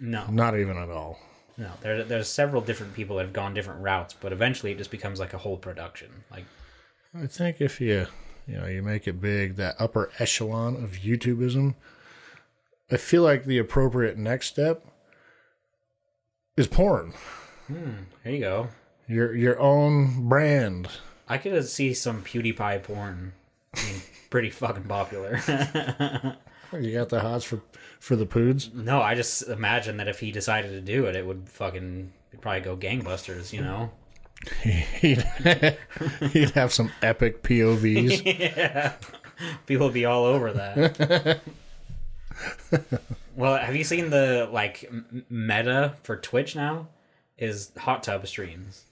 No, 0.00 0.26
Not 0.30 0.58
even 0.58 0.76
at 0.76 0.90
all. 0.90 1.18
no. 1.56 1.70
There, 1.80 2.02
there's 2.04 2.28
several 2.28 2.60
different 2.60 2.94
people 2.94 3.16
that 3.16 3.22
have 3.22 3.32
gone 3.32 3.54
different 3.54 3.80
routes, 3.80 4.12
but 4.12 4.32
eventually 4.32 4.72
it 4.72 4.78
just 4.78 4.90
becomes 4.90 5.20
like 5.20 5.32
a 5.32 5.38
whole 5.38 5.56
production. 5.56 6.08
Like, 6.30 6.44
I 7.16 7.26
think 7.28 7.60
if 7.60 7.80
you 7.80 8.06
you 8.46 8.56
know 8.58 8.66
you 8.66 8.82
make 8.82 9.06
it 9.06 9.20
big, 9.20 9.54
that 9.56 9.76
upper 9.78 10.10
echelon 10.18 10.74
of 10.82 10.90
YouTubeism, 11.02 11.74
I 12.90 12.96
feel 12.96 13.22
like 13.22 13.44
the 13.44 13.58
appropriate 13.58 14.18
next 14.18 14.48
step 14.48 14.84
is 16.56 16.66
porn. 16.66 17.12
Hmm, 17.66 17.90
there 18.22 18.32
you 18.32 18.40
go. 18.40 18.68
Your 19.08 19.34
your 19.34 19.58
own 19.60 20.28
brand. 20.28 20.88
I 21.28 21.38
could 21.38 21.66
see 21.66 21.94
some 21.94 22.22
PewDiePie 22.22 22.82
porn 22.82 23.32
being 23.74 24.02
pretty 24.30 24.50
fucking 24.50 24.84
popular. 24.84 25.40
You 26.72 26.92
got 26.92 27.08
the 27.08 27.20
hots 27.20 27.44
for 27.44 27.60
for 28.00 28.16
the 28.16 28.26
poods. 28.26 28.68
no, 28.74 29.00
I 29.00 29.14
just 29.14 29.48
imagine 29.48 29.98
that 29.98 30.08
if 30.08 30.18
he 30.18 30.32
decided 30.32 30.72
to 30.72 30.80
do 30.80 31.04
it, 31.06 31.14
it 31.14 31.24
would 31.24 31.48
fucking 31.48 32.12
it'd 32.32 32.40
probably 32.40 32.62
go 32.62 32.76
gangbusters, 32.76 33.52
you 33.52 33.60
know? 33.60 33.92
He'd, 34.64 35.24
he'd 36.32 36.50
have 36.50 36.72
some 36.72 36.90
epic 37.00 37.44
POVs. 37.44 38.22
yeah. 38.40 38.94
People 39.66 39.86
would 39.86 39.94
be 39.94 40.04
all 40.04 40.24
over 40.24 40.52
that. 40.52 41.40
Well, 43.36 43.56
have 43.58 43.74
you 43.76 43.84
seen 43.84 44.10
the 44.10 44.48
like 44.52 44.84
m- 44.88 45.24
meta 45.28 45.94
for 46.02 46.16
Twitch 46.16 46.54
now? 46.56 46.88
Is 47.36 47.72
hot 47.76 48.02
tub 48.04 48.26
streams. 48.28 48.84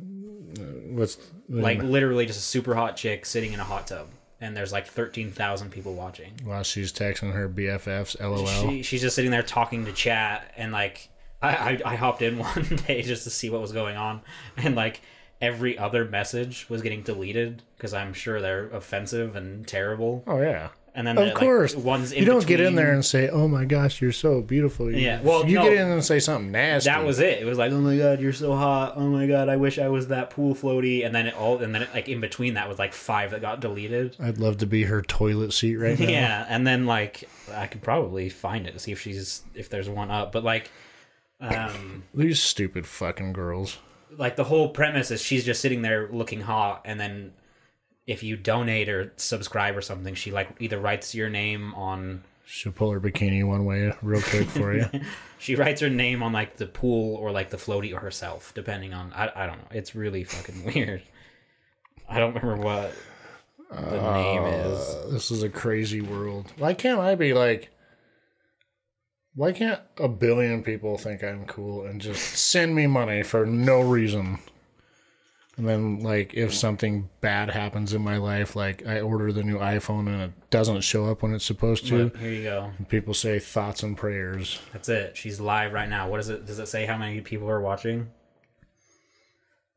Uh, 0.00 0.62
what's 0.90 1.18
Like 1.48 1.82
literally 1.82 2.24
just 2.26 2.38
a 2.38 2.42
super 2.42 2.74
hot 2.74 2.96
chick 2.96 3.26
sitting 3.26 3.52
in 3.52 3.60
a 3.60 3.64
hot 3.64 3.86
tub. 3.88 4.08
and 4.40 4.56
there's 4.56 4.72
like 4.72 4.86
thirteen 4.86 5.30
thousand 5.32 5.70
people 5.70 5.94
watching. 5.94 6.32
While 6.44 6.62
she's 6.62 6.92
texting 6.92 7.32
her 7.32 7.48
BFFs, 7.48 8.18
LOL. 8.20 8.46
She, 8.70 8.82
she's 8.82 9.00
just 9.02 9.16
sitting 9.16 9.30
there 9.30 9.42
talking 9.42 9.84
to 9.84 9.92
chat, 9.92 10.52
and 10.56 10.72
like 10.72 11.08
I, 11.42 11.50
I 11.84 11.92
I 11.92 11.96
hopped 11.96 12.22
in 12.22 12.38
one 12.54 12.64
day 12.86 13.02
just 13.02 13.24
to 13.24 13.30
see 13.30 13.50
what 13.50 13.60
was 13.60 13.72
going 13.72 13.96
on, 13.96 14.22
and 14.56 14.74
like 14.76 15.00
every 15.40 15.76
other 15.76 16.04
message 16.04 16.68
was 16.70 16.82
getting 16.82 17.02
deleted 17.02 17.62
because 17.76 17.92
I'm 17.94 18.12
sure 18.14 18.40
they're 18.40 18.68
offensive 18.70 19.36
and 19.36 19.66
terrible. 19.66 20.22
oh 20.26 20.40
yeah. 20.40 20.68
And 20.98 21.06
then 21.06 21.16
Of 21.16 21.22
the, 21.22 21.28
like, 21.28 21.34
course. 21.36 21.76
ones 21.76 22.12
You 22.12 22.24
don't 22.24 22.44
get 22.44 22.58
in 22.58 22.74
there 22.74 22.92
and 22.92 23.04
say, 23.04 23.28
"Oh 23.28 23.46
my 23.46 23.64
gosh, 23.64 24.02
you're 24.02 24.10
so 24.10 24.40
beautiful." 24.40 24.90
You- 24.90 24.98
Yeah, 24.98 25.20
well, 25.22 25.46
you 25.46 25.54
no. 25.54 25.62
get 25.62 25.74
in 25.74 25.86
and 25.88 26.04
say 26.04 26.18
something 26.18 26.50
nasty. 26.50 26.90
that 26.90 27.04
was 27.06 27.20
it. 27.20 27.40
It 27.40 27.44
was 27.44 27.56
like, 27.56 27.70
oh 27.70 27.80
my 27.80 27.96
god, 27.96 28.20
you're 28.20 28.32
so 28.32 28.56
hot. 28.56 28.94
Oh 28.96 29.08
my 29.08 29.28
god, 29.28 29.48
I 29.48 29.54
wish 29.54 29.78
I 29.78 29.88
was 29.90 30.08
that 30.08 30.30
pool 30.30 30.56
floaty. 30.56 31.06
And 31.06 31.14
then 31.14 31.28
it 31.28 31.34
all, 31.34 31.58
and 31.62 31.72
then 31.72 31.82
it, 31.82 31.90
like 31.94 32.08
in 32.08 32.20
between 32.20 32.54
that 32.54 32.68
was 32.68 32.80
like 32.80 32.92
five 32.92 33.30
that 33.30 33.40
got 33.40 33.60
deleted. 33.60 34.16
I'd 34.18 34.38
love 34.38 34.56
to 34.56 34.66
be 34.66 34.82
her 34.84 35.00
toilet 35.00 35.52
seat 35.52 35.76
right 35.76 35.96
now. 36.00 36.08
Yeah, 36.08 36.46
and 36.48 36.66
then 36.66 36.84
like 36.84 37.28
I 37.54 37.68
could 37.68 37.80
probably 37.82 38.28
find 38.28 38.66
it 38.66 38.72
to 38.72 38.80
see 38.80 38.90
if 38.90 39.00
she's 39.00 39.42
if 39.54 39.70
there's 39.70 39.88
one 39.88 40.10
up. 40.10 40.32
But 40.32 40.42
like, 40.42 40.68
um, 41.40 42.02
These 42.14 42.40
stupid 42.40 42.86
fucking 42.88 43.32
girls. 43.34 43.78
like 44.16 44.34
the 44.34 44.44
whole 44.44 44.70
premise 44.70 45.10
is 45.12 45.22
she's 45.22 45.44
just 45.44 45.60
sitting 45.60 45.82
there 45.82 46.08
looking 46.10 46.40
hot, 46.40 46.82
and 46.84 46.98
then 46.98 47.32
if 48.08 48.22
you 48.22 48.36
donate 48.36 48.88
or 48.88 49.12
subscribe 49.16 49.76
or 49.76 49.82
something, 49.82 50.14
she 50.14 50.32
like 50.32 50.48
either 50.58 50.80
writes 50.80 51.14
your 51.14 51.28
name 51.28 51.74
on 51.74 52.24
She'll 52.46 52.72
pull 52.72 52.90
her 52.92 53.00
bikini 53.00 53.46
one 53.46 53.66
way 53.66 53.92
real 54.00 54.22
quick 54.22 54.48
for 54.48 54.74
you. 54.74 54.86
she 55.38 55.54
writes 55.54 55.82
her 55.82 55.90
name 55.90 56.22
on 56.22 56.32
like 56.32 56.56
the 56.56 56.64
pool 56.64 57.16
or 57.16 57.30
like 57.30 57.50
the 57.50 57.58
floaty 57.58 57.94
or 57.94 58.00
herself, 58.00 58.52
depending 58.54 58.94
on 58.94 59.12
I, 59.12 59.30
I 59.36 59.46
don't 59.46 59.58
know. 59.58 59.68
It's 59.72 59.94
really 59.94 60.24
fucking 60.24 60.64
weird. 60.74 61.02
I 62.08 62.18
don't 62.18 62.34
remember 62.34 62.64
what 62.64 62.94
the 63.70 64.12
name 64.14 64.42
is. 64.44 64.80
Uh, 64.80 65.08
this 65.10 65.30
is 65.30 65.42
a 65.42 65.50
crazy 65.50 66.00
world. 66.00 66.50
Why 66.56 66.72
can't 66.72 67.00
I 67.00 67.14
be 67.14 67.34
like? 67.34 67.70
Why 69.34 69.52
can't 69.52 69.82
a 69.98 70.08
billion 70.08 70.62
people 70.62 70.96
think 70.96 71.22
I'm 71.22 71.44
cool 71.44 71.84
and 71.84 72.00
just 72.00 72.22
send 72.38 72.74
me 72.74 72.86
money 72.86 73.22
for 73.22 73.44
no 73.44 73.82
reason? 73.82 74.38
And 75.58 75.68
then, 75.68 76.00
like, 76.00 76.34
if 76.34 76.54
something 76.54 77.10
bad 77.20 77.50
happens 77.50 77.92
in 77.92 78.00
my 78.00 78.16
life, 78.16 78.54
like 78.54 78.86
I 78.86 79.00
order 79.00 79.32
the 79.32 79.42
new 79.42 79.58
iPhone 79.58 80.06
and 80.06 80.22
it 80.22 80.50
doesn't 80.50 80.82
show 80.82 81.06
up 81.06 81.20
when 81.22 81.34
it's 81.34 81.44
supposed 81.44 81.88
to, 81.88 82.10
here 82.10 82.30
you 82.30 82.42
go. 82.44 82.70
people 82.88 83.12
say 83.12 83.40
thoughts 83.40 83.82
and 83.82 83.96
prayers. 83.96 84.60
That's 84.72 84.88
it. 84.88 85.16
She's 85.16 85.40
live 85.40 85.72
right 85.72 85.88
now. 85.88 86.08
What 86.08 86.20
is 86.20 86.28
it? 86.28 86.46
Does 86.46 86.60
it 86.60 86.68
say 86.68 86.86
how 86.86 86.96
many 86.96 87.20
people 87.22 87.50
are 87.50 87.60
watching? 87.60 88.08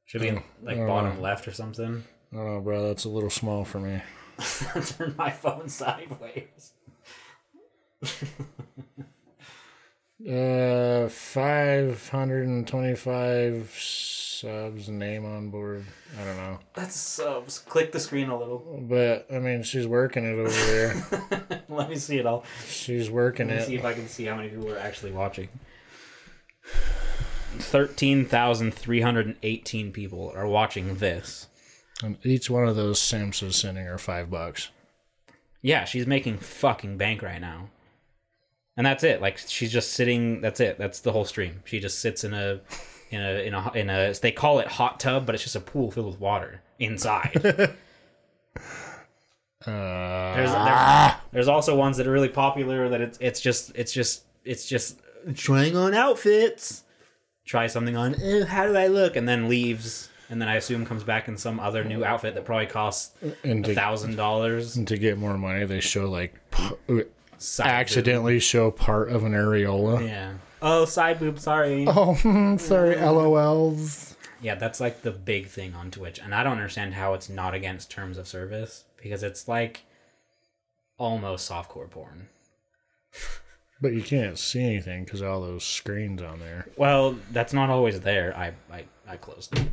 Should 0.06 0.22
be 0.22 0.28
in 0.28 0.44
like 0.62 0.78
bottom 0.78 1.20
left 1.20 1.48
or 1.48 1.52
something. 1.54 2.04
I 2.32 2.36
don't 2.36 2.46
know, 2.46 2.62
bro. 2.62 2.88
That's 2.88 3.06
a 3.06 3.10
little 3.10 3.30
small 3.32 3.66
for 3.66 3.80
me. 3.80 4.02
Turn 4.86 5.16
my 5.18 5.32
phone 5.32 5.68
sideways. 5.68 6.74
Uh, 10.30 11.10
five 11.10 12.10
hundred 12.10 12.48
and 12.48 12.68
twenty-five 12.68 13.74
subs. 14.42 14.90
Name 14.90 15.26
on 15.26 15.50
board. 15.50 15.86
I 16.20 16.24
don't 16.26 16.38
know, 16.38 16.60
That's 16.74 16.96
subs. 16.96 17.60
Click 17.60 17.92
the 17.92 18.00
screen 18.00 18.30
a 18.30 18.38
little. 18.38 18.84
but 18.90 19.28
I 19.32 19.40
mean, 19.40 19.64
she's 19.64 19.88
working 19.88 20.26
it 20.26 20.40
over 20.40 20.50
there. 20.50 21.64
Let 21.70 21.90
me 21.90 21.96
see 21.96 22.18
it 22.18 22.26
all. 22.26 22.44
she's 22.68 23.10
working 23.10 23.50
it. 23.50 23.54
Let 23.54 23.60
me 23.62 23.66
see 23.68 23.76
if 23.76 23.86
I 23.86 23.94
can 23.94 24.08
see 24.08 24.26
how 24.26 24.36
many 24.36 24.50
people 24.50 24.72
are 24.72 24.80
actually 24.80 25.12
watching. 25.12 25.50
Thirteen 27.60 28.26
thousand 28.26 28.74
three 28.74 29.02
hundred 29.02 29.28
and 29.28 29.36
eighteen 29.44 29.92
people 29.92 30.32
are 30.36 30.48
watching 30.48 30.96
this. 30.96 31.48
And 32.04 32.18
each 32.24 32.50
one 32.50 32.68
of 32.68 32.76
those 32.76 33.00
simps 33.00 33.44
is 33.44 33.56
sending 33.56 33.86
her 33.86 33.98
five 33.98 34.32
bucks. 34.32 34.70
Yeah, 35.62 35.86
she's 35.86 36.08
making 36.08 36.38
fucking 36.38 36.98
bank 36.98 37.22
right 37.22 37.40
now. 37.40 37.70
And 38.76 38.88
that's 38.88 39.04
it. 39.04 39.22
Like 39.22 39.38
she's 39.38 39.72
just 39.72 39.92
sitting. 39.94 40.42
That's 40.42 40.60
it. 40.60 40.80
That's 40.80 41.02
the 41.02 41.12
whole 41.12 41.26
stream. 41.26 41.62
She 41.66 41.80
just 41.80 42.00
sits 42.00 42.24
in 42.24 42.34
a, 42.34 42.62
in 43.12 43.22
a, 43.22 43.46
in 43.46 43.54
a, 43.54 43.72
in 43.74 43.90
a. 43.90 44.14
They 44.14 44.32
call 44.32 44.60
it 44.60 44.68
hot 44.68 45.00
tub, 45.00 45.26
but 45.26 45.36
it's 45.36 45.44
just 45.44 45.56
a 45.56 45.60
pool 45.62 45.92
filled 45.92 46.08
with 46.08 46.20
water 46.20 46.62
inside. 46.80 47.74
Uh, 49.66 50.36
There's 50.36 50.52
there, 50.52 51.16
there's 51.34 51.48
also 51.48 51.76
ones 51.76 51.98
that 51.98 52.08
are 52.08 52.12
really 52.12 52.30
popular 52.30 52.90
that 52.90 53.00
it's 53.00 53.20
it's 53.22 53.40
just 53.40 53.72
it's 53.76 53.94
just 53.94 54.24
it's 54.44 54.66
just 54.68 55.00
trying 55.36 55.78
on 55.78 55.94
outfits. 55.94 56.84
Try 57.46 57.68
something 57.68 57.96
on. 57.96 58.16
"Eh, 58.16 58.44
how 58.46 58.66
do 58.66 58.76
I 58.76 58.88
look? 58.88 59.16
And 59.16 59.30
then 59.30 59.48
leaves. 59.50 60.10
And 60.32 60.42
then 60.42 60.48
I 60.48 60.56
assume 60.56 60.84
comes 60.86 61.04
back 61.04 61.28
in 61.28 61.38
some 61.38 61.60
other 61.60 61.84
new 61.84 62.04
outfit 62.04 62.34
that 62.34 62.44
probably 62.46 62.66
costs 62.66 63.12
and 63.44 63.68
a 63.68 63.76
thousand 63.76 64.16
dollars. 64.16 64.78
and 64.78 64.88
to 64.88 64.98
get 64.98 65.20
more 65.20 65.38
money, 65.38 65.64
they 65.66 65.80
show 65.80 66.10
like 66.10 66.34
p- 66.50 67.04
accidentally 67.60 68.40
show 68.40 68.72
part 68.72 69.10
of 69.10 69.24
an 69.26 69.34
areola. 69.34 70.08
Yeah. 70.08 70.34
Oh, 70.62 70.86
side 70.86 71.20
boob. 71.20 71.40
Sorry. 71.40 71.86
Oh, 71.88 72.16
sorry, 72.58 72.96
LOLs. 72.96 74.16
Yeah, 74.42 74.56
that's 74.56 74.80
like 74.80 75.02
the 75.02 75.12
big 75.12 75.48
thing 75.48 75.76
on 75.76 75.92
Twitch, 75.92 76.20
and 76.20 76.34
I 76.34 76.44
don't 76.44 76.54
understand 76.54 76.96
how 76.96 77.14
it's 77.14 77.30
not 77.30 77.54
against 77.54 77.92
terms 77.92 78.18
of 78.18 78.28
service 78.28 78.86
because 79.02 79.22
it's 79.24 79.48
like 79.48 79.82
almost 80.98 81.50
softcore 81.50 81.90
porn. 81.90 82.30
But 83.84 83.94
you 83.94 84.04
can't 84.04 84.38
see 84.38 84.64
anything 84.64 85.06
because 85.06 85.24
all 85.24 85.42
those 85.42 85.64
screens 85.64 86.22
on 86.22 86.40
there. 86.40 86.68
Well, 86.78 87.16
that's 87.32 87.52
not 87.52 87.72
always 87.72 88.00
there. 88.02 88.32
I 88.38 88.54
I, 88.72 88.84
I 89.08 89.18
closed 89.18 89.58
it. 89.58 89.68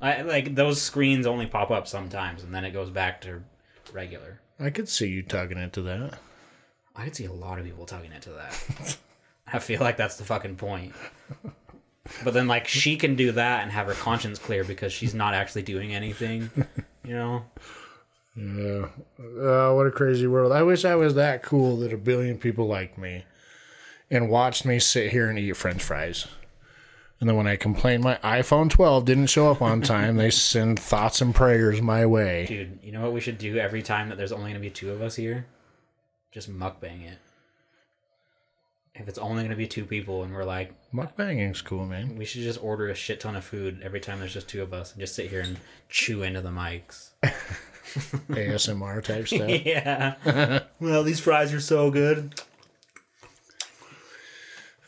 I 0.00 0.22
like 0.22 0.56
those 0.56 0.82
screens 0.82 1.28
only 1.28 1.46
pop 1.46 1.70
up 1.70 1.86
sometimes, 1.86 2.42
and 2.42 2.52
then 2.52 2.64
it 2.64 2.72
goes 2.72 2.90
back 2.90 3.20
to 3.20 3.42
regular. 3.92 4.40
I 4.58 4.70
could 4.70 4.88
see 4.88 5.06
you 5.06 5.22
tugging 5.22 5.58
into 5.58 5.80
that. 5.82 6.18
I 6.96 7.04
could 7.04 7.14
see 7.14 7.26
a 7.26 7.32
lot 7.32 7.60
of 7.60 7.64
people 7.64 7.86
tugging 7.86 8.12
into 8.12 8.30
that. 8.30 8.96
I 9.52 9.58
feel 9.58 9.80
like 9.80 9.96
that's 9.96 10.16
the 10.16 10.24
fucking 10.24 10.56
point. 10.56 10.92
But 12.24 12.34
then, 12.34 12.48
like, 12.48 12.66
she 12.66 12.96
can 12.96 13.14
do 13.14 13.32
that 13.32 13.62
and 13.62 13.70
have 13.70 13.86
her 13.86 13.94
conscience 13.94 14.38
clear 14.38 14.64
because 14.64 14.92
she's 14.92 15.14
not 15.14 15.34
actually 15.34 15.62
doing 15.62 15.94
anything. 15.94 16.50
You 17.04 17.14
know? 17.14 17.42
Yeah. 18.36 18.86
Oh, 19.18 19.74
what 19.76 19.86
a 19.86 19.90
crazy 19.90 20.26
world. 20.26 20.52
I 20.52 20.62
wish 20.62 20.84
I 20.84 20.94
was 20.94 21.14
that 21.14 21.42
cool 21.42 21.76
that 21.78 21.92
a 21.92 21.96
billion 21.96 22.38
people 22.38 22.66
liked 22.66 22.96
me 22.96 23.24
and 24.10 24.30
watched 24.30 24.64
me 24.64 24.78
sit 24.78 25.12
here 25.12 25.28
and 25.28 25.38
eat 25.38 25.56
french 25.56 25.82
fries. 25.82 26.26
And 27.20 27.28
then 27.28 27.36
when 27.36 27.46
I 27.46 27.56
complained 27.56 28.02
my 28.02 28.16
iPhone 28.24 28.70
12 28.70 29.04
didn't 29.04 29.26
show 29.26 29.50
up 29.50 29.60
on 29.60 29.82
time, 29.82 30.16
they 30.16 30.30
send 30.30 30.80
thoughts 30.80 31.20
and 31.20 31.34
prayers 31.34 31.82
my 31.82 32.06
way. 32.06 32.46
Dude, 32.46 32.78
you 32.82 32.92
know 32.92 33.02
what 33.02 33.12
we 33.12 33.20
should 33.20 33.36
do 33.36 33.58
every 33.58 33.82
time 33.82 34.08
that 34.08 34.16
there's 34.16 34.32
only 34.32 34.50
gonna 34.50 34.60
be 34.60 34.70
two 34.70 34.90
of 34.90 35.02
us 35.02 35.16
here? 35.16 35.46
Just 36.32 36.50
mukbang 36.50 37.06
it. 37.06 37.18
If 38.94 39.08
it's 39.08 39.18
only 39.18 39.42
gonna 39.44 39.56
be 39.56 39.66
two 39.66 39.84
people 39.84 40.22
and 40.24 40.34
we're 40.34 40.44
like, 40.44 40.72
Mukbanging's 40.92 41.62
cool, 41.62 41.86
man. 41.86 42.16
we 42.16 42.24
should 42.24 42.42
just 42.42 42.62
order 42.62 42.88
a 42.88 42.94
shit 42.94 43.20
ton 43.20 43.36
of 43.36 43.44
food 43.44 43.80
every 43.82 44.00
time 44.00 44.18
there's 44.18 44.34
just 44.34 44.48
two 44.48 44.62
of 44.62 44.72
us 44.74 44.92
and 44.92 45.00
just 45.00 45.14
sit 45.14 45.30
here 45.30 45.40
and 45.40 45.58
chew 45.88 46.22
into 46.22 46.40
the 46.40 46.50
mics. 46.50 47.10
ASMR 48.30 49.02
type 49.02 49.26
stuff. 49.26 49.48
yeah. 49.66 50.60
well, 50.80 51.02
these 51.02 51.18
fries 51.20 51.52
are 51.52 51.60
so 51.60 51.90
good. 51.90 52.40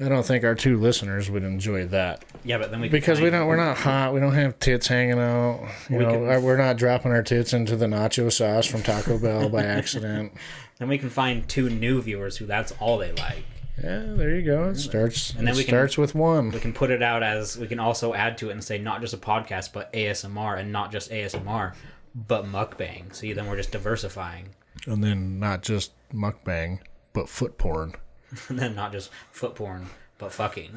I 0.00 0.08
don't 0.08 0.26
think 0.26 0.42
our 0.44 0.54
two 0.56 0.80
listeners 0.80 1.30
would 1.30 1.44
enjoy 1.44 1.86
that 1.88 2.24
Yeah, 2.44 2.58
but 2.58 2.72
then 2.72 2.80
we 2.80 2.88
because 2.88 3.20
we 3.20 3.30
don't 3.30 3.46
we're 3.46 3.56
not 3.56 3.76
hot. 3.76 4.12
We 4.12 4.18
don't 4.20 4.34
have 4.34 4.58
tits 4.58 4.88
hanging 4.88 5.18
out. 5.18 5.60
You 5.88 5.98
We 5.98 6.04
know, 6.04 6.40
we're 6.40 6.56
not 6.56 6.76
dropping 6.76 7.12
our 7.12 7.22
tits 7.22 7.52
into 7.52 7.76
the 7.76 7.86
nacho 7.86 8.32
sauce 8.32 8.66
from 8.66 8.82
Taco 8.82 9.18
Bell 9.18 9.48
by 9.48 9.62
accident. 9.62 10.32
Then 10.78 10.88
we 10.88 10.98
can 10.98 11.10
find 11.10 11.48
two 11.48 11.70
new 11.70 12.02
viewers 12.02 12.36
who 12.38 12.46
that's 12.46 12.72
all 12.80 12.98
they 12.98 13.12
like. 13.12 13.44
Yeah, 13.82 14.02
there 14.16 14.34
you 14.34 14.42
go. 14.42 14.70
It 14.70 14.76
starts. 14.76 15.30
And 15.30 15.46
then 15.46 15.54
it 15.54 15.56
we 15.56 15.64
can- 15.64 15.70
starts 15.72 15.96
with 15.98 16.14
one. 16.14 16.50
We 16.50 16.60
can 16.60 16.72
put 16.72 16.90
it 16.90 17.02
out 17.02 17.22
as 17.22 17.56
we 17.58 17.66
can 17.66 17.78
also 17.78 18.12
add 18.14 18.36
to 18.38 18.48
it 18.50 18.52
and 18.52 18.62
say 18.62 18.78
not 18.78 19.00
just 19.00 19.14
a 19.14 19.18
podcast, 19.18 19.72
but 19.72 19.92
ASMR, 19.92 20.58
and 20.58 20.72
not 20.72 20.92
just 20.92 21.10
ASMR, 21.10 21.74
but 22.14 22.44
mukbang. 22.44 23.14
So 23.14 23.26
then 23.32 23.46
we're 23.46 23.56
just 23.56 23.72
diversifying, 23.72 24.50
And 24.86 25.02
then 25.02 25.38
not 25.38 25.62
just 25.62 25.92
mukbang, 26.12 26.80
but 27.12 27.28
foot 27.28 27.56
porn. 27.58 27.94
and 28.48 28.58
then 28.58 28.74
not 28.74 28.92
just 28.92 29.10
foot 29.30 29.54
porn, 29.54 29.86
but 30.18 30.32
fucking. 30.32 30.70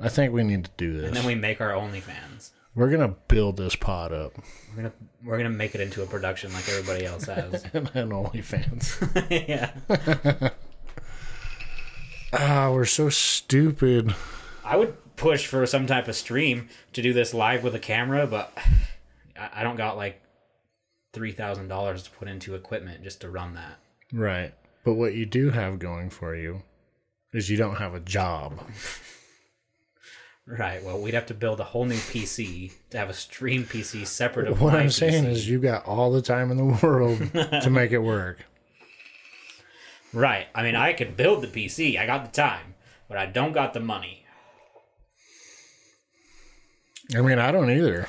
I 0.00 0.08
think 0.08 0.32
we 0.32 0.44
need 0.44 0.64
to 0.64 0.70
do 0.76 0.92
this. 0.94 1.08
And 1.08 1.16
then 1.16 1.26
we 1.26 1.34
make 1.34 1.60
our 1.60 1.70
OnlyFans. 1.72 2.50
We're 2.78 2.90
gonna 2.90 3.16
build 3.26 3.56
this 3.56 3.74
pod 3.74 4.12
up 4.12 4.34
We're 4.70 4.76
gonna 4.76 4.92
we're 5.24 5.36
gonna 5.36 5.50
make 5.50 5.74
it 5.74 5.80
into 5.80 6.04
a 6.04 6.06
production 6.06 6.52
like 6.52 6.68
everybody 6.68 7.04
else 7.04 7.24
has. 7.24 7.64
and 7.72 7.88
OnlyFans. 7.88 9.26
yeah, 9.48 10.50
Ah, 12.32 12.70
we're 12.70 12.84
so 12.84 13.08
stupid. 13.08 14.14
I 14.64 14.76
would 14.76 14.94
push 15.16 15.44
for 15.48 15.66
some 15.66 15.88
type 15.88 16.06
of 16.06 16.14
stream 16.14 16.68
to 16.92 17.02
do 17.02 17.12
this 17.12 17.34
live 17.34 17.64
with 17.64 17.74
a 17.74 17.80
camera, 17.80 18.28
but 18.28 18.56
I, 19.36 19.50
I 19.56 19.62
don't 19.64 19.76
got 19.76 19.96
like 19.96 20.22
three 21.12 21.32
thousand 21.32 21.66
dollars 21.66 22.04
to 22.04 22.10
put 22.12 22.28
into 22.28 22.54
equipment 22.54 23.02
just 23.02 23.22
to 23.22 23.28
run 23.28 23.54
that. 23.54 23.80
Right. 24.12 24.54
But 24.84 24.94
what 24.94 25.14
you 25.14 25.26
do 25.26 25.50
have 25.50 25.80
going 25.80 26.10
for 26.10 26.36
you 26.36 26.62
is 27.32 27.50
you 27.50 27.56
don't 27.56 27.78
have 27.78 27.94
a 27.94 28.00
job. 28.00 28.60
Right. 30.48 30.82
Well, 30.82 30.98
we'd 30.98 31.12
have 31.12 31.26
to 31.26 31.34
build 31.34 31.60
a 31.60 31.64
whole 31.64 31.84
new 31.84 31.94
PC 31.94 32.72
to 32.90 32.98
have 32.98 33.10
a 33.10 33.14
stream 33.14 33.64
PC 33.64 34.06
separate 34.06 34.48
of 34.48 34.62
What 34.62 34.74
I'm 34.74 34.88
saying 34.88 35.26
is, 35.26 35.46
you've 35.46 35.60
got 35.60 35.84
all 35.84 36.10
the 36.10 36.22
time 36.22 36.50
in 36.50 36.56
the 36.56 36.64
world 36.82 37.18
to 37.62 37.68
make 37.68 37.92
it 37.92 37.98
work. 37.98 38.46
Right. 40.14 40.46
I 40.54 40.62
mean, 40.62 40.74
I 40.74 40.94
could 40.94 41.18
build 41.18 41.42
the 41.42 41.48
PC. 41.48 41.98
I 42.00 42.06
got 42.06 42.24
the 42.24 42.30
time, 42.30 42.74
but 43.08 43.18
I 43.18 43.26
don't 43.26 43.52
got 43.52 43.74
the 43.74 43.80
money. 43.80 44.24
I 47.14 47.20
mean, 47.20 47.38
I 47.38 47.52
don't 47.52 47.70
either. 47.70 48.08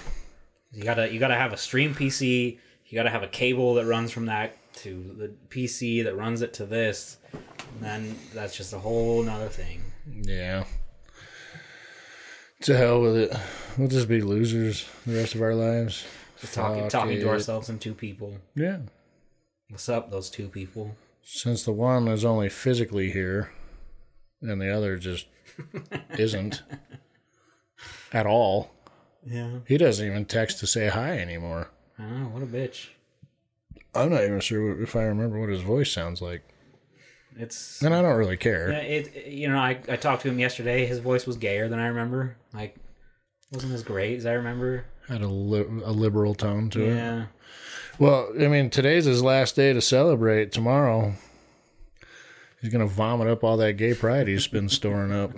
You 0.71 0.83
gotta 0.83 1.11
you 1.11 1.19
gotta 1.19 1.35
have 1.35 1.51
a 1.51 1.57
stream 1.57 1.93
PC. 1.93 2.57
You 2.85 2.95
gotta 2.95 3.09
have 3.09 3.23
a 3.23 3.27
cable 3.27 3.73
that 3.75 3.85
runs 3.85 4.11
from 4.11 4.27
that 4.27 4.55
to 4.75 5.13
the 5.17 5.33
PC 5.49 6.05
that 6.05 6.15
runs 6.15 6.41
it 6.41 6.53
to 6.53 6.65
this. 6.65 7.17
And 7.33 7.81
then 7.81 8.15
that's 8.33 8.55
just 8.55 8.71
a 8.71 8.79
whole 8.79 9.23
nother 9.23 9.49
thing. 9.49 9.81
Yeah. 10.21 10.63
To 12.64 12.76
hell 12.76 13.01
with 13.01 13.16
it. 13.16 13.34
We'll 13.78 13.88
just 13.88 14.07
be 14.10 14.22
losers 14.22 14.86
the 15.05 15.16
rest 15.16 15.36
of 15.36 15.41
our 15.41 15.55
lives. 15.55 16.05
Talking 16.51 16.82
Fuck 16.84 16.89
talking 16.91 17.20
to 17.20 17.30
ourselves 17.30 17.70
and 17.70 17.80
two 17.80 17.93
people. 17.93 18.36
Yeah. 18.55 18.80
What's 19.70 19.88
up, 19.89 20.10
those 20.12 20.30
two 20.30 20.47
people? 20.49 20.95
Since 21.24 21.64
the 21.64 21.72
one 21.72 22.07
is 22.07 22.26
only 22.26 22.49
physically 22.49 23.12
here 23.12 23.51
and 24.41 24.60
the 24.60 24.70
other 24.76 24.97
just 24.97 25.28
isn't 26.18 26.64
at 28.12 28.26
all, 28.26 28.72
Yeah. 29.26 29.60
he 29.68 29.78
doesn't 29.78 30.05
even 30.05 30.26
text 30.26 30.60
to 30.60 30.68
say 30.68 30.88
hi 30.88 31.18
anymore. 31.20 31.70
Oh, 31.99 32.03
what 32.34 32.43
a 32.43 32.45
bitch. 32.45 32.88
I'm 33.93 34.10
not 34.12 34.24
even 34.24 34.39
sure 34.39 34.82
if 34.82 34.95
I 34.95 35.03
remember 35.03 35.39
what 35.39 35.49
his 35.49 35.62
voice 35.62 35.91
sounds 35.91 36.22
like. 36.22 36.41
It's 37.39 37.81
And 37.81 37.95
I 37.95 38.01
don't 38.01 38.17
really 38.17 38.35
care. 38.35 38.69
Yeah, 38.69 38.79
it, 38.79 39.27
you 39.27 39.47
know, 39.47 39.57
I, 39.57 39.79
I 39.87 39.95
talked 39.95 40.23
to 40.23 40.27
him 40.27 40.39
yesterday. 40.39 40.85
His 40.85 40.99
voice 40.99 41.25
was 41.25 41.37
gayer 41.37 41.69
than 41.69 41.79
I 41.79 41.87
remember. 41.87 42.35
Like, 42.53 42.75
wasn't 43.49 43.73
as 43.73 43.81
great 43.81 44.17
as 44.17 44.25
I 44.25 44.33
remember. 44.33 44.85
Had 45.07 45.21
a, 45.21 45.27
li- 45.27 45.81
a 45.85 45.91
liberal 45.91 46.35
tone 46.35 46.69
to 46.71 46.81
it. 46.81 46.95
Yeah. 46.95 47.25
Well, 47.97 48.29
I 48.37 48.47
mean, 48.47 48.69
today's 48.69 49.05
his 49.05 49.23
last 49.23 49.55
day 49.55 49.71
to 49.71 49.81
celebrate. 49.81 50.51
Tomorrow, 50.51 51.13
he's 52.61 52.71
going 52.71 52.85
to 52.85 52.93
vomit 52.93 53.27
up 53.27 53.43
all 53.43 53.55
that 53.57 53.77
gay 53.77 53.93
pride 53.93 54.27
he's 54.27 54.47
been 54.47 54.67
storing 54.69 55.13
up. 55.13 55.31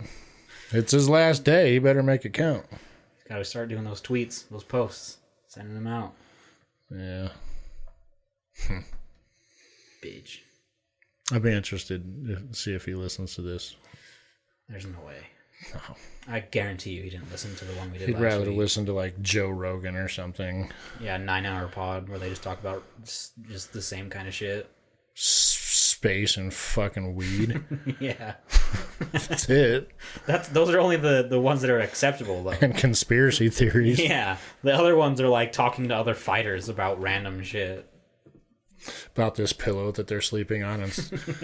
It's 0.72 0.92
his 0.92 1.08
last 1.08 1.44
day. 1.44 1.74
He 1.74 1.80
better 1.80 2.02
make 2.02 2.26
it 2.26 2.34
count. 2.34 2.66
Got 3.30 3.38
to 3.38 3.46
start 3.46 3.70
doing 3.70 3.84
those 3.84 4.02
tweets, 4.02 4.50
those 4.50 4.64
posts, 4.64 5.18
sending 5.48 5.76
them 5.76 5.88
out. 5.88 6.14
Yeah. 6.90 7.30
Bitch. 10.04 10.40
I'd 11.32 11.42
be 11.44 11.52
interested 11.52 12.04
to 12.28 12.56
see 12.58 12.74
if 12.74 12.86
he 12.86 12.94
listens 12.94 13.36
to 13.36 13.42
this. 13.42 13.76
There's 14.70 14.86
no 14.86 15.00
way. 15.06 15.18
No. 15.74 15.80
I 16.28 16.40
guarantee 16.40 16.92
you 16.92 17.04
he 17.04 17.10
didn't 17.10 17.32
listen 17.32 17.56
to 17.56 17.66
the 17.66 17.74
one 17.74 17.92
we 17.92 17.98
did 18.00 18.08
He'd 18.10 18.20
rather 18.20 18.50
week. 18.50 18.58
listen 18.58 18.86
to 18.88 18.94
like 18.94 19.22
Joe 19.22 19.50
Rogan 19.50 19.96
or 19.96 20.08
something. 20.10 20.72
Yeah, 21.00 21.18
nine 21.18 21.46
hour 21.46 21.68
pod 21.68 22.10
where 22.10 22.18
they 22.20 22.30
just 22.30 22.44
talk 22.44 22.60
about 22.60 22.84
just 23.04 23.74
the 23.74 23.82
same 23.82 24.10
kind 24.10 24.28
of 24.28 24.34
shit. 24.34 24.70
Space 25.14 26.38
and 26.38 26.54
fucking 26.54 27.16
weed. 27.16 27.62
yeah. 28.00 28.36
That's 29.12 29.50
it. 29.50 29.92
That's 30.26 30.48
those 30.50 30.70
are 30.72 30.80
only 30.80 30.96
the 30.98 31.28
the 31.30 31.40
ones 31.40 31.62
that 31.62 31.70
are 31.70 31.80
acceptable 31.80 32.44
though. 32.44 32.52
And 32.62 32.76
conspiracy 32.76 33.50
theories. 33.50 34.00
yeah. 34.04 34.38
The 34.64 34.74
other 34.74 34.96
ones 34.96 35.22
are 35.22 35.28
like 35.30 35.52
talking 35.52 35.90
to 35.90 35.96
other 35.96 36.16
fighters 36.16 36.70
about 36.70 37.00
random 37.02 37.44
shit. 37.44 37.88
About 39.16 39.36
this 39.36 39.54
pillow 39.54 39.92
that 39.92 40.08
they're 40.08 40.22
sleeping 40.22 40.64
on. 40.64 40.82
And 40.82 40.92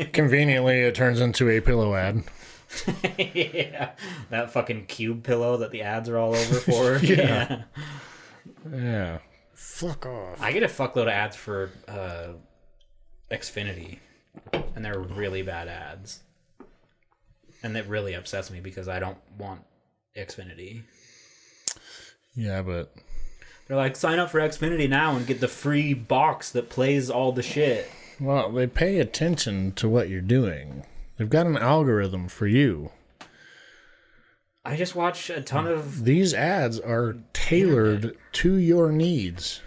conveniently, 0.13 0.81
it 0.81 0.95
turns 0.95 1.19
into 1.19 1.49
a 1.49 1.61
pillow 1.61 1.95
ad. 1.95 2.23
yeah. 3.17 3.91
That 4.29 4.51
fucking 4.51 4.85
cube 4.85 5.23
pillow 5.23 5.57
that 5.57 5.71
the 5.71 5.81
ads 5.81 6.09
are 6.09 6.17
all 6.17 6.35
over 6.35 6.55
for. 6.55 6.97
Yeah. 7.05 7.63
Yeah. 8.71 9.19
Fuck 9.53 10.05
off. 10.05 10.41
I 10.41 10.51
get 10.51 10.63
a 10.63 10.67
fuckload 10.67 11.03
of 11.03 11.07
ads 11.09 11.35
for 11.35 11.71
uh, 11.87 12.33
Xfinity, 13.31 13.99
and 14.75 14.83
they're 14.83 14.99
really 14.99 15.41
bad 15.41 15.67
ads. 15.67 16.21
And 17.63 17.75
that 17.75 17.87
really 17.87 18.13
upsets 18.13 18.51
me 18.51 18.59
because 18.59 18.87
I 18.87 18.99
don't 18.99 19.17
want 19.37 19.61
Xfinity. 20.17 20.83
Yeah, 22.35 22.61
but 22.61 22.93
They're 23.67 23.77
like, 23.77 23.95
sign 23.95 24.19
up 24.19 24.29
for 24.29 24.39
Xfinity 24.39 24.89
now 24.89 25.15
and 25.15 25.27
get 25.27 25.41
the 25.41 25.47
free 25.47 25.93
box 25.93 26.51
that 26.51 26.69
plays 26.69 27.09
all 27.09 27.31
the 27.31 27.43
shit. 27.43 27.89
Well, 28.19 28.51
they 28.51 28.67
pay 28.67 28.99
attention 28.99 29.73
to 29.73 29.89
what 29.89 30.09
you're 30.09 30.21
doing. 30.21 30.85
They've 31.17 31.29
got 31.29 31.47
an 31.47 31.57
algorithm 31.57 32.27
for 32.29 32.47
you. 32.47 32.91
I 34.63 34.75
just 34.75 34.95
watch 34.95 35.29
a 35.29 35.41
ton 35.41 35.67
of. 35.67 36.03
These 36.03 36.33
ads 36.33 36.79
are 36.79 37.17
tailored 37.33 38.17
to 38.33 38.55
your 38.55 38.91
needs. 38.91 39.61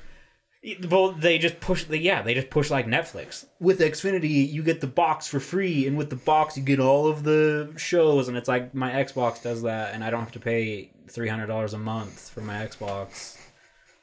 Well, 0.91 1.13
they 1.13 1.39
just 1.39 1.59
push. 1.61 1.85
The, 1.85 1.97
yeah, 1.97 2.21
they 2.21 2.35
just 2.35 2.51
push 2.51 2.71
like 2.71 2.87
Netflix. 2.87 3.47
With 3.61 3.81
Xfinity, 3.81 4.51
you 4.53 4.63
get 4.63 4.83
the 4.83 4.87
box 4.87 5.27
for 5.27 5.41
free, 5.41 5.87
and 5.87 5.97
with 5.97 6.11
the 6.11 6.17
box, 6.17 6.59
you 6.59 6.63
get 6.63 6.81
all 6.81 7.07
of 7.07 7.23
the 7.23 7.73
shows. 7.79 8.29
And 8.29 8.37
it's 8.37 8.49
like 8.49 8.75
my 8.75 8.91
Xbox 8.91 9.43
does 9.43 9.63
that, 9.63 9.95
and 9.95 10.05
I 10.05 10.11
don't 10.11 10.21
have 10.21 10.33
to 10.33 10.41
pay 10.41 10.91
three 11.09 11.29
hundred 11.29 11.47
dollars 11.47 11.73
a 11.73 11.79
month 11.79 12.29
for 12.29 12.43
my 12.43 12.55
Xbox. 12.67 13.40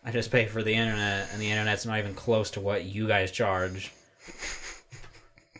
I 0.08 0.12
just 0.12 0.32
pay 0.32 0.46
for 0.46 0.64
the 0.64 0.74
internet, 0.74 1.28
and 1.34 1.42
the 1.42 1.52
internet's 1.52 1.86
not 1.86 2.00
even 2.00 2.14
close 2.14 2.50
to 2.52 2.62
what 2.62 2.86
you 2.86 3.10
guys 3.10 3.30
charge. 3.30 3.92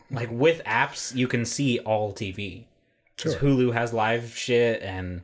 Like 0.10 0.30
with 0.32 0.64
apps, 0.64 1.14
you 1.14 1.28
can 1.28 1.44
see 1.44 1.80
all 1.80 2.14
TV. 2.14 2.64
Sure. 3.18 3.34
Hulu 3.34 3.74
has 3.74 3.92
live 3.92 4.34
shit, 4.34 4.82
and 4.82 5.20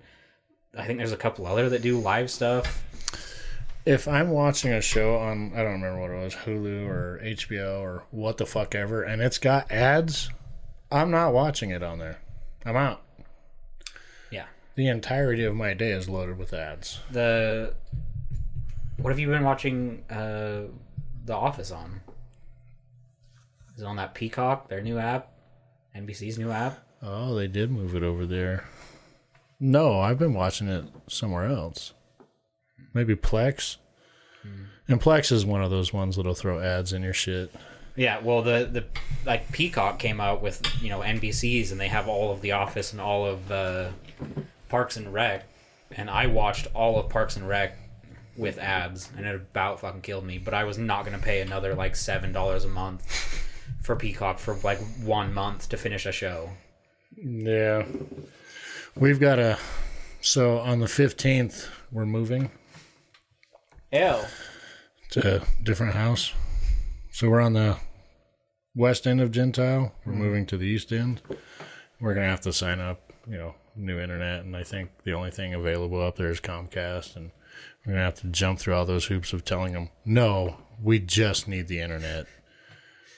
I 0.78 0.86
think 0.86 0.98
there's 0.98 1.14
a 1.14 1.18
couple 1.18 1.46
other 1.46 1.70
that 1.70 1.82
do 1.82 1.98
live 1.98 2.30
stuff. 2.30 2.84
If 3.86 4.10
I'm 4.10 4.30
watching 4.30 4.74
a 4.74 4.82
show 4.82 5.16
on, 5.16 5.54
I 5.54 5.64
don't 5.64 5.82
remember 5.82 6.02
what 6.02 6.12
it 6.12 6.22
was, 6.22 6.36
Hulu 6.36 6.86
or 6.90 7.22
HBO 7.24 7.80
or 7.80 8.04
what 8.12 8.36
the 8.36 8.46
fuck 8.46 8.76
ever, 8.76 9.04
and 9.04 9.22
it's 9.22 9.38
got 9.38 9.72
ads, 9.72 10.32
I'm 10.92 11.12
not 11.12 11.32
watching 11.32 11.70
it 11.70 11.82
on 11.82 12.00
there. 12.00 12.20
I'm 12.66 12.76
out. 12.76 13.02
Yeah. 14.30 14.48
The 14.76 14.90
entirety 14.90 15.46
of 15.46 15.56
my 15.56 15.74
day 15.74 15.92
is 15.92 16.10
loaded 16.10 16.38
with 16.38 16.54
ads. 16.54 17.00
the 17.10 17.76
what 18.98 19.10
have 19.12 19.20
you 19.20 19.28
been 19.28 19.44
watching 19.44 20.04
uh 20.10 20.62
the 21.26 21.34
office 21.34 21.72
on 21.72 22.02
is 23.76 23.82
it 23.82 23.86
on 23.86 23.96
that 23.96 24.14
peacock 24.14 24.70
their 24.70 24.82
new 24.82 24.98
app 24.98 25.32
nbc's 25.96 26.38
new 26.38 26.52
app 26.52 26.80
Oh, 27.06 27.36
they 27.36 27.48
did 27.50 27.70
move 27.70 27.98
it 27.98 28.04
over 28.04 28.26
there. 28.26 28.64
No, 29.60 30.00
I've 30.00 30.18
been 30.18 30.34
watching 30.34 30.70
it 30.70 30.86
somewhere 31.08 31.48
else. 31.48 31.91
Maybe 32.94 33.14
Plex. 33.14 33.76
And 34.88 35.02
Plex 35.02 35.30
is 35.30 35.46
one 35.46 35.62
of 35.62 35.70
those 35.70 35.91
ones 35.91 36.16
that'll 36.16 36.34
throw 36.34 36.62
ads 36.62 36.94
in 36.94 37.04
your 37.04 37.12
shit. 37.14 37.54
yeah 37.98 38.22
well 38.22 38.41
the 38.41 38.70
the 38.72 38.86
like 39.26 39.52
peacock 39.52 40.00
came 40.00 40.22
out 40.22 40.41
with 40.41 40.62
you 40.82 40.88
know 40.89 41.00
nbc's 41.02 41.74
and 41.74 41.82
they 41.82 41.89
have 41.89 42.08
all 42.08 42.32
of 42.32 42.39
the 42.39 42.54
office 42.54 42.94
and 42.94 43.02
all 43.02 43.26
of 43.26 43.52
uh 43.52 43.89
parks 44.70 44.96
and 44.96 45.14
rec 45.14 45.44
and 45.91 46.10
i 46.10 46.26
watched 46.26 46.68
all 46.74 46.98
of 46.98 47.10
parks 47.10 47.36
and 47.36 47.48
rec 47.50 47.78
with 48.38 48.58
ads 48.58 49.12
and 49.16 49.26
it 49.26 49.36
about 49.36 49.80
fucking 49.80 50.02
killed 50.02 50.26
me 50.26 50.38
but 50.38 50.54
i 50.54 50.64
was 50.64 50.78
not 50.78 51.06
going 51.06 51.18
to 51.18 51.24
pay 51.24 51.42
another 51.42 51.76
like 51.76 51.96
seven 51.96 52.32
dollars 52.32 52.66
a 52.66 52.70
month 52.70 53.06
for 53.82 53.96
peacock 53.96 54.40
for 54.40 54.56
like 54.64 54.80
one 55.04 55.34
month 55.34 55.70
to 55.70 55.78
finish 55.78 56.06
a 56.06 56.12
show 56.12 56.50
Yeah. 57.18 57.86
We've 58.96 59.20
got 59.20 59.40
a. 59.40 59.58
So 60.22 60.60
on 60.60 60.80
the 60.80 60.86
15th, 60.86 61.68
we're 61.92 62.06
moving 62.06 62.50
ew 63.92 64.22
to 65.12 65.36
a 65.38 65.64
different 65.64 65.96
house. 65.96 66.34
So 67.12 67.30
we're 67.30 67.42
on 67.42 67.54
the 67.54 67.78
west 68.76 69.06
end 69.06 69.22
of 69.22 69.32
Gentile. 69.32 69.94
We're 70.06 70.14
mm-hmm. 70.14 70.22
moving 70.22 70.46
to 70.48 70.58
the 70.58 70.66
east 70.66 70.92
end. 70.92 71.22
We're 72.00 72.14
going 72.14 72.26
to 72.26 72.32
have 72.32 72.42
to 72.42 72.54
sign 72.54 72.80
up, 72.80 73.12
you 73.28 73.38
know, 73.38 73.56
new 73.76 74.00
internet. 74.00 74.44
And 74.44 74.56
I 74.56 74.64
think 74.64 74.92
the 75.04 75.14
only 75.14 75.32
thing 75.32 75.54
available 75.54 76.02
up 76.02 76.16
there 76.16 76.30
is 76.30 76.40
Comcast. 76.40 77.16
And 77.16 77.32
we're 77.86 77.94
to 77.96 78.06
have 78.06 78.16
to 78.22 78.28
jump 78.28 78.60
through 78.60 78.76
all 78.76 78.86
those 78.86 79.06
hoops 79.06 79.34
of 79.34 79.44
telling 79.44 79.74
them, 79.74 79.90
no, 80.06 80.58
we 80.82 81.00
just 81.00 81.48
need 81.48 81.68
the 81.68 81.80
internet. 81.80 82.28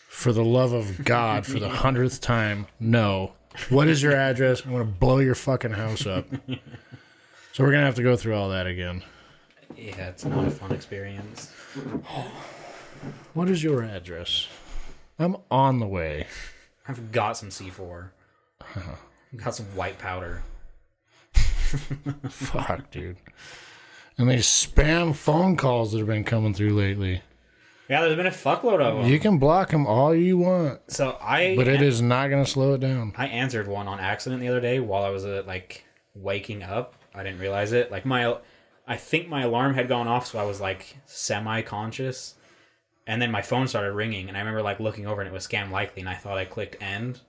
For 0.09 0.31
the 0.31 0.45
love 0.45 0.71
of 0.71 1.03
God, 1.03 1.45
for 1.45 1.59
the 1.59 1.69
hundredth 1.69 2.21
time, 2.21 2.67
no. 2.79 3.33
What 3.69 3.87
is 3.87 4.01
your 4.01 4.15
address? 4.15 4.63
I'm 4.65 4.71
to 4.79 4.85
blow 4.85 5.19
your 5.19 5.35
fucking 5.35 5.71
house 5.71 6.05
up. 6.05 6.25
So 7.51 7.63
we're 7.63 7.71
to 7.81 7.85
have 7.85 7.95
to 7.95 8.03
go 8.03 8.15
through 8.15 8.35
all 8.35 8.49
that 8.49 8.67
again. 8.67 9.03
Yeah, 9.77 10.07
it's 10.07 10.25
not 10.25 10.45
a 10.45 10.51
fun 10.51 10.71
experience. 10.71 11.53
What 13.33 13.49
is 13.49 13.63
your 13.63 13.83
address? 13.83 14.47
I'm 15.19 15.37
on 15.51 15.79
the 15.79 15.87
way. 15.87 16.27
I've 16.87 17.11
got 17.11 17.37
some 17.37 17.49
C4. 17.49 18.09
got 19.35 19.55
some 19.55 19.65
white 19.67 19.99
powder. 19.99 20.43
Fuck, 22.29 22.91
dude. 22.91 23.17
And 24.17 24.29
these 24.29 24.45
spam 24.45 25.13
phone 25.13 25.57
calls 25.57 25.91
that 25.91 25.97
have 25.97 26.07
been 26.07 26.23
coming 26.23 26.53
through 26.53 26.73
lately. 26.73 27.21
Yeah, 27.89 28.01
there's 28.01 28.15
been 28.15 28.25
a 28.25 28.31
fuckload 28.31 28.81
of 28.81 28.97
them. 28.97 29.05
You 29.05 29.19
can 29.19 29.37
block 29.37 29.69
them 29.69 29.85
all 29.85 30.15
you 30.15 30.37
want, 30.39 30.79
so 30.87 31.17
I, 31.21 31.55
but 31.55 31.67
it 31.67 31.83
is 31.83 32.01
not 32.01 32.29
going 32.29 32.43
to 32.43 32.49
slow 32.49 32.73
it 32.73 32.79
down. 32.79 33.13
I 33.15 33.27
answered 33.27 33.67
one 33.67 33.87
on 33.87 33.99
accident 33.99 34.41
the 34.41 34.47
other 34.47 34.61
day 34.61 34.79
while 34.79 35.03
I 35.03 35.09
was 35.09 35.23
uh, 35.23 35.43
like 35.45 35.85
waking 36.15 36.63
up. 36.63 36.95
I 37.13 37.21
didn't 37.23 37.39
realize 37.39 37.73
it. 37.73 37.91
Like 37.91 38.03
my, 38.03 38.37
I 38.87 38.97
think 38.97 39.29
my 39.29 39.43
alarm 39.43 39.75
had 39.75 39.87
gone 39.87 40.07
off, 40.07 40.25
so 40.25 40.39
I 40.39 40.45
was 40.45 40.59
like 40.59 40.97
semi-conscious, 41.05 42.33
and 43.05 43.21
then 43.21 43.29
my 43.29 43.43
phone 43.43 43.67
started 43.67 43.91
ringing, 43.91 44.29
and 44.29 44.35
I 44.35 44.39
remember 44.39 44.63
like 44.63 44.79
looking 44.79 45.05
over 45.05 45.21
and 45.21 45.29
it 45.29 45.33
was 45.33 45.47
scam 45.47 45.69
likely, 45.69 46.01
and 46.01 46.09
I 46.09 46.15
thought 46.15 46.39
I 46.39 46.45
clicked 46.45 46.81
end. 46.81 47.21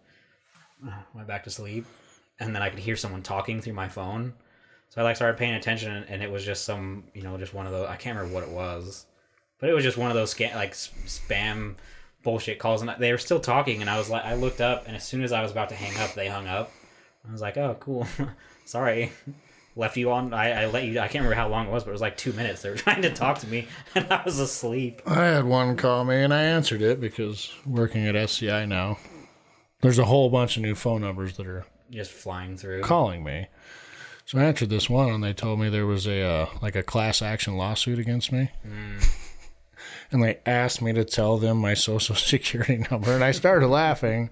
Uh, 0.87 0.93
went 1.15 1.29
back 1.29 1.45
to 1.45 1.51
sleep, 1.51 1.85
and 2.41 2.55
then 2.55 2.63
I 2.63 2.71
could 2.71 2.79
hear 2.79 2.97
someone 2.97 3.23
talking 3.23 3.61
through 3.61 3.75
my 3.75 3.89
phone. 3.89 4.33
So 4.89 5.01
I 5.01 5.05
like 5.05 5.17
started 5.17 5.37
paying 5.37 5.55
attention, 5.55 6.05
and, 6.09 6.23
it 6.23 6.31
was 6.31 6.45
just 6.45 6.65
some, 6.65 7.05
you 7.13 7.23
know, 7.23 7.37
just 7.37 7.53
one 7.53 7.67
of 7.67 7.73
those. 7.73 7.87
I 7.89 7.97
can't 7.97 8.17
remember 8.17 8.35
what 8.35 8.45
it 8.45 8.51
was, 8.51 9.07
but 9.61 9.69
it 9.69 9.73
was 9.75 9.85
just 9.85 9.99
one 9.99 10.11
of 10.11 10.17
those 10.17 10.35
scam 10.35 10.55
like 10.55 10.73
spam 10.73 11.75
bullshit 12.23 12.59
calls, 12.59 12.83
and 12.83 12.91
they 12.99 13.13
were 13.13 13.19
still 13.19 13.41
talking. 13.41 13.81
And 13.81 13.91
I 13.91 13.99
was 13.99 14.09
like, 14.09 14.25
I 14.25 14.35
looked 14.35 14.61
up, 14.61 14.87
and 14.87 14.97
as 14.97 15.05
soon 15.07 15.23
as 15.23 15.33
I 15.33 15.43
was 15.43 15.51
about 15.51 15.69
to 15.71 15.75
hang 15.75 15.97
up, 16.03 16.15
they 16.15 16.29
hung 16.29 16.47
up. 16.47 16.73
I 17.29 17.33
was 17.33 17.41
like, 17.43 17.57
oh, 17.57 17.77
cool. 17.81 18.07
Sorry. 18.65 19.13
Left 19.79 19.99
you 19.99 20.11
on. 20.11 20.33
I, 20.33 20.63
I 20.63 20.67
let 20.69 20.85
you. 20.85 20.93
I 21.01 21.03
can't 21.09 21.17
remember 21.23 21.35
how 21.35 21.49
long 21.49 21.67
it 21.67 21.71
was, 21.71 21.85
but 21.85 21.91
it 21.91 21.93
was 21.93 22.01
like 22.01 22.17
two 22.17 22.33
minutes. 22.33 22.63
They 22.63 22.71
were 22.71 22.77
trying 22.87 23.03
to 23.03 23.11
talk 23.11 23.41
to 23.41 23.47
me, 23.47 23.69
and 23.95 24.11
I 24.11 24.23
was 24.25 24.39
asleep. 24.39 25.03
I 25.05 25.27
had 25.27 25.45
one 25.45 25.77
call 25.77 26.05
me 26.05 26.23
and 26.23 26.33
I 26.33 26.45
answered 26.45 26.81
it 26.81 26.99
because 26.99 27.53
working 27.67 28.07
at 28.07 28.17
SCI 28.17 28.65
now, 28.65 28.97
there's 29.83 29.99
a 29.99 30.07
whole 30.07 30.31
bunch 30.31 30.57
of 30.57 30.63
new 30.63 30.75
phone 30.75 31.03
numbers 31.03 31.37
that 31.37 31.47
are 31.47 31.67
Just 31.91 32.11
flying 32.13 32.57
through. 32.57 32.81
calling 32.85 33.23
me. 33.23 33.49
So 34.27 34.39
I 34.39 34.45
answered 34.45 34.71
this 34.71 34.91
one 34.91 35.09
and 35.11 35.23
they 35.23 35.33
told 35.33 35.61
me 35.61 35.69
there 35.69 35.87
was 35.87 36.07
a 36.07 36.21
uh, 36.21 36.47
like 36.61 36.75
a 36.75 36.83
class 36.83 37.23
action 37.23 37.57
lawsuit 37.57 37.99
against 38.01 38.33
me. 38.33 38.51
And 40.11 40.23
they 40.23 40.39
asked 40.45 40.83
me 40.83 40.93
to 40.95 41.05
tell 41.05 41.39
them 41.39 41.59
my 41.59 41.75
social 41.75 42.15
security 42.17 42.85
number 42.91 43.13
and 43.13 43.23
I 43.25 43.31
started 43.31 43.69
laughing. 43.69 44.31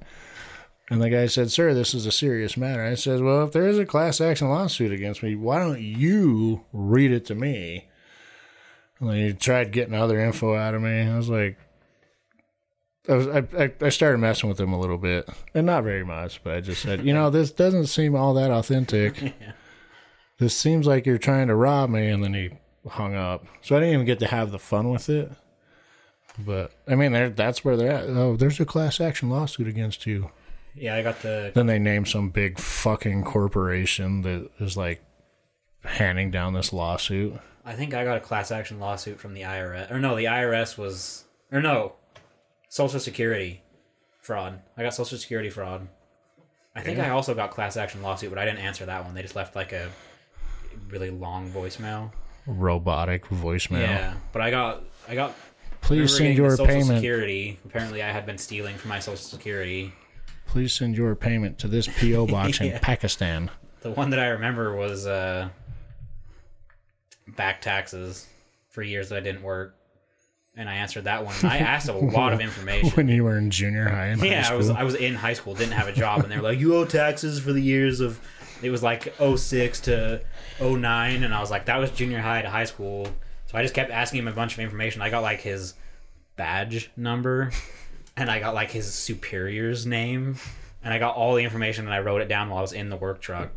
And 0.91 1.01
the 1.01 1.09
guy 1.09 1.27
said, 1.27 1.51
"Sir, 1.51 1.73
this 1.73 1.95
is 1.95 2.05
a 2.05 2.13
serious 2.13 2.59
matter." 2.59 2.85
I 2.85 2.95
said, 2.95 3.23
"Well, 3.23 3.45
if 3.47 3.53
there 3.53 3.67
is 3.67 3.79
a 3.79 3.87
class 3.87 4.21
action 4.21 4.51
lawsuit 4.51 4.93
against 4.93 5.23
me, 5.23 5.35
why 5.35 5.59
don't 5.61 5.81
you 5.81 6.65
read 6.75 7.11
it 7.11 7.25
to 7.27 7.35
me?" 7.35 7.89
And 9.01 9.09
then 9.09 9.17
he 9.17 9.33
tried 9.33 9.73
getting 9.73 9.95
other 9.95 10.21
info 10.21 10.55
out 10.55 10.75
of 10.75 10.83
me. 10.83 11.01
I 11.03 11.17
was 11.17 11.31
like, 11.31 11.57
I, 13.09 13.15
was, 13.15 13.29
I, 13.29 13.73
I- 13.81 13.89
started 13.89 14.19
messing 14.19 14.51
with 14.51 14.61
him 14.61 14.75
a 14.75 14.79
little 14.81 14.99
bit, 14.99 15.27
and 15.55 15.65
not 15.67 15.85
very 15.85 16.05
much, 16.05 16.45
but 16.45 16.55
I 16.55 16.61
just 16.61 16.83
said, 16.83 17.03
you 17.05 17.15
know, 17.15 17.31
this 17.31 17.51
doesn't 17.51 17.87
seem 17.87 18.15
all 18.15 18.35
that 18.35 18.51
authentic. 18.51 19.33
This 20.39 20.57
seems 20.57 20.87
like 20.87 21.07
you're 21.07 21.19
trying 21.19 21.49
to 21.49 21.55
rob 21.55 21.91
me, 21.91 22.09
and 22.09 22.23
then 22.23 22.35
he 22.35 22.51
hung 22.89 23.15
up. 23.15 23.47
So 23.63 23.77
I 23.77 23.81
didn't 23.81 23.95
even 23.95 24.07
get 24.07 24.19
to 24.21 24.27
have 24.27 24.51
the 24.51 24.59
fun 24.59 24.91
with 24.91 25.09
it. 25.09 25.31
But 26.39 26.73
I 26.89 26.97
mean, 26.97 27.35
that's 27.35 27.65
where 27.65 27.77
they're 27.77 27.93
at. 27.93 28.09
Oh, 28.09 28.37
there's 28.37 28.59
a 28.59 28.65
class 28.65 29.01
action 29.01 29.31
lawsuit 29.31 29.69
against 29.69 30.07
you. 30.07 30.31
Yeah, 30.75 30.97
I 30.97 31.03
got 31.03 31.23
the. 31.23 31.53
Then 31.55 31.67
they 31.67 31.79
name 31.79 32.05
some 32.05 32.31
big 32.31 32.59
fucking 32.59 33.23
corporation 33.25 34.23
that 34.23 34.51
is 34.59 34.77
like 34.77 35.03
handing 35.85 36.31
down 36.31 36.55
this 36.55 36.73
lawsuit. 36.73 37.35
I 37.65 37.75
think 37.75 37.95
I 37.95 38.05
got 38.05 38.17
a 38.17 38.21
class 38.21 38.51
action 38.51 38.81
lawsuit 38.81 39.21
from 39.21 39.35
the 39.35 39.43
IRS. 39.43 39.91
Or 39.91 40.01
no, 40.01 40.17
the 40.17 40.25
IRS 40.25 40.77
was. 40.77 41.25
Or 41.53 41.63
no, 41.63 41.93
Social 42.69 42.99
Security 42.99 43.63
fraud. 44.21 44.61
I 44.77 44.83
got 44.83 44.95
Social 44.95 45.17
Security 45.17 45.51
fraud. 45.51 45.87
I 46.75 46.81
think 46.81 46.99
I 46.99 47.11
also 47.11 47.35
got 47.35 47.53
class 47.53 47.77
action 47.77 48.03
lawsuit, 48.03 48.31
but 48.31 48.39
I 48.39 48.45
didn't 48.45 48.59
answer 48.59 48.85
that 48.87 49.05
one. 49.05 49.15
They 49.15 49.23
just 49.23 49.37
left 49.37 49.55
like 49.55 49.73
a 49.73 49.89
really 50.89 51.11
long 51.11 51.51
voicemail. 51.51 52.13
Robotic 52.47 53.27
voicemail. 53.27 53.81
Yeah, 53.81 54.15
but 54.33 54.43
I 54.43 54.51
got 54.51 54.85
I 55.09 55.15
got. 55.15 55.35
Please 55.81 56.17
send 56.17 56.37
your 56.37 56.51
Social 56.51 56.67
payment. 56.67 56.87
Security. 56.99 57.59
Apparently, 57.67 58.03
I 58.03 58.11
had 58.11 58.25
been 58.25 58.39
stealing 58.39 58.77
from 58.77 58.89
my 58.89 59.01
Social 59.01 59.17
Security. 59.17 59.93
Please 60.47 60.73
send 60.73 60.97
your 60.97 61.15
payment 61.15 61.59
to 61.59 61.69
this 61.69 61.87
PO 61.87 62.27
box 62.27 62.61
in 62.61 62.79
Pakistan. 62.83 63.51
The 63.81 63.91
one 63.91 64.11
that 64.11 64.19
I 64.21 64.29
remember 64.29 64.75
was 64.77 65.07
uh, 65.07 65.49
back 67.37 67.61
taxes 67.61 68.27
for 68.71 68.83
years 68.83 69.11
that 69.11 69.17
I 69.17 69.21
didn't 69.21 69.43
work, 69.43 69.75
and 70.57 70.69
I 70.69 70.77
answered 70.77 71.05
that 71.05 71.25
one. 71.25 71.35
I 71.43 71.59
asked 71.59 71.89
a 71.89 71.93
lot 71.97 72.33
of 72.33 72.41
information. 72.41 72.91
When 72.91 73.09
you 73.09 73.25
were 73.25 73.37
in 73.37 73.51
junior 73.51 73.89
high 73.89 74.07
and 74.07 74.23
Yeah, 74.23 74.43
high 74.43 74.55
I 74.55 74.57
was 74.57 74.71
I 74.71 74.83
was 74.85 74.95
in 74.95 75.15
high 75.15 75.35
school, 75.35 75.55
didn't 75.55 75.73
have 75.73 75.89
a 75.89 75.93
job, 75.93 76.21
and 76.23 76.33
they 76.33 76.37
were 76.37 76.43
like, 76.43 76.59
"You 76.59 76.77
owe 76.77 76.85
taxes 76.85 77.41
for 77.41 77.53
the 77.53 77.61
years 77.63 78.01
of." 78.01 78.21
It 78.65 78.71
was 78.71 78.83
like 78.83 79.15
06 79.19 79.81
to 79.83 80.23
09, 80.59 81.23
and 81.23 81.35
I 81.35 81.41
was 81.41 81.51
like, 81.51 81.67
"That 81.67 81.77
was 81.77 81.91
junior 81.91 82.21
high 82.21 82.41
to 82.43 82.49
high 82.49 82.65
school." 82.65 83.07
So 83.47 83.59
I 83.59 83.63
just 83.63 83.75
kept 83.75 83.91
asking 83.91 84.21
him 84.21 84.29
a 84.29 84.33
bunch 84.33 84.55
of 84.55 84.61
information. 84.61 85.03
I 85.03 85.11
got 85.11 85.23
like 85.23 85.43
his 85.43 85.75
badge 86.37 86.91
number, 86.97 87.53
and 88.17 88.31
I 88.31 88.41
got 88.41 88.55
like 88.55 88.71
his 88.71 88.93
superior's 88.93 89.85
name, 89.85 90.37
and 90.83 90.95
I 90.95 90.99
got 90.99 91.15
all 91.15 91.35
the 91.35 91.45
information, 91.45 91.85
and 91.85 91.95
I 91.95 92.01
wrote 92.01 92.23
it 92.23 92.29
down 92.29 92.49
while 92.49 92.59
I 92.61 92.63
was 92.63 92.73
in 92.73 92.89
the 92.89 92.97
work 92.97 93.21
truck. 93.21 93.51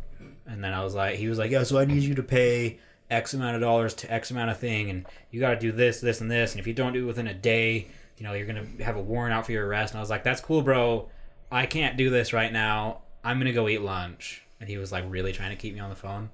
And 0.46 0.62
then 0.62 0.72
I 0.72 0.84
was 0.84 0.94
like, 0.94 1.16
he 1.16 1.28
was 1.28 1.38
like, 1.38 1.50
"Yeah, 1.50 1.62
so 1.62 1.78
I 1.78 1.84
need 1.84 2.02
you 2.02 2.14
to 2.14 2.22
pay 2.22 2.78
X 3.10 3.32
amount 3.32 3.54
of 3.54 3.62
dollars 3.62 3.94
to 3.94 4.12
X 4.12 4.30
amount 4.30 4.50
of 4.50 4.58
thing, 4.58 4.90
and 4.90 5.06
you 5.30 5.40
got 5.40 5.50
to 5.50 5.58
do 5.58 5.72
this, 5.72 6.00
this, 6.00 6.20
and 6.20 6.30
this, 6.30 6.52
and 6.52 6.60
if 6.60 6.66
you 6.66 6.74
don't 6.74 6.92
do 6.92 7.04
it 7.04 7.06
within 7.06 7.26
a 7.26 7.34
day, 7.34 7.88
you 8.18 8.24
know, 8.24 8.34
you're 8.34 8.46
gonna 8.46 8.66
have 8.82 8.96
a 8.96 9.00
warrant 9.00 9.34
out 9.34 9.46
for 9.46 9.52
your 9.52 9.66
arrest." 9.66 9.94
And 9.94 9.98
I 9.98 10.02
was 10.02 10.10
like, 10.10 10.22
"That's 10.22 10.42
cool, 10.42 10.60
bro. 10.60 11.08
I 11.50 11.64
can't 11.64 11.96
do 11.96 12.10
this 12.10 12.34
right 12.34 12.52
now. 12.52 13.02
I'm 13.24 13.38
gonna 13.38 13.52
go 13.52 13.68
eat 13.68 13.80
lunch." 13.80 14.42
And 14.60 14.68
he 14.68 14.76
was 14.78 14.90
like, 14.90 15.04
really 15.08 15.32
trying 15.32 15.50
to 15.50 15.56
keep 15.56 15.74
me 15.74 15.80
on 15.80 15.90
the 15.90 15.96
phone, 15.96 16.30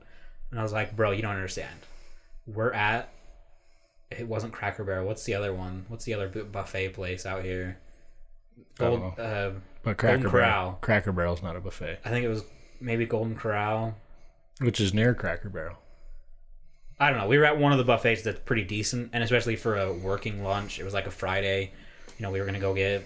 and 0.50 0.58
I 0.58 0.62
was 0.62 0.72
like, 0.72 0.96
"Bro, 0.96 1.12
you 1.12 1.22
don't 1.22 1.34
understand. 1.34 1.80
We're 2.46 2.72
at." 2.72 3.10
It 4.10 4.28
wasn't 4.28 4.52
Cracker 4.52 4.84
Barrel. 4.84 5.06
What's 5.06 5.24
the 5.24 5.34
other 5.34 5.52
one? 5.52 5.86
What's 5.88 6.04
the 6.04 6.14
other 6.14 6.28
buffet 6.28 6.90
place 6.90 7.26
out 7.26 7.42
here? 7.42 7.78
Gold. 8.78 9.14
Oh. 9.18 9.22
Uh, 9.22 9.52
but 9.82 9.96
Cracker 9.98 10.16
Golden 10.16 10.30
Barrel, 10.30 10.46
Corral. 10.48 10.78
Cracker 10.80 11.12
Barrel's 11.12 11.42
not 11.42 11.56
a 11.56 11.60
buffet, 11.60 11.98
I 12.04 12.10
think 12.10 12.24
it 12.24 12.28
was 12.28 12.44
maybe 12.80 13.04
Golden 13.06 13.36
Corral. 13.36 13.96
which 14.60 14.80
is 14.80 14.94
near 14.94 15.14
Cracker 15.14 15.48
Barrel. 15.48 15.76
I 16.98 17.10
don't 17.10 17.18
know. 17.18 17.26
We 17.26 17.38
were 17.38 17.44
at 17.44 17.58
one 17.58 17.72
of 17.72 17.78
the 17.78 17.84
buffets 17.84 18.22
that's 18.22 18.38
pretty 18.40 18.64
decent, 18.64 19.10
and 19.12 19.24
especially 19.24 19.56
for 19.56 19.76
a 19.76 19.92
working 19.92 20.44
lunch, 20.44 20.78
it 20.78 20.84
was 20.84 20.94
like 20.94 21.06
a 21.06 21.10
Friday. 21.10 21.72
You 22.18 22.22
know, 22.22 22.30
we 22.30 22.38
were 22.40 22.46
gonna 22.46 22.60
go 22.60 22.72
get 22.72 23.04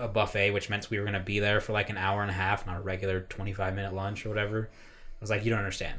a 0.00 0.08
buffet, 0.08 0.50
which 0.52 0.68
meant 0.70 0.90
we 0.90 0.98
were 0.98 1.04
gonna 1.04 1.20
be 1.20 1.38
there 1.38 1.60
for 1.60 1.72
like 1.72 1.90
an 1.90 1.96
hour 1.96 2.22
and 2.22 2.30
a 2.30 2.34
half, 2.34 2.66
not 2.66 2.76
a 2.76 2.80
regular 2.80 3.20
twenty-five 3.20 3.74
minute 3.74 3.94
lunch 3.94 4.24
or 4.26 4.28
whatever. 4.28 4.70
I 4.72 5.18
was 5.20 5.30
like, 5.30 5.44
you 5.44 5.50
don't 5.50 5.58
understand. 5.58 5.98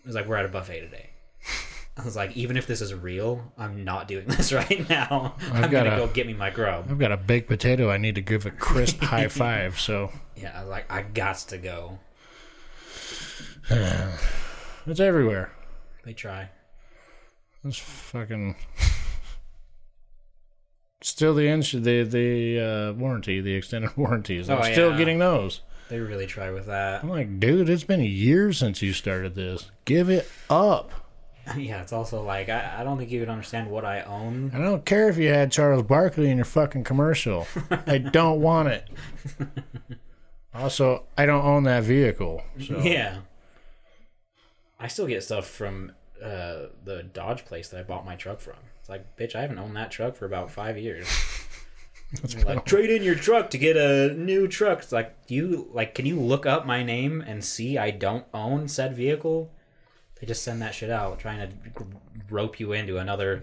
It 0.00 0.06
was 0.06 0.14
like 0.14 0.26
we're 0.26 0.36
at 0.36 0.44
a 0.44 0.48
buffet 0.48 0.80
today. 0.80 1.10
I 1.98 2.04
was 2.04 2.14
like, 2.14 2.36
even 2.36 2.58
if 2.58 2.66
this 2.66 2.82
is 2.82 2.92
real, 2.92 3.52
I'm 3.56 3.82
not 3.84 4.06
doing 4.08 4.26
this 4.28 4.52
right 4.52 4.86
now. 4.88 5.34
I'm 5.52 5.62
got 5.62 5.70
gonna 5.70 5.94
a- 5.94 5.98
go 5.98 6.06
get 6.08 6.26
me 6.26 6.34
my 6.34 6.50
grub. 6.50 6.86
I've 6.90 6.98
got 6.98 7.12
a 7.12 7.16
baked 7.16 7.48
potato. 7.48 7.90
I 7.90 7.96
need 7.96 8.16
to 8.16 8.20
give 8.20 8.44
a 8.46 8.50
crisp 8.50 9.00
high 9.00 9.28
five. 9.28 9.78
So 9.80 10.12
Yeah, 10.36 10.52
I 10.54 10.60
was 10.60 10.68
like, 10.70 10.90
I 10.92 11.02
got 11.02 11.36
to 11.38 11.58
go. 11.58 11.98
it's 13.70 15.00
everywhere. 15.00 15.52
They 16.04 16.12
try. 16.12 16.50
It's 17.64 17.78
fucking. 17.78 18.54
Still 21.02 21.34
the 21.34 21.46
ins- 21.48 21.72
the 21.72 22.02
the 22.02 22.60
uh, 22.60 22.92
warranty, 22.94 23.40
the 23.40 23.54
extended 23.54 23.90
warranties. 23.96 24.48
I'm 24.50 24.58
Oh, 24.58 24.62
still 24.62 24.90
yeah. 24.92 24.96
getting 24.98 25.18
those. 25.18 25.60
They 25.88 26.00
really 26.00 26.26
try 26.26 26.50
with 26.50 26.66
that. 26.66 27.02
I'm 27.04 27.08
like, 27.10 27.38
dude, 27.38 27.68
it's 27.68 27.84
been 27.84 28.00
years 28.00 28.58
since 28.58 28.82
you 28.82 28.92
started 28.92 29.34
this. 29.34 29.70
Give 29.84 30.08
it 30.10 30.30
up. 30.50 30.90
Yeah, 31.56 31.80
it's 31.80 31.92
also 31.92 32.22
like 32.24 32.48
I, 32.48 32.78
I 32.80 32.82
don't 32.82 32.98
think 32.98 33.12
you 33.12 33.20
would 33.20 33.28
understand 33.28 33.70
what 33.70 33.84
I 33.84 34.00
own. 34.00 34.50
I 34.52 34.58
don't 34.58 34.84
care 34.84 35.08
if 35.08 35.16
you 35.16 35.28
had 35.28 35.52
Charles 35.52 35.84
Barkley 35.84 36.28
in 36.28 36.38
your 36.38 36.44
fucking 36.44 36.82
commercial. 36.82 37.46
I 37.86 37.98
don't 37.98 38.40
want 38.40 38.66
it. 38.66 38.88
Also, 40.52 41.04
I 41.16 41.24
don't 41.24 41.44
own 41.44 41.62
that 41.62 41.84
vehicle. 41.84 42.42
So 42.66 42.80
Yeah. 42.80 43.18
I 44.80 44.88
still 44.88 45.06
get 45.06 45.22
stuff 45.22 45.46
from 45.46 45.92
uh, 46.26 46.68
the 46.84 47.02
Dodge 47.04 47.44
place 47.44 47.68
that 47.68 47.80
I 47.80 47.82
bought 47.82 48.04
my 48.04 48.16
truck 48.16 48.40
from. 48.40 48.56
It's 48.80 48.88
like, 48.88 49.16
bitch, 49.16 49.34
I 49.34 49.42
haven't 49.42 49.58
owned 49.58 49.76
that 49.76 49.90
truck 49.90 50.16
for 50.16 50.26
about 50.26 50.50
five 50.50 50.76
years. 50.78 51.08
Like, 52.46 52.64
trade 52.64 52.88
in 52.90 53.02
your 53.02 53.16
truck 53.16 53.50
to 53.50 53.58
get 53.58 53.76
a 53.76 54.14
new 54.14 54.46
truck. 54.46 54.78
It's 54.78 54.92
like, 54.92 55.16
you 55.26 55.68
like? 55.72 55.92
Can 55.96 56.06
you 56.06 56.18
look 56.20 56.46
up 56.46 56.64
my 56.64 56.84
name 56.84 57.20
and 57.20 57.44
see 57.44 57.76
I 57.76 57.90
don't 57.90 58.24
own 58.32 58.68
said 58.68 58.94
vehicle? 58.94 59.50
They 60.20 60.26
just 60.26 60.44
send 60.44 60.62
that 60.62 60.72
shit 60.72 60.88
out, 60.88 61.18
trying 61.18 61.40
to 61.40 61.84
rope 62.30 62.60
you 62.60 62.72
into 62.72 62.98
another 62.98 63.42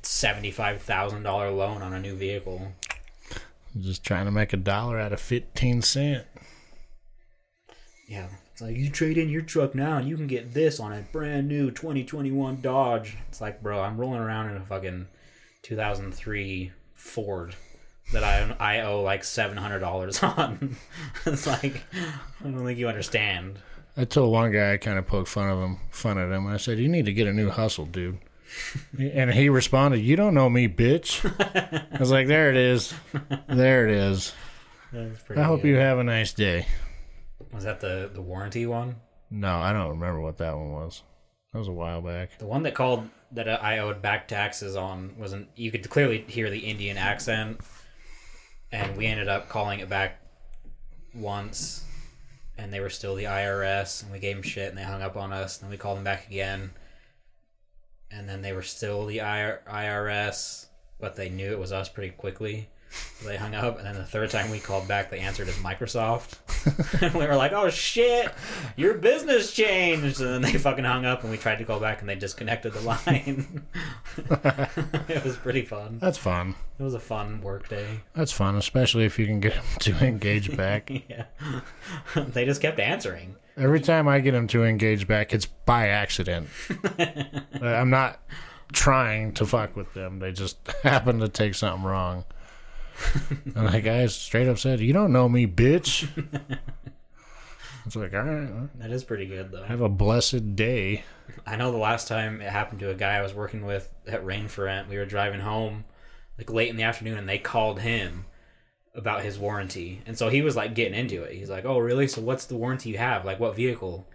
seventy-five 0.00 0.80
thousand 0.80 1.22
dollar 1.22 1.50
loan 1.50 1.82
on 1.82 1.92
a 1.92 2.00
new 2.00 2.14
vehicle. 2.16 2.72
just 3.78 4.02
trying 4.02 4.24
to 4.24 4.32
make 4.32 4.54
a 4.54 4.56
dollar 4.56 4.98
out 4.98 5.12
of 5.12 5.20
15 5.20 5.82
cent. 5.82 6.26
Yeah. 8.08 8.28
It's 8.56 8.62
like 8.62 8.76
you 8.78 8.88
trade 8.88 9.18
in 9.18 9.28
your 9.28 9.42
truck 9.42 9.74
now 9.74 9.98
and 9.98 10.08
you 10.08 10.16
can 10.16 10.26
get 10.26 10.54
this 10.54 10.80
on 10.80 10.90
a 10.90 11.02
brand 11.12 11.46
new 11.46 11.70
2021 11.70 12.62
Dodge. 12.62 13.18
It's 13.28 13.38
like, 13.38 13.62
bro, 13.62 13.82
I'm 13.82 13.98
rolling 13.98 14.20
around 14.20 14.48
in 14.48 14.56
a 14.56 14.64
fucking 14.64 15.08
2003 15.60 16.72
Ford 16.94 17.54
that 18.14 18.24
I 18.24 18.56
I 18.58 18.80
owe 18.80 19.02
like 19.02 19.24
$700 19.24 20.38
on. 20.38 20.74
it's 21.26 21.46
like 21.46 21.84
I 21.92 22.44
don't 22.44 22.64
think 22.64 22.78
you 22.78 22.88
understand. 22.88 23.58
I 23.94 24.06
told 24.06 24.32
one 24.32 24.50
guy 24.50 24.72
I 24.72 24.76
kind 24.78 24.98
of 24.98 25.06
poked 25.06 25.28
fun 25.28 25.50
of 25.50 25.58
him, 25.58 25.78
fun 25.90 26.16
at 26.16 26.32
him. 26.32 26.46
I 26.46 26.56
said, 26.56 26.78
"You 26.78 26.88
need 26.88 27.04
to 27.04 27.12
get 27.12 27.26
a 27.26 27.34
new 27.34 27.50
hustle, 27.50 27.84
dude." 27.84 28.20
and 28.98 29.34
he 29.34 29.50
responded, 29.50 29.98
"You 29.98 30.16
don't 30.16 30.32
know 30.32 30.48
me, 30.48 30.66
bitch." 30.66 31.22
I 31.92 31.98
was 31.98 32.10
like, 32.10 32.26
"There 32.26 32.48
it 32.48 32.56
is, 32.56 32.94
there 33.50 33.86
it 33.86 33.90
is." 33.90 34.32
I 34.94 35.42
hope 35.42 35.60
good. 35.60 35.68
you 35.68 35.76
have 35.76 35.98
a 35.98 36.04
nice 36.04 36.32
day. 36.32 36.66
Was 37.56 37.64
that 37.64 37.80
the 37.80 38.10
the 38.12 38.20
warranty 38.20 38.66
one? 38.66 38.96
No, 39.30 39.56
I 39.56 39.72
don't 39.72 39.88
remember 39.88 40.20
what 40.20 40.36
that 40.36 40.54
one 40.54 40.72
was. 40.72 41.02
That 41.52 41.58
was 41.58 41.68
a 41.68 41.72
while 41.72 42.02
back. 42.02 42.38
The 42.38 42.46
one 42.46 42.64
that 42.64 42.74
called 42.74 43.08
that 43.32 43.48
I 43.48 43.78
owed 43.78 44.02
back 44.02 44.28
taxes 44.28 44.76
on 44.76 45.14
wasn't. 45.18 45.48
You 45.56 45.70
could 45.70 45.88
clearly 45.88 46.20
hear 46.28 46.50
the 46.50 46.58
Indian 46.58 46.98
accent, 46.98 47.62
and 48.70 48.94
we 48.94 49.06
ended 49.06 49.28
up 49.28 49.48
calling 49.48 49.80
it 49.80 49.88
back 49.88 50.20
once, 51.14 51.82
and 52.58 52.70
they 52.70 52.80
were 52.80 52.90
still 52.90 53.14
the 53.14 53.24
IRS, 53.24 54.02
and 54.02 54.12
we 54.12 54.18
gave 54.18 54.36
them 54.36 54.42
shit, 54.42 54.68
and 54.68 54.76
they 54.76 54.82
hung 54.82 55.00
up 55.00 55.16
on 55.16 55.32
us. 55.32 55.56
And 55.56 55.64
then 55.64 55.70
we 55.70 55.78
called 55.78 55.96
them 55.96 56.04
back 56.04 56.26
again, 56.26 56.72
and 58.10 58.28
then 58.28 58.42
they 58.42 58.52
were 58.52 58.60
still 58.60 59.06
the 59.06 59.18
IRS, 59.18 60.66
but 61.00 61.16
they 61.16 61.30
knew 61.30 61.52
it 61.52 61.58
was 61.58 61.72
us 61.72 61.88
pretty 61.88 62.12
quickly. 62.12 62.68
So 62.90 63.28
they 63.28 63.36
hung 63.36 63.54
up, 63.54 63.78
and 63.78 63.86
then 63.86 63.94
the 63.94 64.04
third 64.04 64.30
time 64.30 64.50
we 64.50 64.58
called 64.58 64.86
back, 64.86 65.10
they 65.10 65.18
answered 65.18 65.48
as 65.48 65.54
Microsoft. 65.56 66.36
and 67.02 67.14
we 67.14 67.26
were 67.26 67.36
like, 67.36 67.52
"Oh 67.52 67.70
shit, 67.70 68.32
your 68.76 68.94
business 68.94 69.52
changed!" 69.52 70.20
And 70.20 70.34
then 70.34 70.42
they 70.42 70.58
fucking 70.58 70.84
hung 70.84 71.04
up, 71.04 71.22
and 71.22 71.30
we 71.30 71.38
tried 71.38 71.56
to 71.56 71.64
call 71.64 71.80
back, 71.80 72.00
and 72.00 72.08
they 72.08 72.14
disconnected 72.14 72.72
the 72.72 72.80
line. 72.80 73.64
it 75.08 75.24
was 75.24 75.36
pretty 75.36 75.62
fun. 75.62 75.98
That's 75.98 76.18
fun. 76.18 76.54
It 76.78 76.82
was 76.82 76.94
a 76.94 77.00
fun 77.00 77.40
work 77.40 77.68
day. 77.68 78.00
That's 78.14 78.32
fun, 78.32 78.56
especially 78.56 79.04
if 79.04 79.18
you 79.18 79.26
can 79.26 79.40
get 79.40 79.54
them 79.54 79.64
to 79.80 80.04
engage 80.04 80.56
back. 80.56 80.90
Yeah, 81.08 81.24
they 82.14 82.44
just 82.44 82.60
kept 82.60 82.78
answering. 82.78 83.36
Every 83.56 83.80
time 83.80 84.06
I 84.08 84.20
get 84.20 84.32
them 84.32 84.46
to 84.48 84.64
engage 84.64 85.08
back, 85.08 85.32
it's 85.32 85.46
by 85.46 85.88
accident. 85.88 86.48
I'm 87.62 87.88
not 87.88 88.20
trying 88.72 89.32
to 89.32 89.46
fuck 89.46 89.76
with 89.76 89.94
them. 89.94 90.18
They 90.18 90.32
just 90.32 90.58
happen 90.82 91.20
to 91.20 91.28
take 91.28 91.54
something 91.54 91.84
wrong. 91.84 92.24
and 93.54 93.68
that 93.68 93.84
guy 93.84 94.06
straight 94.06 94.48
up 94.48 94.58
said, 94.58 94.80
"You 94.80 94.92
don't 94.92 95.12
know 95.12 95.28
me, 95.28 95.46
bitch." 95.46 96.08
It's 97.84 97.94
like, 97.94 98.14
all 98.14 98.22
right, 98.22 98.50
well, 98.52 98.68
That 98.80 98.90
is 98.90 99.04
pretty 99.04 99.26
good 99.26 99.52
though. 99.52 99.62
have 99.62 99.80
a 99.80 99.88
blessed 99.88 100.56
day. 100.56 101.04
I 101.46 101.54
know 101.54 101.70
the 101.70 101.78
last 101.78 102.08
time 102.08 102.40
it 102.40 102.50
happened 102.50 102.80
to 102.80 102.90
a 102.90 102.94
guy 102.96 103.14
I 103.14 103.22
was 103.22 103.32
working 103.32 103.64
with 103.64 103.92
at 104.08 104.24
Rain 104.26 104.48
for 104.48 104.64
Rent, 104.64 104.88
we 104.88 104.96
were 104.96 105.04
driving 105.06 105.38
home 105.38 105.84
like 106.36 106.50
late 106.50 106.68
in 106.68 106.74
the 106.76 106.82
afternoon 106.82 107.16
and 107.16 107.28
they 107.28 107.38
called 107.38 107.78
him 107.78 108.24
about 108.96 109.22
his 109.22 109.38
warranty. 109.38 110.02
And 110.04 110.18
so 110.18 110.30
he 110.30 110.42
was 110.42 110.56
like 110.56 110.74
getting 110.74 110.98
into 110.98 111.22
it. 111.22 111.34
He's 111.36 111.48
like, 111.48 111.64
Oh, 111.64 111.78
really? 111.78 112.08
So 112.08 112.20
what's 112.20 112.46
the 112.46 112.56
warranty 112.56 112.90
you 112.90 112.98
have? 112.98 113.24
Like, 113.24 113.38
what 113.38 113.54
vehicle? 113.54 114.08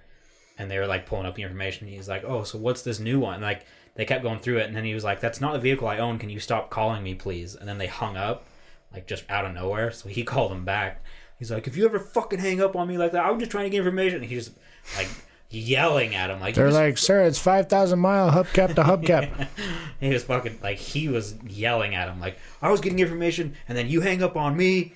And 0.58 0.70
they 0.70 0.78
were 0.78 0.86
like 0.88 1.06
pulling 1.06 1.26
up 1.26 1.36
the 1.36 1.44
information. 1.44 1.88
He's 1.88 2.10
like, 2.10 2.26
Oh, 2.26 2.44
so 2.44 2.58
what's 2.58 2.82
this 2.82 3.00
new 3.00 3.22
one? 3.22 3.40
Like, 3.40 3.66
they 3.96 4.04
kept 4.04 4.24
going 4.24 4.40
through 4.40 4.58
it. 4.58 4.68
And 4.68 4.76
then 4.76 4.84
he 4.84 4.94
was 4.94 5.06
like, 5.06 5.22
That's 5.22 5.40
not 5.40 5.54
the 5.54 5.60
vehicle 5.60 5.88
I 5.88 6.00
own. 6.00 6.20
Can 6.20 6.30
you 6.30 6.42
stop 6.42 6.70
calling 6.70 7.04
me, 7.04 7.16
please? 7.16 7.56
And 7.56 7.70
then 7.70 7.78
they 7.78 7.88
hung 7.88 8.18
up, 8.18 8.46
like 8.94 9.08
just 9.08 9.24
out 9.30 9.46
of 9.46 9.54
nowhere. 9.54 9.92
So 9.92 10.10
he 10.10 10.24
called 10.26 10.52
him 10.52 10.66
back. 10.66 11.04
He's 11.40 11.52
like, 11.52 11.68
If 11.68 11.76
you 11.76 11.86
ever 11.86 12.00
fucking 12.00 12.40
hang 12.40 12.62
up 12.62 12.76
on 12.76 12.88
me 12.88 12.98
like 12.98 13.14
that, 13.14 13.26
I'm 13.26 13.40
just 13.40 13.52
trying 13.52 13.66
to 13.66 13.70
get 13.70 13.80
information. 13.80 14.22
And 14.22 14.26
he's 14.26 14.46
just 14.48 14.58
like 14.98 15.10
yelling 15.50 16.16
at 16.16 16.30
him. 16.30 16.40
Like, 16.40 16.56
They're 16.56 16.72
like, 16.72 16.98
"Sir, 16.98 17.24
it's 17.24 17.40
five 17.40 17.68
thousand 17.68 18.00
mile 18.00 18.32
hubcap 18.32 18.76
to 18.76 18.84
hubcap." 18.84 19.48
he 20.00 20.10
was 20.10 20.24
fucking 20.24 20.60
like 20.64 20.78
he 20.78 21.08
was 21.08 21.36
yelling 21.46 21.94
at 21.94 22.08
him 22.08 22.20
like 22.20 22.38
I 22.62 22.72
was 22.72 22.82
getting 22.82 23.00
information 23.00 23.56
and 23.68 23.78
then 23.78 23.88
you 23.88 24.02
hang 24.02 24.24
up 24.24 24.36
on 24.36 24.56
me 24.58 24.94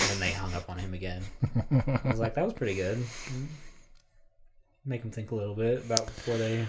and 0.00 0.10
then 0.10 0.20
they 0.20 0.30
hung 0.32 0.54
up 0.54 0.68
on 0.70 0.78
him 0.78 0.94
again. 0.94 1.22
I 1.70 2.00
was 2.08 2.18
like 2.18 2.34
that 2.34 2.44
was 2.44 2.54
pretty 2.54 2.74
good. 2.74 3.04
Make 4.84 5.02
them 5.02 5.10
think 5.10 5.30
a 5.30 5.34
little 5.34 5.54
bit 5.54 5.84
about 5.84 6.06
before 6.06 6.36
they 6.38 6.66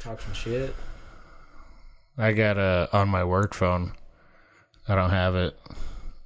talk 0.00 0.20
some 0.20 0.34
shit. 0.34 0.74
I 2.18 2.32
got 2.32 2.58
a 2.58 2.88
on 2.92 3.08
my 3.08 3.24
work 3.24 3.54
phone. 3.54 3.92
I 4.86 4.94
don't 4.94 5.10
have 5.10 5.34
it, 5.34 5.58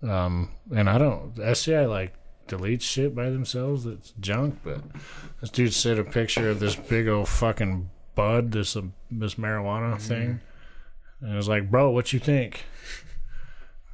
um, 0.03 0.51
and 0.75 0.89
I 0.89 0.99
don't. 0.99 1.39
SCI 1.39 1.87
like 1.87 2.15
deletes 2.47 2.83
shit 2.83 3.15
by 3.15 3.31
themselves. 3.31 3.87
It's 3.87 4.13
junk. 4.21 4.61
But 4.65 4.81
this 5.41 5.51
dude 5.51 5.75
sent 5.75 5.99
a 5.99 6.05
picture 6.05 6.51
of 6.51 6.61
this 6.61 6.77
big 6.77 7.09
old 7.09 7.29
fucking 7.29 7.91
bud, 8.15 8.53
this 8.53 8.77
uh, 8.77 8.83
this 9.11 9.37
marijuana 9.37 10.01
thing, 10.01 10.41
and 11.21 11.33
it 11.33 11.37
was 11.37 11.49
like, 11.49 11.71
"Bro, 11.71 11.91
what 11.91 12.13
you 12.13 12.19
think?" 12.19 12.65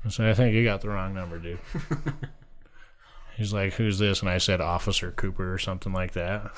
I 0.04 0.08
said, 0.08 0.28
"I 0.28 0.34
think 0.34 0.54
you 0.54 0.64
got 0.64 0.80
the 0.80 0.88
wrong 0.88 1.14
number, 1.14 1.38
dude." 1.38 1.58
He's 3.36 3.52
like, 3.52 3.74
"Who's 3.74 3.98
this?" 3.98 4.20
And 4.20 4.30
I 4.30 4.38
said, 4.38 4.60
"Officer 4.60 5.10
Cooper" 5.10 5.52
or 5.52 5.58
something 5.58 5.92
like 5.92 6.12
that. 6.12 6.52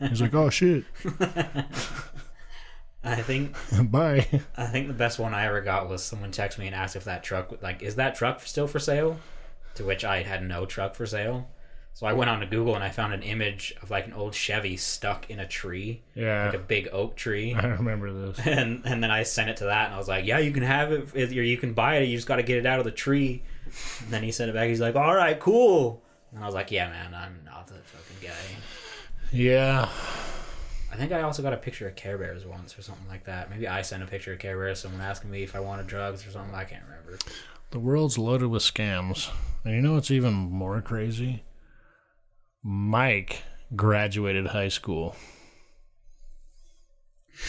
He's 0.08 0.22
like, 0.22 0.34
"Oh 0.34 0.50
shit, 0.50 0.84
I 3.06 3.22
think 3.22 3.54
bye." 3.90 4.26
I 4.56 4.66
think 4.66 4.88
the 4.88 4.94
best 4.94 5.18
one 5.18 5.34
I 5.34 5.46
ever 5.46 5.60
got 5.60 5.88
was 5.88 6.02
someone 6.02 6.32
texted 6.32 6.58
me 6.58 6.66
and 6.66 6.74
asked 6.74 6.96
if 6.96 7.04
that 7.04 7.22
truck 7.22 7.62
like 7.62 7.82
is 7.82 7.96
that 7.96 8.14
truck 8.14 8.40
still 8.42 8.66
for 8.66 8.78
sale? 8.78 9.18
To 9.76 9.84
which 9.84 10.04
I 10.04 10.22
had 10.22 10.42
no 10.42 10.66
truck 10.66 10.94
for 10.94 11.06
sale. 11.06 11.48
So 11.94 12.06
I 12.06 12.12
went 12.12 12.28
on 12.28 12.40
to 12.40 12.46
Google 12.46 12.74
and 12.74 12.84
I 12.84 12.90
found 12.90 13.14
an 13.14 13.22
image 13.22 13.74
of 13.82 13.90
like 13.90 14.06
an 14.06 14.12
old 14.12 14.34
Chevy 14.34 14.76
stuck 14.76 15.30
in 15.30 15.38
a 15.40 15.46
tree, 15.48 16.02
Yeah, 16.14 16.44
like 16.44 16.54
a 16.54 16.58
big 16.58 16.88
oak 16.92 17.16
tree. 17.16 17.54
I 17.54 17.66
remember 17.68 18.12
this. 18.12 18.38
and 18.46 18.82
and 18.84 19.02
then 19.02 19.10
I 19.10 19.22
sent 19.22 19.48
it 19.48 19.56
to 19.58 19.64
that, 19.64 19.86
and 19.86 19.94
I 19.94 19.98
was 19.98 20.06
like, 20.08 20.26
"Yeah, 20.26 20.38
you 20.38 20.52
can 20.52 20.62
have 20.62 20.92
it, 20.92 21.14
or 21.14 21.42
you 21.42 21.56
can 21.56 21.72
buy 21.72 21.96
it. 21.96 22.08
You 22.08 22.16
just 22.16 22.28
got 22.28 22.36
to 22.36 22.42
get 22.42 22.58
it 22.58 22.66
out 22.66 22.78
of 22.78 22.84
the 22.84 22.90
tree." 22.90 23.42
And 24.02 24.10
then 24.10 24.22
he 24.22 24.30
sent 24.30 24.50
it 24.50 24.52
back. 24.52 24.68
He's 24.68 24.80
like, 24.80 24.94
"All 24.94 25.14
right, 25.14 25.40
cool." 25.40 26.02
And 26.34 26.42
I 26.42 26.46
was 26.46 26.54
like, 26.54 26.70
"Yeah, 26.70 26.90
man, 26.90 27.14
I'm 27.14 27.40
not 27.46 27.66
the 27.66 27.74
fucking 27.74 28.28
guy." 28.28 28.56
Yeah, 29.32 29.88
I 30.96 30.98
think 30.98 31.12
I 31.12 31.20
also 31.20 31.42
got 31.42 31.52
a 31.52 31.58
picture 31.58 31.86
of 31.86 31.94
Care 31.94 32.16
Bears 32.16 32.46
once, 32.46 32.78
or 32.78 32.80
something 32.80 33.06
like 33.06 33.24
that. 33.24 33.50
Maybe 33.50 33.68
I 33.68 33.82
sent 33.82 34.02
a 34.02 34.06
picture 34.06 34.32
of 34.32 34.38
Care 34.38 34.56
Bears. 34.56 34.80
Someone 34.80 35.02
asking 35.02 35.30
me 35.30 35.42
if 35.42 35.54
I 35.54 35.60
wanted 35.60 35.86
drugs 35.86 36.26
or 36.26 36.30
something. 36.30 36.54
I 36.54 36.64
can't 36.64 36.84
remember. 36.84 37.18
The 37.70 37.78
world's 37.78 38.16
loaded 38.16 38.46
with 38.48 38.62
scams. 38.62 39.30
And 39.62 39.74
you 39.74 39.82
know 39.82 39.92
what's 39.92 40.10
even 40.10 40.32
more 40.32 40.80
crazy? 40.80 41.42
Mike 42.62 43.42
graduated 43.74 44.46
high 44.46 44.68
school. 44.68 45.16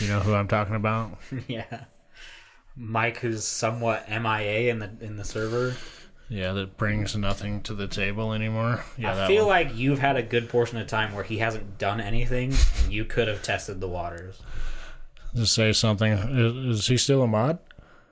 You 0.02 0.10
know 0.10 0.20
who 0.20 0.34
I'm 0.34 0.50
talking 0.50 0.76
about? 0.76 1.18
yeah, 1.48 1.86
Mike, 2.76 3.20
who's 3.20 3.46
somewhat 3.46 4.10
MIA 4.10 4.70
in 4.70 4.80
the 4.80 4.92
in 5.00 5.16
the 5.16 5.24
server. 5.24 5.78
Yeah, 6.30 6.52
that 6.54 6.76
brings 6.76 7.16
nothing 7.16 7.62
to 7.64 7.74
the 7.74 7.88
table 7.88 8.34
anymore. 8.34 8.84
Yeah, 8.98 9.24
I 9.24 9.28
feel 9.28 9.46
one. 9.46 9.50
like 9.50 9.76
you've 9.76 10.00
had 10.00 10.18
a 10.18 10.24
good 10.24 10.50
portion 10.50 10.78
of 10.78 10.88
time 10.88 11.14
where 11.14 11.24
he 11.24 11.38
hasn't 11.38 11.78
done 11.78 12.02
anything, 12.02 12.54
and 12.84 12.92
you 12.92 13.06
could 13.06 13.28
have 13.28 13.42
tested 13.44 13.80
the 13.80 13.88
waters. 13.88 14.42
Just 15.34 15.54
say 15.54 15.72
something. 15.72 16.12
Is, 16.12 16.80
is 16.80 16.88
he 16.88 16.98
still 16.98 17.24
a 17.24 17.28
mod? 17.28 17.60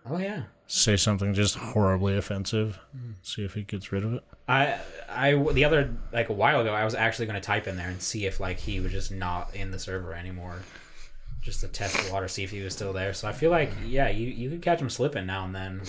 Oh 0.10 0.18
yeah. 0.18 0.44
Say 0.68 0.96
something 0.96 1.34
just 1.34 1.56
horribly 1.56 2.18
offensive. 2.18 2.80
See 3.22 3.44
if 3.44 3.54
he 3.54 3.64
gets 3.64 3.92
rid 3.92 4.04
of 4.04 4.14
it. 4.14 4.24
I 4.48 4.80
I 5.10 5.34
the 5.52 5.66
other 5.66 5.94
like 6.14 6.30
a 6.30 6.34
while 6.34 6.62
ago 6.62 6.74
I 6.74 6.86
was 6.86 6.96
actually 6.96 7.26
going 7.26 7.40
to 7.40 7.46
type 7.46 7.68
in 7.68 7.76
there 7.78 7.90
and 7.90 8.02
see 8.02 8.26
if 8.26 8.40
like 8.40 8.60
he 8.60 8.80
was 8.80 8.92
just 8.92 9.12
not 9.12 9.54
in 9.56 9.72
the 9.72 9.80
server 9.80 10.14
anymore, 10.14 10.60
just 11.42 11.62
to 11.62 11.68
test 11.68 12.04
the 12.04 12.14
water, 12.14 12.28
see 12.28 12.44
if 12.44 12.52
he 12.52 12.62
was 12.62 12.74
still 12.74 12.94
there. 12.94 13.14
So 13.14 13.28
I 13.28 13.32
feel 13.34 13.52
like 13.52 13.72
yeah, 13.86 14.10
you 14.10 14.28
you 14.28 14.50
could 14.50 14.62
catch 14.62 14.80
him 14.80 14.90
slipping 14.90 15.26
now 15.26 15.46
and 15.46 15.54
then. 15.54 15.82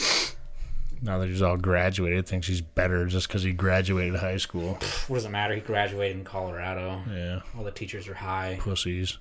Now 1.03 1.19
that 1.19 1.29
he's 1.29 1.43
all 1.43 1.57
graduated, 1.57 2.27
thinks 2.27 2.47
he's 2.47 2.61
better 2.63 3.07
just 3.07 3.29
because 3.29 3.43
he 3.43 3.53
graduated 3.53 4.17
high 4.19 4.39
school. 4.39 4.79
What 5.09 5.17
does 5.17 5.25
it 5.27 5.31
matter? 5.31 5.55
He 5.55 5.61
graduated 5.61 6.17
in 6.17 6.25
Colorado. 6.25 7.03
Yeah, 7.13 7.41
All 7.57 7.65
the 7.65 7.71
teachers 7.71 8.09
are 8.09 8.15
high. 8.15 8.57
pussies. 8.61 9.19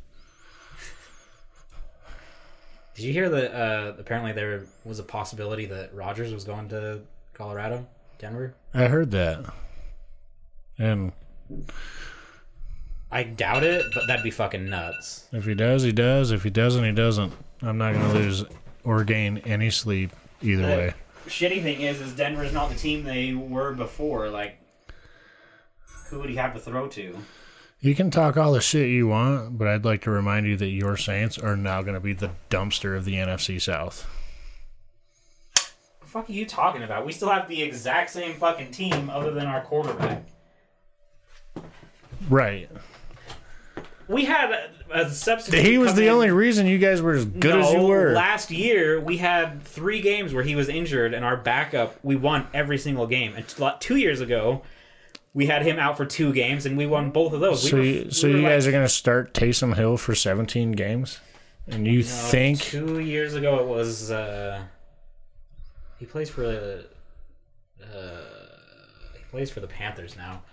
Did 2.95 3.03
you 3.03 3.11
hear 3.13 3.29
that? 3.29 3.53
Uh, 3.53 3.93
apparently 3.99 4.31
there 4.31 4.63
was 4.85 4.99
a 4.99 5.03
possibility 5.03 5.65
that 5.65 5.93
Rodgers 5.93 6.33
was 6.33 6.45
going 6.45 6.69
to 6.69 7.01
Colorado, 7.33 7.85
Denver. 8.19 8.55
I 8.73 8.85
heard 8.85 9.11
that. 9.11 9.43
And 10.79 11.11
I 13.11 13.23
doubt 13.23 13.63
it, 13.63 13.85
but 13.93 14.07
that'd 14.07 14.23
be 14.23 14.31
fucking 14.31 14.69
nuts. 14.69 15.27
If 15.33 15.45
he 15.45 15.53
does, 15.55 15.83
he 15.83 15.91
does. 15.91 16.31
If 16.31 16.43
he 16.43 16.49
doesn't, 16.49 16.83
he 16.85 16.91
doesn't. 16.93 17.33
I'm 17.61 17.77
not 17.77 17.93
going 17.93 18.07
to 18.07 18.13
lose 18.13 18.45
or 18.85 19.03
gain 19.03 19.39
any 19.39 19.69
sleep 19.71 20.11
either 20.41 20.63
way. 20.63 20.93
Shitty 21.27 21.61
thing 21.61 21.81
is, 21.81 22.01
is 22.01 22.13
Denver's 22.13 22.53
not 22.53 22.69
the 22.69 22.75
team 22.75 23.03
they 23.03 23.33
were 23.33 23.73
before. 23.73 24.29
Like, 24.29 24.59
who 26.09 26.19
would 26.19 26.29
he 26.29 26.35
have 26.35 26.53
to 26.53 26.59
throw 26.59 26.87
to? 26.89 27.17
You 27.79 27.93
can 27.93 28.09
talk 28.09 28.37
all 28.37 28.53
the 28.53 28.61
shit 28.61 28.89
you 28.89 29.07
want, 29.07 29.57
but 29.57 29.67
I'd 29.67 29.85
like 29.85 30.01
to 30.03 30.11
remind 30.11 30.47
you 30.47 30.57
that 30.57 30.69
your 30.69 30.97
Saints 30.97 31.37
are 31.37 31.55
now 31.55 31.81
going 31.81 31.93
to 31.93 31.99
be 31.99 32.13
the 32.13 32.31
dumpster 32.49 32.97
of 32.97 33.05
the 33.05 33.15
NFC 33.15 33.61
South. 33.61 34.07
The 36.01 36.07
fuck 36.07 36.29
are 36.29 36.33
you 36.33 36.45
talking 36.45 36.83
about? 36.83 37.05
We 37.05 37.11
still 37.11 37.29
have 37.29 37.47
the 37.47 37.61
exact 37.61 38.09
same 38.09 38.35
fucking 38.35 38.71
team, 38.71 39.09
other 39.09 39.31
than 39.31 39.45
our 39.45 39.61
quarterback. 39.61 40.25
Right. 42.29 42.69
We 44.07 44.25
had 44.25 44.69
a, 44.95 45.05
a 45.05 45.09
substitute. 45.09 45.63
He 45.65 45.77
was 45.77 45.93
the 45.95 46.03
in- 46.07 46.09
only 46.13 46.31
reason 46.31 46.65
you 46.67 46.77
guys 46.77 47.01
were 47.01 47.13
as 47.13 47.25
good 47.25 47.55
as 47.59 47.71
you 47.73 47.81
were. 47.81 48.13
Last 48.13 48.51
year, 48.51 48.99
we 48.99 49.17
had 49.17 49.63
three 49.63 50.01
games 50.01 50.33
where 50.33 50.43
he 50.43 50.55
was 50.55 50.69
injured, 50.69 51.13
and 51.13 51.23
our 51.25 51.37
backup, 51.37 51.97
we 52.03 52.15
won 52.15 52.47
every 52.53 52.77
single 52.77 53.07
game. 53.07 53.33
And 53.35 53.47
t- 53.47 53.69
two 53.79 53.95
years 53.97 54.21
ago, 54.21 54.63
we 55.33 55.47
had 55.47 55.63
him 55.63 55.77
out 55.79 55.97
for 55.97 56.05
two 56.05 56.31
games, 56.33 56.65
and 56.65 56.77
we 56.77 56.85
won 56.85 57.11
both 57.11 57.33
of 57.33 57.39
those. 57.41 57.69
so 57.69 57.75
we 57.75 57.79
were, 57.81 57.85
you, 57.85 58.11
so 58.11 58.27
were 58.27 58.35
you 58.37 58.41
like- 58.43 58.51
guys 58.53 58.67
are 58.67 58.71
going 58.71 58.85
to 58.85 58.89
start 58.89 59.33
Taysom 59.33 59.75
Hill 59.75 59.97
for 59.97 60.15
17 60.15 60.71
games? 60.71 61.19
And 61.67 61.87
you 61.87 61.99
No, 61.99 62.05
think 62.05 62.59
two 62.61 62.99
years 62.99 63.33
ago 63.33 63.59
it 63.59 63.65
was 63.67 64.11
uh 64.11 64.61
he 65.97 66.05
plays 66.05 66.29
for 66.29 66.45
uh, 66.45 67.85
uh 67.85 68.21
he 69.17 69.23
plays 69.31 69.49
for 69.49 69.61
the 69.61 69.67
Panthers 69.67 70.15
now. 70.15 70.43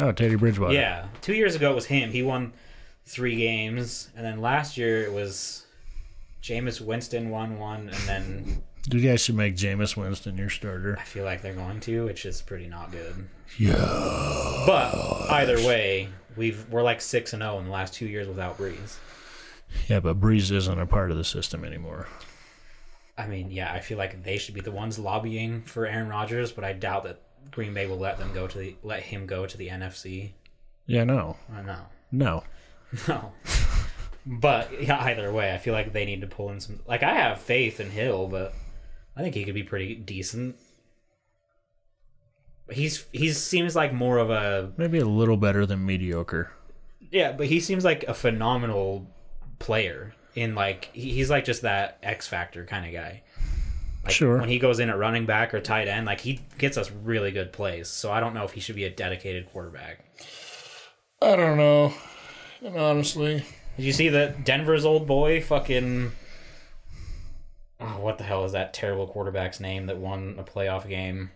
Oh, 0.00 0.12
Teddy 0.12 0.34
Bridgewater. 0.36 0.74
Yeah, 0.74 1.06
two 1.22 1.34
years 1.34 1.54
ago 1.54 1.72
it 1.72 1.74
was 1.74 1.86
him. 1.86 2.10
He 2.10 2.22
won 2.22 2.52
three 3.06 3.36
games, 3.36 4.10
and 4.16 4.24
then 4.24 4.40
last 4.40 4.76
year 4.76 5.02
it 5.02 5.12
was 5.12 5.66
Jameis 6.42 6.80
Winston 6.80 7.30
won 7.30 7.58
one, 7.58 7.88
and 7.88 8.08
then 8.08 8.62
You 8.90 9.00
guys 9.00 9.20
should 9.22 9.36
make 9.36 9.56
Jameis 9.56 9.96
Winston 9.96 10.36
your 10.36 10.50
starter. 10.50 10.96
I 10.98 11.04
feel 11.04 11.24
like 11.24 11.42
they're 11.42 11.54
going 11.54 11.80
to, 11.80 12.04
which 12.04 12.26
is 12.26 12.42
pretty 12.42 12.68
not 12.68 12.90
good. 12.90 13.28
Yeah. 13.58 13.74
But 14.66 14.94
either 15.30 15.56
way, 15.58 16.08
we've 16.36 16.68
we're 16.68 16.82
like 16.82 17.00
six 17.00 17.32
and 17.32 17.42
zero 17.42 17.58
in 17.58 17.66
the 17.66 17.70
last 17.70 17.94
two 17.94 18.06
years 18.06 18.26
without 18.28 18.58
Brees. 18.58 18.96
Yeah, 19.88 20.00
but 20.00 20.20
Brees 20.20 20.50
isn't 20.50 20.78
a 20.78 20.86
part 20.86 21.10
of 21.10 21.16
the 21.16 21.24
system 21.24 21.64
anymore. 21.64 22.06
I 23.16 23.26
mean, 23.26 23.50
yeah, 23.50 23.72
I 23.72 23.80
feel 23.80 23.98
like 23.98 24.24
they 24.24 24.38
should 24.38 24.54
be 24.54 24.60
the 24.60 24.70
ones 24.70 24.98
lobbying 24.98 25.62
for 25.62 25.86
Aaron 25.86 26.08
Rodgers, 26.08 26.50
but 26.50 26.64
I 26.64 26.72
doubt 26.72 27.04
that 27.04 27.20
Green 27.50 27.74
Bay 27.74 27.86
will 27.86 27.98
let 27.98 28.18
them 28.18 28.32
go 28.32 28.46
to 28.46 28.58
the 28.58 28.76
let 28.82 29.02
him 29.02 29.26
go 29.26 29.46
to 29.46 29.56
the 29.56 29.68
NFC. 29.68 30.32
Yeah, 30.86 31.04
no. 31.04 31.36
I 31.54 31.62
know. 31.62 31.86
No. 32.10 32.44
No. 33.08 33.32
but 34.26 34.82
yeah, 34.82 35.02
either 35.04 35.32
way, 35.32 35.54
I 35.54 35.58
feel 35.58 35.72
like 35.74 35.92
they 35.92 36.04
need 36.04 36.20
to 36.20 36.26
pull 36.26 36.50
in 36.50 36.60
some. 36.60 36.80
Like 36.86 37.02
I 37.02 37.14
have 37.14 37.40
faith 37.40 37.80
in 37.80 37.90
Hill, 37.90 38.28
but 38.28 38.54
I 39.16 39.22
think 39.22 39.34
he 39.34 39.44
could 39.44 39.54
be 39.54 39.62
pretty 39.62 39.94
decent. 39.94 40.56
He's 42.70 43.04
he 43.12 43.30
seems 43.32 43.74
like 43.76 43.92
more 43.92 44.18
of 44.18 44.30
a 44.30 44.72
Maybe 44.76 44.98
a 44.98 45.04
little 45.04 45.36
better 45.36 45.66
than 45.66 45.84
mediocre. 45.84 46.52
yeah, 47.10 47.32
but 47.32 47.46
he 47.46 47.60
seems 47.60 47.84
like 47.84 48.04
a 48.04 48.14
phenomenal 48.14 49.10
player. 49.58 50.14
In 50.34 50.54
like 50.54 50.88
he's 50.94 51.28
like 51.28 51.44
just 51.44 51.62
that 51.62 51.98
X 52.02 52.26
factor 52.26 52.64
kind 52.64 52.86
of 52.86 52.92
guy. 52.92 53.22
Like 54.04 54.12
Sure. 54.14 54.38
When 54.38 54.48
he 54.48 54.58
goes 54.58 54.80
in 54.80 54.88
at 54.88 54.96
running 54.98 55.26
back 55.26 55.52
or 55.52 55.60
tight 55.60 55.88
end, 55.88 56.06
like 56.06 56.20
he 56.20 56.40
gets 56.58 56.76
us 56.78 56.90
really 56.90 57.30
good 57.32 57.52
plays. 57.52 57.88
So 57.88 58.10
I 58.10 58.20
don't 58.20 58.32
know 58.32 58.44
if 58.44 58.52
he 58.52 58.60
should 58.60 58.76
be 58.76 58.84
a 58.84 58.90
dedicated 58.90 59.50
quarterback. 59.52 60.04
I 61.20 61.36
don't 61.36 61.56
know. 61.58 61.92
And 62.64 62.76
honestly, 62.76 63.44
Did 63.76 63.84
you 63.84 63.92
see 63.92 64.08
that 64.10 64.44
Denver's 64.44 64.84
old 64.84 65.06
boy 65.06 65.40
fucking 65.40 66.12
Oh, 67.80 67.98
what 67.98 68.18
the 68.18 68.24
hell 68.24 68.44
is 68.44 68.52
that 68.52 68.72
terrible 68.72 69.08
quarterback's 69.08 69.58
name 69.58 69.86
that 69.86 69.96
won 69.98 70.36
a 70.38 70.44
playoff 70.44 70.88
game? 70.88 71.30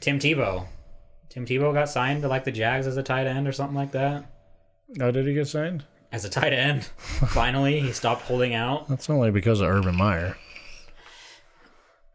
Tim 0.00 0.18
Tebow. 0.18 0.66
Tim 1.28 1.44
Tebow 1.44 1.74
got 1.74 1.90
signed 1.90 2.22
to 2.22 2.28
like 2.28 2.44
the 2.44 2.52
Jags 2.52 2.86
as 2.86 2.96
a 2.96 3.02
tight 3.02 3.26
end 3.26 3.46
or 3.46 3.52
something 3.52 3.76
like 3.76 3.92
that. 3.92 4.24
oh, 5.00 5.10
did 5.10 5.26
he 5.26 5.34
get 5.34 5.48
signed? 5.48 5.84
As 6.10 6.24
a 6.24 6.30
tight 6.30 6.54
end. 6.54 6.84
Finally, 6.96 7.80
he 7.80 7.92
stopped 7.92 8.22
holding 8.22 8.54
out. 8.54 8.88
That's 8.88 9.10
only 9.10 9.30
because 9.30 9.60
of 9.60 9.68
Urban 9.68 9.96
Meyer. 9.96 10.36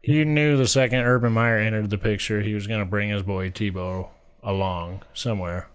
You 0.02 0.24
knew 0.24 0.56
the 0.56 0.66
second 0.66 1.00
Urban 1.00 1.32
Meyer 1.32 1.58
entered 1.58 1.90
the 1.90 1.98
picture, 1.98 2.40
he 2.40 2.54
was 2.54 2.66
going 2.66 2.80
to 2.80 2.86
bring 2.86 3.10
his 3.10 3.22
boy 3.22 3.50
Tebow 3.50 4.08
along 4.42 5.02
somewhere. 5.12 5.68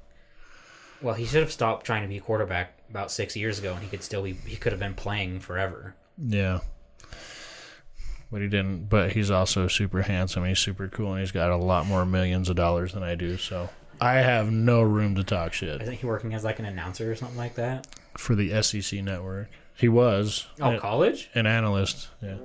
Well, 1.03 1.13
he 1.15 1.25
should 1.25 1.41
have 1.41 1.51
stopped 1.51 1.85
trying 1.85 2.01
to 2.03 2.07
be 2.07 2.17
a 2.17 2.21
quarterback 2.21 2.79
about 2.89 3.11
six 3.11 3.35
years 3.35 3.59
ago, 3.59 3.73
and 3.73 3.83
he 3.83 3.89
could 3.89 4.01
still 4.03 4.23
be. 4.23 4.33
He 4.33 4.55
could 4.55 4.71
have 4.71 4.79
been 4.79 4.93
playing 4.95 5.41
forever. 5.41 5.95
Yeah. 6.17 6.59
But 8.31 8.41
he 8.41 8.47
didn't. 8.47 8.85
But 8.89 9.11
he's 9.11 9.29
also 9.29 9.67
super 9.67 10.01
handsome. 10.03 10.45
He's 10.45 10.59
super 10.59 10.87
cool, 10.87 11.11
and 11.11 11.19
he's 11.19 11.31
got 11.31 11.51
a 11.51 11.57
lot 11.57 11.85
more 11.85 12.05
millions 12.05 12.49
of 12.49 12.55
dollars 12.55 12.93
than 12.93 13.03
I 13.03 13.15
do. 13.15 13.37
So 13.37 13.69
I 14.01 14.13
have 14.15 14.51
no 14.51 14.81
room 14.81 15.15
to 15.15 15.23
talk 15.23 15.53
shit 15.53 15.81
Isn't 15.81 15.93
he 15.95 16.05
working 16.07 16.33
as 16.33 16.43
like 16.43 16.57
an 16.59 16.65
announcer 16.65 17.11
or 17.11 17.15
something 17.15 17.37
like 17.37 17.55
that? 17.55 17.85
for 18.17 18.35
the 18.35 18.61
SEC 18.61 19.03
network. 19.03 19.49
He 19.75 19.87
was 19.89 20.45
Oh, 20.61 20.75
a- 20.75 20.79
college? 20.79 21.29
an 21.35 21.47
analyst. 21.47 22.09
Yeah. 22.21 22.37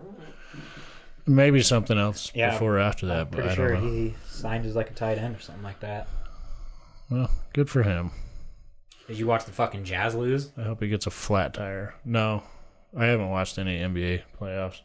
Maybe 1.26 1.62
something 1.62 1.98
else 1.98 2.32
Yeah, 2.34 2.52
before 2.52 2.76
or 2.76 2.78
after 2.78 3.04
that, 3.06 3.30
but 3.30 3.40
Pretty 3.40 3.50
I 3.50 3.54
sure 3.54 3.72
don't 3.74 3.84
know. 3.84 3.90
he 3.90 4.14
signed 4.30 4.64
as 4.64 4.74
like 4.74 4.90
a 4.90 4.94
tight 4.94 5.18
end 5.18 5.36
or 5.36 5.40
something 5.40 5.62
like 5.62 5.80
that. 5.80 6.08
Well, 7.10 7.30
good 7.52 7.68
for 7.68 7.82
him. 7.82 8.12
Did 9.08 9.18
you 9.18 9.26
watch 9.26 9.44
the 9.46 9.52
fucking 9.52 9.84
Jazz 9.84 10.14
lose, 10.14 10.50
I 10.56 10.62
hope 10.62 10.80
he 10.82 10.88
gets 10.88 11.06
a 11.06 11.10
flat 11.10 11.54
tire. 11.54 11.94
No, 12.04 12.42
I 12.96 13.06
haven't 13.06 13.30
watched 13.30 13.58
any 13.58 13.78
NBA 13.78 14.22
playoffs. 14.40 14.80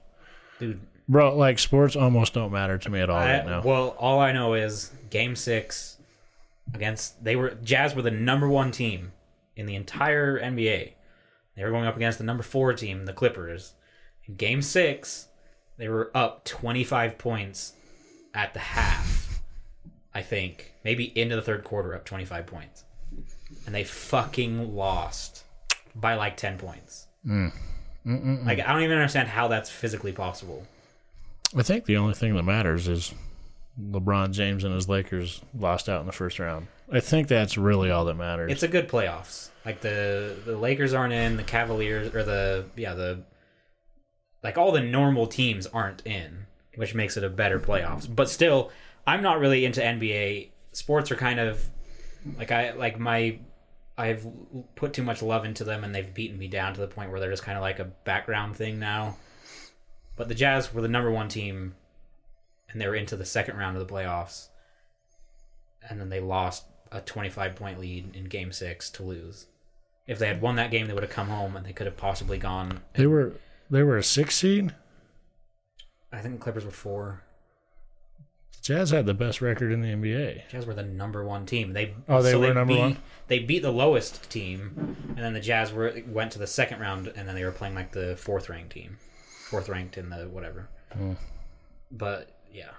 dude? 0.59 0.79
Bro, 1.09 1.35
like 1.35 1.59
sports 1.59 1.95
almost 1.97 2.33
don't 2.33 2.51
matter 2.53 2.77
to 2.77 2.89
me 2.89 3.01
at 3.01 3.09
all 3.09 3.17
I- 3.17 3.33
right 3.37 3.45
now. 3.45 3.61
Well, 3.61 3.89
all 3.99 4.19
I 4.21 4.31
know 4.31 4.53
is 4.53 4.91
Game 5.09 5.35
Six 5.35 5.97
against 6.73 7.21
they 7.23 7.35
were 7.35 7.51
Jazz 7.61 7.93
were 7.93 8.01
the 8.01 8.11
number 8.11 8.47
one 8.47 8.71
team 8.71 9.11
in 9.57 9.65
the 9.65 9.75
entire 9.75 10.39
NBA. 10.39 10.93
They 11.55 11.63
were 11.63 11.69
going 11.71 11.85
up 11.85 11.97
against 11.97 12.17
the 12.17 12.23
number 12.23 12.41
four 12.43 12.73
team, 12.73 13.05
the 13.05 13.13
Clippers. 13.13 13.73
In 14.25 14.35
Game 14.35 14.61
Six, 14.61 15.27
they 15.77 15.89
were 15.89 16.09
up 16.15 16.45
twenty 16.45 16.85
five 16.85 17.17
points 17.17 17.73
at 18.33 18.53
the 18.53 18.59
half. 18.61 19.41
I 20.15 20.21
think 20.21 20.73
maybe 20.85 21.05
into 21.19 21.35
the 21.35 21.41
third 21.41 21.65
quarter, 21.65 21.93
up 21.93 22.05
twenty 22.05 22.23
five 22.25 22.47
points, 22.47 22.85
and 23.65 23.73
they 23.73 23.83
fucking 23.83 24.75
lost 24.75 25.43
by 25.95 26.15
like 26.15 26.37
ten 26.37 26.57
points. 26.57 27.07
Mm. 27.25 27.51
Like 28.45 28.59
I 28.59 28.73
don't 28.73 28.83
even 28.83 28.97
understand 28.97 29.29
how 29.29 29.47
that's 29.47 29.69
physically 29.69 30.11
possible. 30.11 30.65
I 31.55 31.63
think 31.63 31.85
the 31.85 31.97
only 31.97 32.13
thing 32.13 32.35
that 32.35 32.43
matters 32.43 32.87
is 32.87 33.13
LeBron 33.79 34.31
James 34.31 34.63
and 34.63 34.73
his 34.73 34.89
Lakers 34.89 35.41
lost 35.57 35.87
out 35.87 36.01
in 36.01 36.05
the 36.05 36.11
first 36.11 36.39
round. 36.39 36.67
I 36.91 36.99
think 36.99 37.27
that's 37.27 37.57
really 37.57 37.89
all 37.89 38.05
that 38.05 38.15
matters. 38.15 38.51
It's 38.51 38.63
a 38.63 38.67
good 38.67 38.89
playoffs. 38.89 39.49
Like 39.65 39.81
the 39.81 40.35
the 40.45 40.57
Lakers 40.57 40.93
aren't 40.93 41.13
in, 41.13 41.37
the 41.37 41.43
Cavaliers 41.43 42.13
or 42.13 42.23
the 42.23 42.65
yeah 42.75 42.93
the 42.93 43.23
like 44.43 44.57
all 44.57 44.71
the 44.71 44.81
normal 44.81 45.27
teams 45.27 45.65
aren't 45.67 46.05
in, 46.05 46.45
which 46.75 46.93
makes 46.93 47.15
it 47.15 47.23
a 47.23 47.29
better 47.29 47.59
playoffs. 47.59 48.13
But 48.13 48.29
still, 48.29 48.71
I'm 49.07 49.21
not 49.21 49.39
really 49.39 49.63
into 49.63 49.79
NBA. 49.79 50.49
Sports 50.73 51.11
are 51.11 51.15
kind 51.15 51.39
of 51.39 51.69
like 52.37 52.51
I 52.51 52.71
like 52.71 52.99
my 52.99 53.39
I've 53.97 54.25
put 54.75 54.93
too 54.93 55.03
much 55.03 55.21
love 55.21 55.45
into 55.45 55.63
them 55.63 55.83
and 55.83 55.93
they've 55.93 56.13
beaten 56.13 56.37
me 56.37 56.47
down 56.47 56.73
to 56.73 56.81
the 56.81 56.87
point 56.87 57.11
where 57.11 57.19
they're 57.19 57.29
just 57.29 57.43
kind 57.43 57.57
of 57.57 57.61
like 57.61 57.79
a 57.79 57.85
background 57.85 58.55
thing 58.55 58.79
now. 58.79 59.17
But 60.15 60.27
the 60.27 60.35
Jazz 60.35 60.73
were 60.73 60.81
the 60.81 60.87
number 60.87 61.11
one 61.11 61.27
team 61.27 61.75
and 62.69 62.81
they 62.81 62.87
were 62.87 62.95
into 62.95 63.15
the 63.15 63.25
second 63.25 63.57
round 63.57 63.77
of 63.77 63.87
the 63.87 63.93
playoffs. 63.93 64.47
And 65.87 65.99
then 65.99 66.09
they 66.09 66.19
lost 66.19 66.65
a 66.91 67.01
25 67.01 67.55
point 67.55 67.79
lead 67.79 68.15
in 68.15 68.25
game 68.25 68.51
6 68.51 68.89
to 68.91 69.03
lose. 69.03 69.45
If 70.07 70.19
they 70.19 70.27
had 70.27 70.41
won 70.41 70.55
that 70.55 70.71
game, 70.71 70.87
they 70.87 70.93
would 70.93 71.03
have 71.03 71.11
come 71.11 71.29
home 71.29 71.55
and 71.55 71.65
they 71.65 71.73
could 71.73 71.87
have 71.87 71.97
possibly 71.97 72.37
gone 72.37 72.81
they 72.93 73.07
were 73.07 73.33
they 73.69 73.83
were 73.83 73.97
a 73.97 74.03
six 74.03 74.35
seed. 74.35 74.73
I 76.11 76.19
think 76.19 76.35
the 76.35 76.43
Clippers 76.43 76.65
were 76.65 76.71
4. 76.71 77.23
Jazz 78.63 78.91
had 78.91 79.05
the 79.05 79.13
best 79.13 79.41
record 79.41 79.73
in 79.73 79.81
the 79.81 79.89
NBA. 79.89 80.47
Jazz 80.47 80.65
were 80.65 80.73
the 80.73 80.83
number 80.83 81.25
one 81.25 81.45
team. 81.45 81.73
They 81.73 81.93
Oh, 82.07 82.21
they 82.21 82.33
were 82.33 82.53
number 82.53 82.73
beat, 82.73 82.79
one? 82.79 82.97
They 83.27 83.39
beat 83.39 83.61
the 83.61 83.71
lowest 83.71 84.29
team, 84.29 84.95
and 85.09 85.17
then 85.17 85.33
the 85.33 85.41
Jazz 85.41 85.73
were 85.73 85.93
went 86.07 86.31
to 86.31 86.39
the 86.39 86.47
second 86.47 86.79
round, 86.79 87.07
and 87.09 87.27
then 87.27 87.35
they 87.35 87.43
were 87.43 87.51
playing 87.51 87.75
like 87.75 87.91
the 87.91 88.15
fourth 88.15 88.47
ranked 88.47 88.71
team, 88.71 88.99
fourth 89.49 89.67
ranked 89.67 89.97
in 89.97 90.09
the 90.09 90.29
whatever. 90.29 90.69
Hmm. 90.93 91.13
But 91.91 92.31
yeah, 92.53 92.71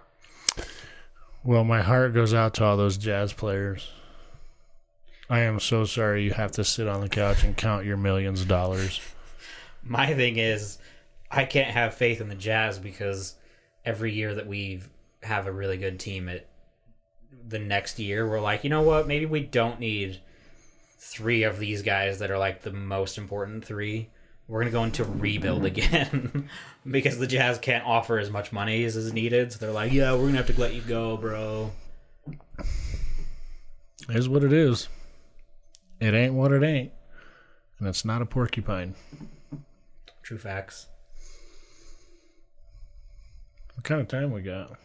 Well, 1.44 1.64
my 1.64 1.82
heart 1.82 2.14
goes 2.14 2.32
out 2.32 2.54
to 2.54 2.64
all 2.64 2.78
those 2.78 2.96
Jazz 2.96 3.34
players. 3.34 3.90
I 5.28 5.40
am 5.40 5.60
so 5.60 5.84
sorry 5.84 6.24
you 6.24 6.32
have 6.32 6.52
to 6.52 6.64
sit 6.64 6.88
on 6.88 7.02
the 7.02 7.08
couch 7.10 7.44
and 7.44 7.56
count 7.56 7.84
your 7.84 7.98
millions 7.98 8.40
of 8.40 8.48
dollars. 8.48 9.02
my 9.82 10.14
thing 10.14 10.38
is, 10.38 10.78
I 11.30 11.44
can't 11.44 11.70
have 11.70 11.92
faith 11.92 12.22
in 12.22 12.30
the 12.30 12.34
Jazz 12.34 12.78
because 12.78 13.34
every 13.84 14.12
year 14.12 14.34
that 14.34 14.46
we 14.46 14.80
have 15.24 15.46
a 15.46 15.52
really 15.52 15.76
good 15.76 15.98
team, 15.98 16.28
at 16.28 16.48
the 17.46 17.58
next 17.58 17.98
year 17.98 18.28
we're 18.28 18.40
like, 18.40 18.64
you 18.64 18.70
know 18.70 18.82
what? 18.82 19.06
Maybe 19.06 19.26
we 19.26 19.40
don't 19.40 19.80
need 19.80 20.20
three 20.98 21.42
of 21.42 21.58
these 21.58 21.82
guys 21.82 22.18
that 22.20 22.30
are 22.30 22.38
like 22.38 22.62
the 22.62 22.72
most 22.72 23.18
important 23.18 23.64
three. 23.64 24.10
We're 24.48 24.60
gonna 24.60 24.70
go 24.70 24.84
into 24.84 25.04
rebuild 25.04 25.62
mm-hmm. 25.62 25.66
again 25.66 26.48
because 26.90 27.18
the 27.18 27.26
Jazz 27.26 27.58
can't 27.58 27.84
offer 27.86 28.18
as 28.18 28.30
much 28.30 28.52
money 28.52 28.84
as 28.84 28.96
is 28.96 29.12
needed. 29.12 29.52
So 29.52 29.58
they're 29.58 29.72
like, 29.72 29.92
yeah, 29.92 30.12
we're 30.12 30.26
gonna 30.26 30.38
have 30.38 30.46
to 30.46 30.60
let 30.60 30.74
you 30.74 30.82
go, 30.82 31.16
bro. 31.16 31.72
Is 34.08 34.28
what 34.28 34.44
it 34.44 34.52
is. 34.52 34.88
It 36.00 36.14
ain't 36.14 36.34
what 36.34 36.52
it 36.52 36.62
ain't. 36.62 36.92
And 37.78 37.88
it's 37.88 38.04
not 38.04 38.22
a 38.22 38.26
porcupine. 38.26 38.94
True 40.22 40.38
facts. 40.38 40.86
What 43.74 43.84
kind 43.84 44.00
of 44.00 44.08
time 44.08 44.30
we 44.30 44.42
got? 44.42 44.78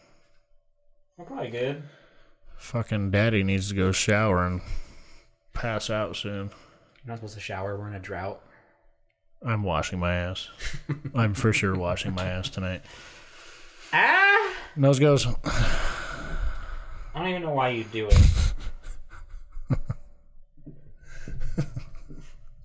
We're 1.20 1.26
probably 1.26 1.50
good. 1.50 1.82
Fucking 2.56 3.10
daddy 3.10 3.44
needs 3.44 3.68
to 3.68 3.74
go 3.74 3.92
shower 3.92 4.46
and 4.46 4.62
pass 5.52 5.90
out 5.90 6.16
soon. 6.16 6.48
You're 7.04 7.08
not 7.08 7.18
supposed 7.18 7.34
to 7.34 7.40
shower. 7.40 7.78
We're 7.78 7.88
in 7.88 7.94
a 7.94 8.00
drought. 8.00 8.42
I'm 9.44 9.62
washing 9.62 9.98
my 9.98 10.14
ass. 10.14 10.48
I'm 11.14 11.34
for 11.34 11.52
sure 11.52 11.76
washing 11.76 12.14
my 12.14 12.24
ass 12.24 12.48
tonight. 12.48 12.80
Ah! 13.92 14.54
Nose 14.76 14.98
goes. 14.98 15.26
I 15.44 15.90
don't 17.14 17.28
even 17.28 17.42
know 17.42 17.50
why 17.52 17.68
you 17.68 17.84
do 17.84 18.08
it. 18.08 18.16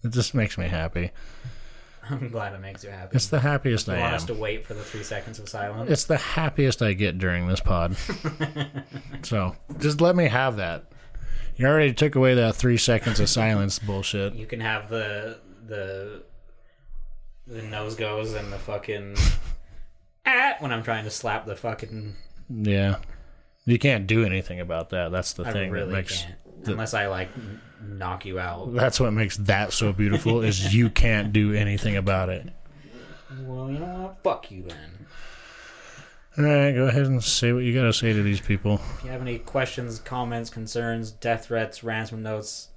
It 0.04 0.12
just 0.12 0.36
makes 0.36 0.56
me 0.56 0.68
happy. 0.68 1.10
I'm 2.10 2.30
glad 2.30 2.54
it 2.54 2.60
makes 2.62 2.84
you 2.84 2.90
happy. 2.92 3.16
It's 3.16 3.28
the 3.28 3.40
happiest 3.40 3.90
I 3.90 3.96
You 3.96 4.02
want 4.02 4.14
am. 4.14 4.18
us 4.18 4.26
to 4.26 4.34
wait 4.34 4.66
for 4.66 4.74
the 4.74 4.84
three 4.84 5.04
seconds 5.04 5.40
of 5.40 5.50
silence? 5.50 5.90
It's 5.90 6.04
the 6.06 6.18
happiest 6.18 6.82
I 6.82 6.94
get 6.94 7.18
during 7.18 7.48
this 7.48 7.60
pod. 7.60 7.96
so 9.24 9.56
just 9.80 10.02
let 10.02 10.16
me 10.16 10.28
have 10.28 10.58
that. 10.58 10.92
You 11.56 11.68
already 11.68 11.94
took 11.94 12.16
away 12.16 12.34
that 12.36 12.56
three 12.56 12.78
seconds 12.78 13.20
of 13.20 13.30
silence 13.30 13.80
bullshit. 13.80 14.34
You 14.36 14.46
can 14.46 14.60
have 14.60 14.90
the 14.90 15.40
the 15.68 16.24
the 17.48 17.62
nose 17.62 17.96
goes 17.96 18.34
and 18.34 18.52
the 18.52 18.58
fucking 18.60 19.16
ah 20.26 20.54
when 20.60 20.72
I'm 20.72 20.84
trying 20.84 21.06
to 21.06 21.12
slap 21.12 21.46
the 21.46 21.56
fucking. 21.56 22.16
Yeah. 22.50 22.98
You 23.66 23.80
can't 23.80 24.06
do 24.06 24.24
anything 24.26 24.60
about 24.60 24.90
that. 24.92 25.12
That's 25.12 25.34
the 25.34 25.46
I 25.46 25.52
thing 25.52 25.72
really 25.72 25.88
that 25.88 25.94
makes 25.94 26.22
can't 26.24 26.36
unless 26.68 26.94
I 26.94 27.08
like 27.08 27.30
knock 27.86 28.26
you 28.26 28.40
out. 28.40 28.74
that's 28.74 29.00
what 29.00 29.12
makes 29.12 29.38
that 29.38 29.74
so 29.74 29.92
beautiful 29.94 30.42
is 30.42 30.74
you 30.74 30.90
can't 30.90 31.32
do 31.34 31.54
anything 31.54 31.96
about 31.96 32.30
it. 32.30 32.50
Well, 33.42 33.70
you 33.72 33.80
know 33.80 33.86
what? 34.04 34.18
Fuck 34.24 34.52
you 34.52 34.64
then. 34.64 35.08
All 36.38 36.44
right, 36.44 36.72
go 36.74 36.88
ahead 36.88 37.06
and 37.06 37.24
say 37.24 37.54
what 37.54 37.64
you 37.64 37.74
got 37.74 37.84
to 37.84 37.94
say 37.94 38.12
to 38.12 38.22
these 38.22 38.42
people. 38.42 38.82
If 38.98 39.06
you 39.06 39.10
have 39.12 39.22
any 39.22 39.40
questions, 39.40 40.00
comments, 40.00 40.50
concerns, 40.50 41.12
death 41.12 41.46
threats, 41.46 41.84
ransom 41.84 42.24
notes, 42.24 42.70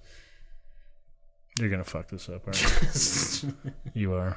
You're 1.58 1.68
to 1.70 1.82
fuck 1.84 2.08
this 2.08 2.28
up, 2.28 2.46
aren't 2.46 3.42
you? 3.42 3.54
you 3.94 4.14
are. 4.14 4.36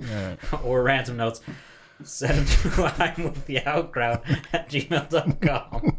All 0.00 0.06
right. 0.14 0.38
or 0.64 0.82
ransom 0.84 1.16
notes, 1.16 1.40
send 2.04 2.46
them 2.46 2.72
to 2.72 2.84
I'm 2.98 3.24
with 3.24 3.46
the 3.46 3.56
outcrowd 3.56 4.22
at 4.52 4.68
gmail.com. 4.70 5.98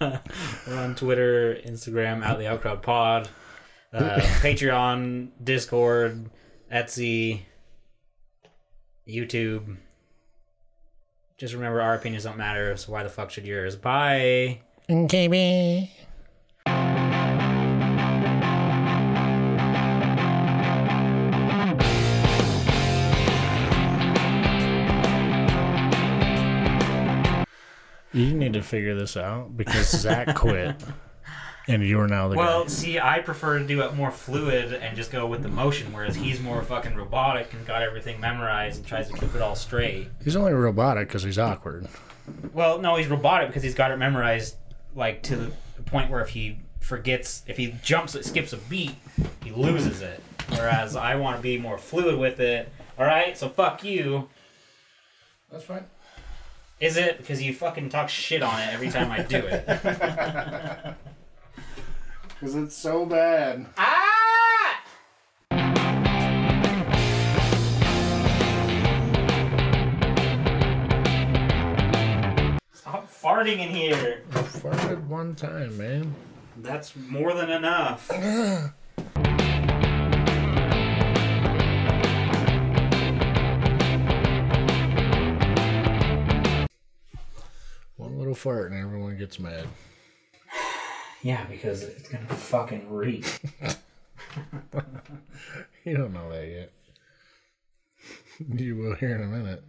We're 0.68 0.78
on 0.78 0.94
Twitter, 0.94 1.54
Instagram, 1.66 2.24
out 2.24 2.38
the 2.38 2.44
outcrowd 2.44 2.82
pod, 2.82 3.28
uh, 3.94 4.20
Patreon, 4.42 5.28
Discord, 5.42 6.30
Etsy, 6.72 7.42
YouTube. 9.08 9.76
Just 11.36 11.54
remember 11.54 11.80
our 11.80 11.94
opinions 11.94 12.24
don't 12.24 12.36
matter, 12.36 12.76
so 12.76 12.92
why 12.92 13.02
the 13.02 13.08
fuck 13.08 13.30
should 13.30 13.46
yours? 13.46 13.76
Bye. 13.76 14.60
KB. 14.88 15.88
You 28.14 28.32
need 28.32 28.52
to 28.52 28.62
figure 28.62 28.94
this 28.94 29.16
out 29.16 29.56
because 29.56 29.90
Zach 29.90 30.36
quit, 30.36 30.76
and 31.68 31.82
you're 31.86 32.06
now 32.06 32.28
the 32.28 32.36
Well, 32.36 32.62
guy. 32.64 32.68
see, 32.68 32.98
I 32.98 33.20
prefer 33.20 33.58
to 33.58 33.66
do 33.66 33.80
it 33.82 33.94
more 33.94 34.10
fluid 34.10 34.72
and 34.74 34.96
just 34.96 35.10
go 35.10 35.26
with 35.26 35.42
the 35.42 35.48
motion, 35.48 35.92
whereas 35.92 36.14
he's 36.16 36.40
more 36.40 36.62
fucking 36.62 36.94
robotic 36.94 37.52
and 37.52 37.66
got 37.66 37.82
everything 37.82 38.20
memorized 38.20 38.78
and 38.78 38.86
tries 38.86 39.08
to 39.08 39.14
keep 39.16 39.34
it 39.34 39.40
all 39.42 39.54
straight. 39.56 40.08
He's 40.22 40.36
only 40.36 40.52
robotic 40.52 41.08
because 41.08 41.22
he's 41.22 41.38
awkward. 41.38 41.86
Well, 42.52 42.78
no, 42.78 42.96
he's 42.96 43.08
robotic 43.08 43.48
because 43.48 43.62
he's 43.62 43.74
got 43.74 43.90
it 43.90 43.96
memorized, 43.98 44.56
like 44.94 45.22
to 45.24 45.36
the 45.36 45.52
point 45.86 46.10
where 46.10 46.20
if 46.22 46.30
he 46.30 46.58
forgets, 46.80 47.42
if 47.46 47.56
he 47.56 47.74
jumps, 47.82 48.14
it 48.14 48.24
skips 48.24 48.52
a 48.52 48.56
beat, 48.58 48.94
he 49.42 49.50
loses 49.50 50.02
it. 50.02 50.22
Whereas 50.50 50.94
I 50.96 51.14
want 51.16 51.36
to 51.36 51.42
be 51.42 51.56
more 51.58 51.78
fluid 51.78 52.18
with 52.18 52.40
it. 52.40 52.70
All 52.98 53.06
right, 53.06 53.36
so 53.36 53.48
fuck 53.48 53.82
you. 53.82 54.28
That's 55.50 55.64
fine. 55.64 55.84
Is 56.80 56.96
it 56.96 57.16
because 57.18 57.42
you 57.42 57.54
fucking 57.54 57.88
talk 57.88 58.08
shit 58.08 58.42
on 58.42 58.60
it 58.60 58.72
every 58.74 58.90
time 58.90 59.10
I 59.10 59.22
do 59.22 59.36
it? 59.38 60.94
Because 62.44 62.56
it's 62.56 62.76
so 62.76 63.06
bad. 63.06 63.64
ah! 63.78 64.82
Stop 72.74 73.10
farting 73.10 73.60
in 73.60 73.70
here. 73.70 74.24
I 74.32 74.42
farted 74.42 75.06
one 75.06 75.34
time, 75.34 75.78
man. 75.78 76.14
That's 76.58 76.94
more 76.94 77.32
than 77.32 77.48
enough. 77.48 78.10
One 87.96 88.18
little 88.18 88.34
fart 88.34 88.70
and 88.70 88.78
everyone 88.78 89.16
gets 89.16 89.38
mad. 89.38 89.66
Yeah, 91.24 91.46
because 91.46 91.82
it's 91.82 92.08
gonna 92.08 92.26
fucking 92.26 92.90
reek. 92.90 93.40
You 95.84 95.98
don't 95.98 96.14
know 96.14 96.30
that 96.32 96.48
yet. 96.48 96.72
You 98.58 98.76
will 98.76 98.94
hear 98.94 99.16
in 99.16 99.22
a 99.22 99.26
minute. 99.26 99.62